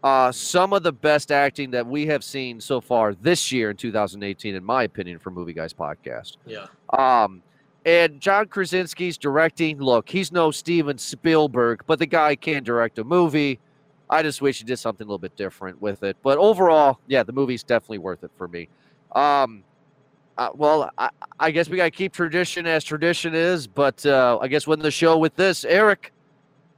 Uh, 0.04 0.30
some 0.30 0.74
of 0.74 0.82
the 0.82 0.92
best 0.92 1.32
acting 1.32 1.70
that 1.70 1.86
we 1.86 2.04
have 2.04 2.22
seen 2.22 2.60
so 2.60 2.78
far 2.78 3.14
this 3.14 3.50
year 3.50 3.70
in 3.70 3.76
2018, 3.76 4.54
in 4.54 4.62
my 4.62 4.82
opinion, 4.82 5.18
for 5.18 5.30
Movie 5.30 5.54
Guys 5.54 5.72
Podcast. 5.72 6.36
Yeah. 6.44 6.66
Um, 6.90 7.42
and 7.86 8.20
John 8.20 8.46
Krasinski's 8.48 9.16
directing. 9.16 9.78
Look, 9.78 10.10
he's 10.10 10.30
no 10.30 10.50
Steven 10.50 10.98
Spielberg, 10.98 11.84
but 11.86 11.98
the 11.98 12.04
guy 12.04 12.36
can 12.36 12.62
direct 12.62 12.98
a 12.98 13.04
movie. 13.04 13.58
I 14.10 14.22
just 14.22 14.42
wish 14.42 14.58
he 14.58 14.64
did 14.64 14.78
something 14.78 15.06
a 15.06 15.08
little 15.08 15.16
bit 15.16 15.36
different 15.36 15.80
with 15.80 16.02
it. 16.02 16.18
But 16.22 16.36
overall, 16.36 17.00
yeah, 17.06 17.22
the 17.22 17.32
movie's 17.32 17.62
definitely 17.62 17.98
worth 17.98 18.24
it 18.24 18.30
for 18.36 18.46
me. 18.46 18.68
Um, 19.12 19.64
uh, 20.36 20.50
well, 20.52 20.90
I, 20.98 21.08
I, 21.40 21.50
guess 21.50 21.70
we 21.70 21.78
got 21.78 21.84
to 21.84 21.90
keep 21.90 22.12
tradition 22.12 22.66
as 22.66 22.84
tradition 22.84 23.34
is. 23.34 23.66
But 23.66 24.04
uh, 24.04 24.38
I 24.42 24.48
guess 24.48 24.66
when 24.66 24.80
the 24.80 24.90
show 24.90 25.16
with 25.16 25.34
this, 25.34 25.64
Eric, 25.64 26.12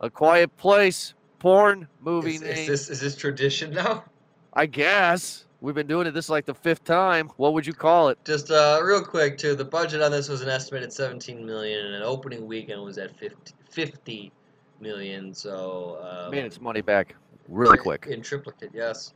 A 0.01 0.09
Quiet 0.09 0.57
Place, 0.57 1.15
porn 1.39 1.89
movie 2.01 2.35
is, 2.37 2.43
name. 2.43 2.53
Is 2.53 2.67
this, 2.67 2.91
is 2.91 3.01
this 3.01 3.17
tradition 3.17 3.73
now? 3.73 4.05
I 4.53 4.67
guess. 4.67 5.45
We've 5.61 5.75
been 5.75 5.87
doing 5.87 6.07
it. 6.07 6.13
This 6.13 6.27
is 6.27 6.31
like 6.31 6.45
the 6.45 6.55
fifth 6.55 6.85
time. 6.85 7.31
What 7.37 7.55
would 7.55 7.67
you 7.67 7.73
call 7.73 8.09
it? 8.09 8.19
Just 8.25 8.51
uh, 8.51 8.81
real 8.83 9.03
quick, 9.03 9.39
too. 9.39 9.55
The 9.55 9.65
budget 9.65 10.03
on 10.03 10.11
this 10.11 10.29
was 10.29 10.43
an 10.43 10.49
estimated 10.49 10.93
17 10.93 11.45
million, 11.45 11.87
and 11.87 11.95
an 11.95 12.03
opening 12.03 12.47
weekend 12.47 12.83
was 12.83 12.99
at 12.99 13.17
50, 13.19 13.53
50 13.71 14.33
million. 14.81 15.35
So 15.35 15.99
um, 16.03 16.31
made 16.31 16.45
its 16.45 16.61
money 16.61 16.83
back 16.83 17.15
really 17.49 17.79
quick 17.79 18.07
in 18.07 18.23
triplicate. 18.23 18.71
Yes. 18.75 19.15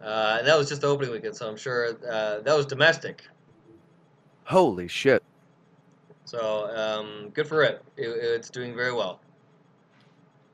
Uh, 0.00 0.36
and 0.38 0.46
that 0.46 0.58
was 0.58 0.68
just 0.68 0.80
the 0.80 0.88
opening 0.88 1.12
weekend, 1.12 1.36
so 1.36 1.48
I'm 1.48 1.56
sure 1.56 1.96
uh, 2.10 2.40
that 2.40 2.56
was 2.56 2.66
domestic. 2.66 3.22
Holy 4.44 4.88
shit! 4.88 5.22
So 6.24 6.74
um, 6.74 7.30
good 7.30 7.46
for 7.46 7.62
it. 7.62 7.82
it. 7.96 8.08
It's 8.08 8.50
doing 8.50 8.74
very 8.74 8.92
well. 8.92 9.20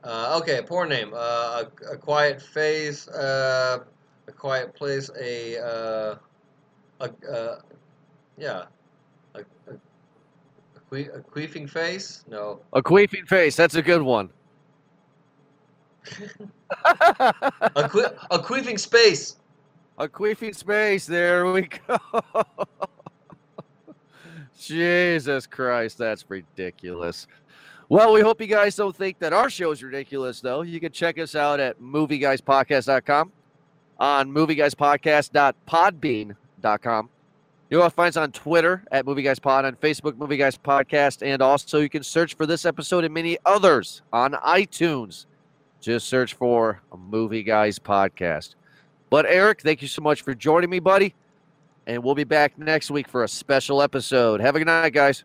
Uh, 0.03 0.39
okay, 0.41 0.61
poor 0.65 0.85
name. 0.85 1.11
Uh, 1.13 1.65
a, 1.87 1.93
a, 1.93 1.97
quiet 1.97 2.41
face. 2.41 3.07
Uh, 3.09 3.83
a 4.29 4.31
quiet 4.31 4.73
place, 4.73 5.09
a, 5.19 5.57
uh, 5.57 6.15
a, 7.01 7.09
uh, 7.29 7.59
yeah, 8.37 8.65
a, 9.33 9.39
a, 9.39 9.73
a, 9.73 10.79
que- 10.89 11.11
a 11.11 11.19
queefing 11.19 11.69
face? 11.69 12.23
No. 12.29 12.61
A 12.73 12.81
queefing 12.81 13.27
face, 13.27 13.55
that's 13.55 13.75
a 13.75 13.81
good 13.81 14.01
one. 14.01 14.29
a, 16.85 17.89
que- 17.91 18.15
a 18.31 18.39
queefing 18.39 18.79
space. 18.79 19.37
A 19.97 20.07
queefing 20.07 20.55
space, 20.55 21.05
there 21.05 21.51
we 21.51 21.67
go. 21.87 21.97
Jesus 24.57 25.47
Christ, 25.47 25.97
that's 25.97 26.29
ridiculous. 26.29 27.27
Well, 27.89 28.13
we 28.13 28.21
hope 28.21 28.39
you 28.39 28.45
guys 28.45 28.75
don't 28.75 28.95
think 28.95 29.17
that 29.17 29.33
our 29.33 29.49
show 29.49 29.71
is 29.71 29.81
ridiculous, 29.81 30.41
though. 30.41 30.61
You 30.61 30.79
can 30.79 30.91
check 30.91 31.17
us 31.17 31.33
out 31.33 31.59
at 31.59 31.81
movieguyspodcast.com 31.81 33.31
on 33.99 34.31
movieguyspodcast.podbean.com. 34.31 37.09
You'll 37.71 37.89
find 37.89 38.09
us 38.09 38.17
on 38.17 38.31
Twitter 38.31 38.83
at 38.91 39.05
movieguyspod, 39.05 39.63
Guys 39.63 39.65
on 39.65 39.75
Facebook, 39.75 40.17
Movie 40.17 40.37
Guys 40.37 40.55
Podcast, 40.55 41.25
and 41.25 41.41
also 41.41 41.79
you 41.79 41.89
can 41.89 42.03
search 42.03 42.35
for 42.35 42.45
this 42.45 42.63
episode 42.63 43.05
and 43.05 43.13
many 43.13 43.39
others 43.43 44.03
on 44.13 44.33
iTunes. 44.33 45.25
Just 45.81 46.07
search 46.07 46.35
for 46.35 46.83
Movie 46.95 47.41
Guys 47.41 47.79
Podcast. 47.79 48.53
But 49.09 49.25
Eric, 49.25 49.61
thank 49.61 49.81
you 49.81 49.87
so 49.87 50.03
much 50.03 50.21
for 50.21 50.35
joining 50.35 50.69
me, 50.69 50.77
buddy. 50.79 51.15
And 51.87 52.03
we'll 52.03 52.13
be 52.13 52.23
back 52.23 52.55
next 52.59 52.91
week 52.91 53.07
for 53.07 53.23
a 53.23 53.27
special 53.27 53.81
episode. 53.81 54.41
Have 54.41 54.55
a 54.55 54.59
good 54.59 54.67
night, 54.67 54.93
guys. 54.93 55.23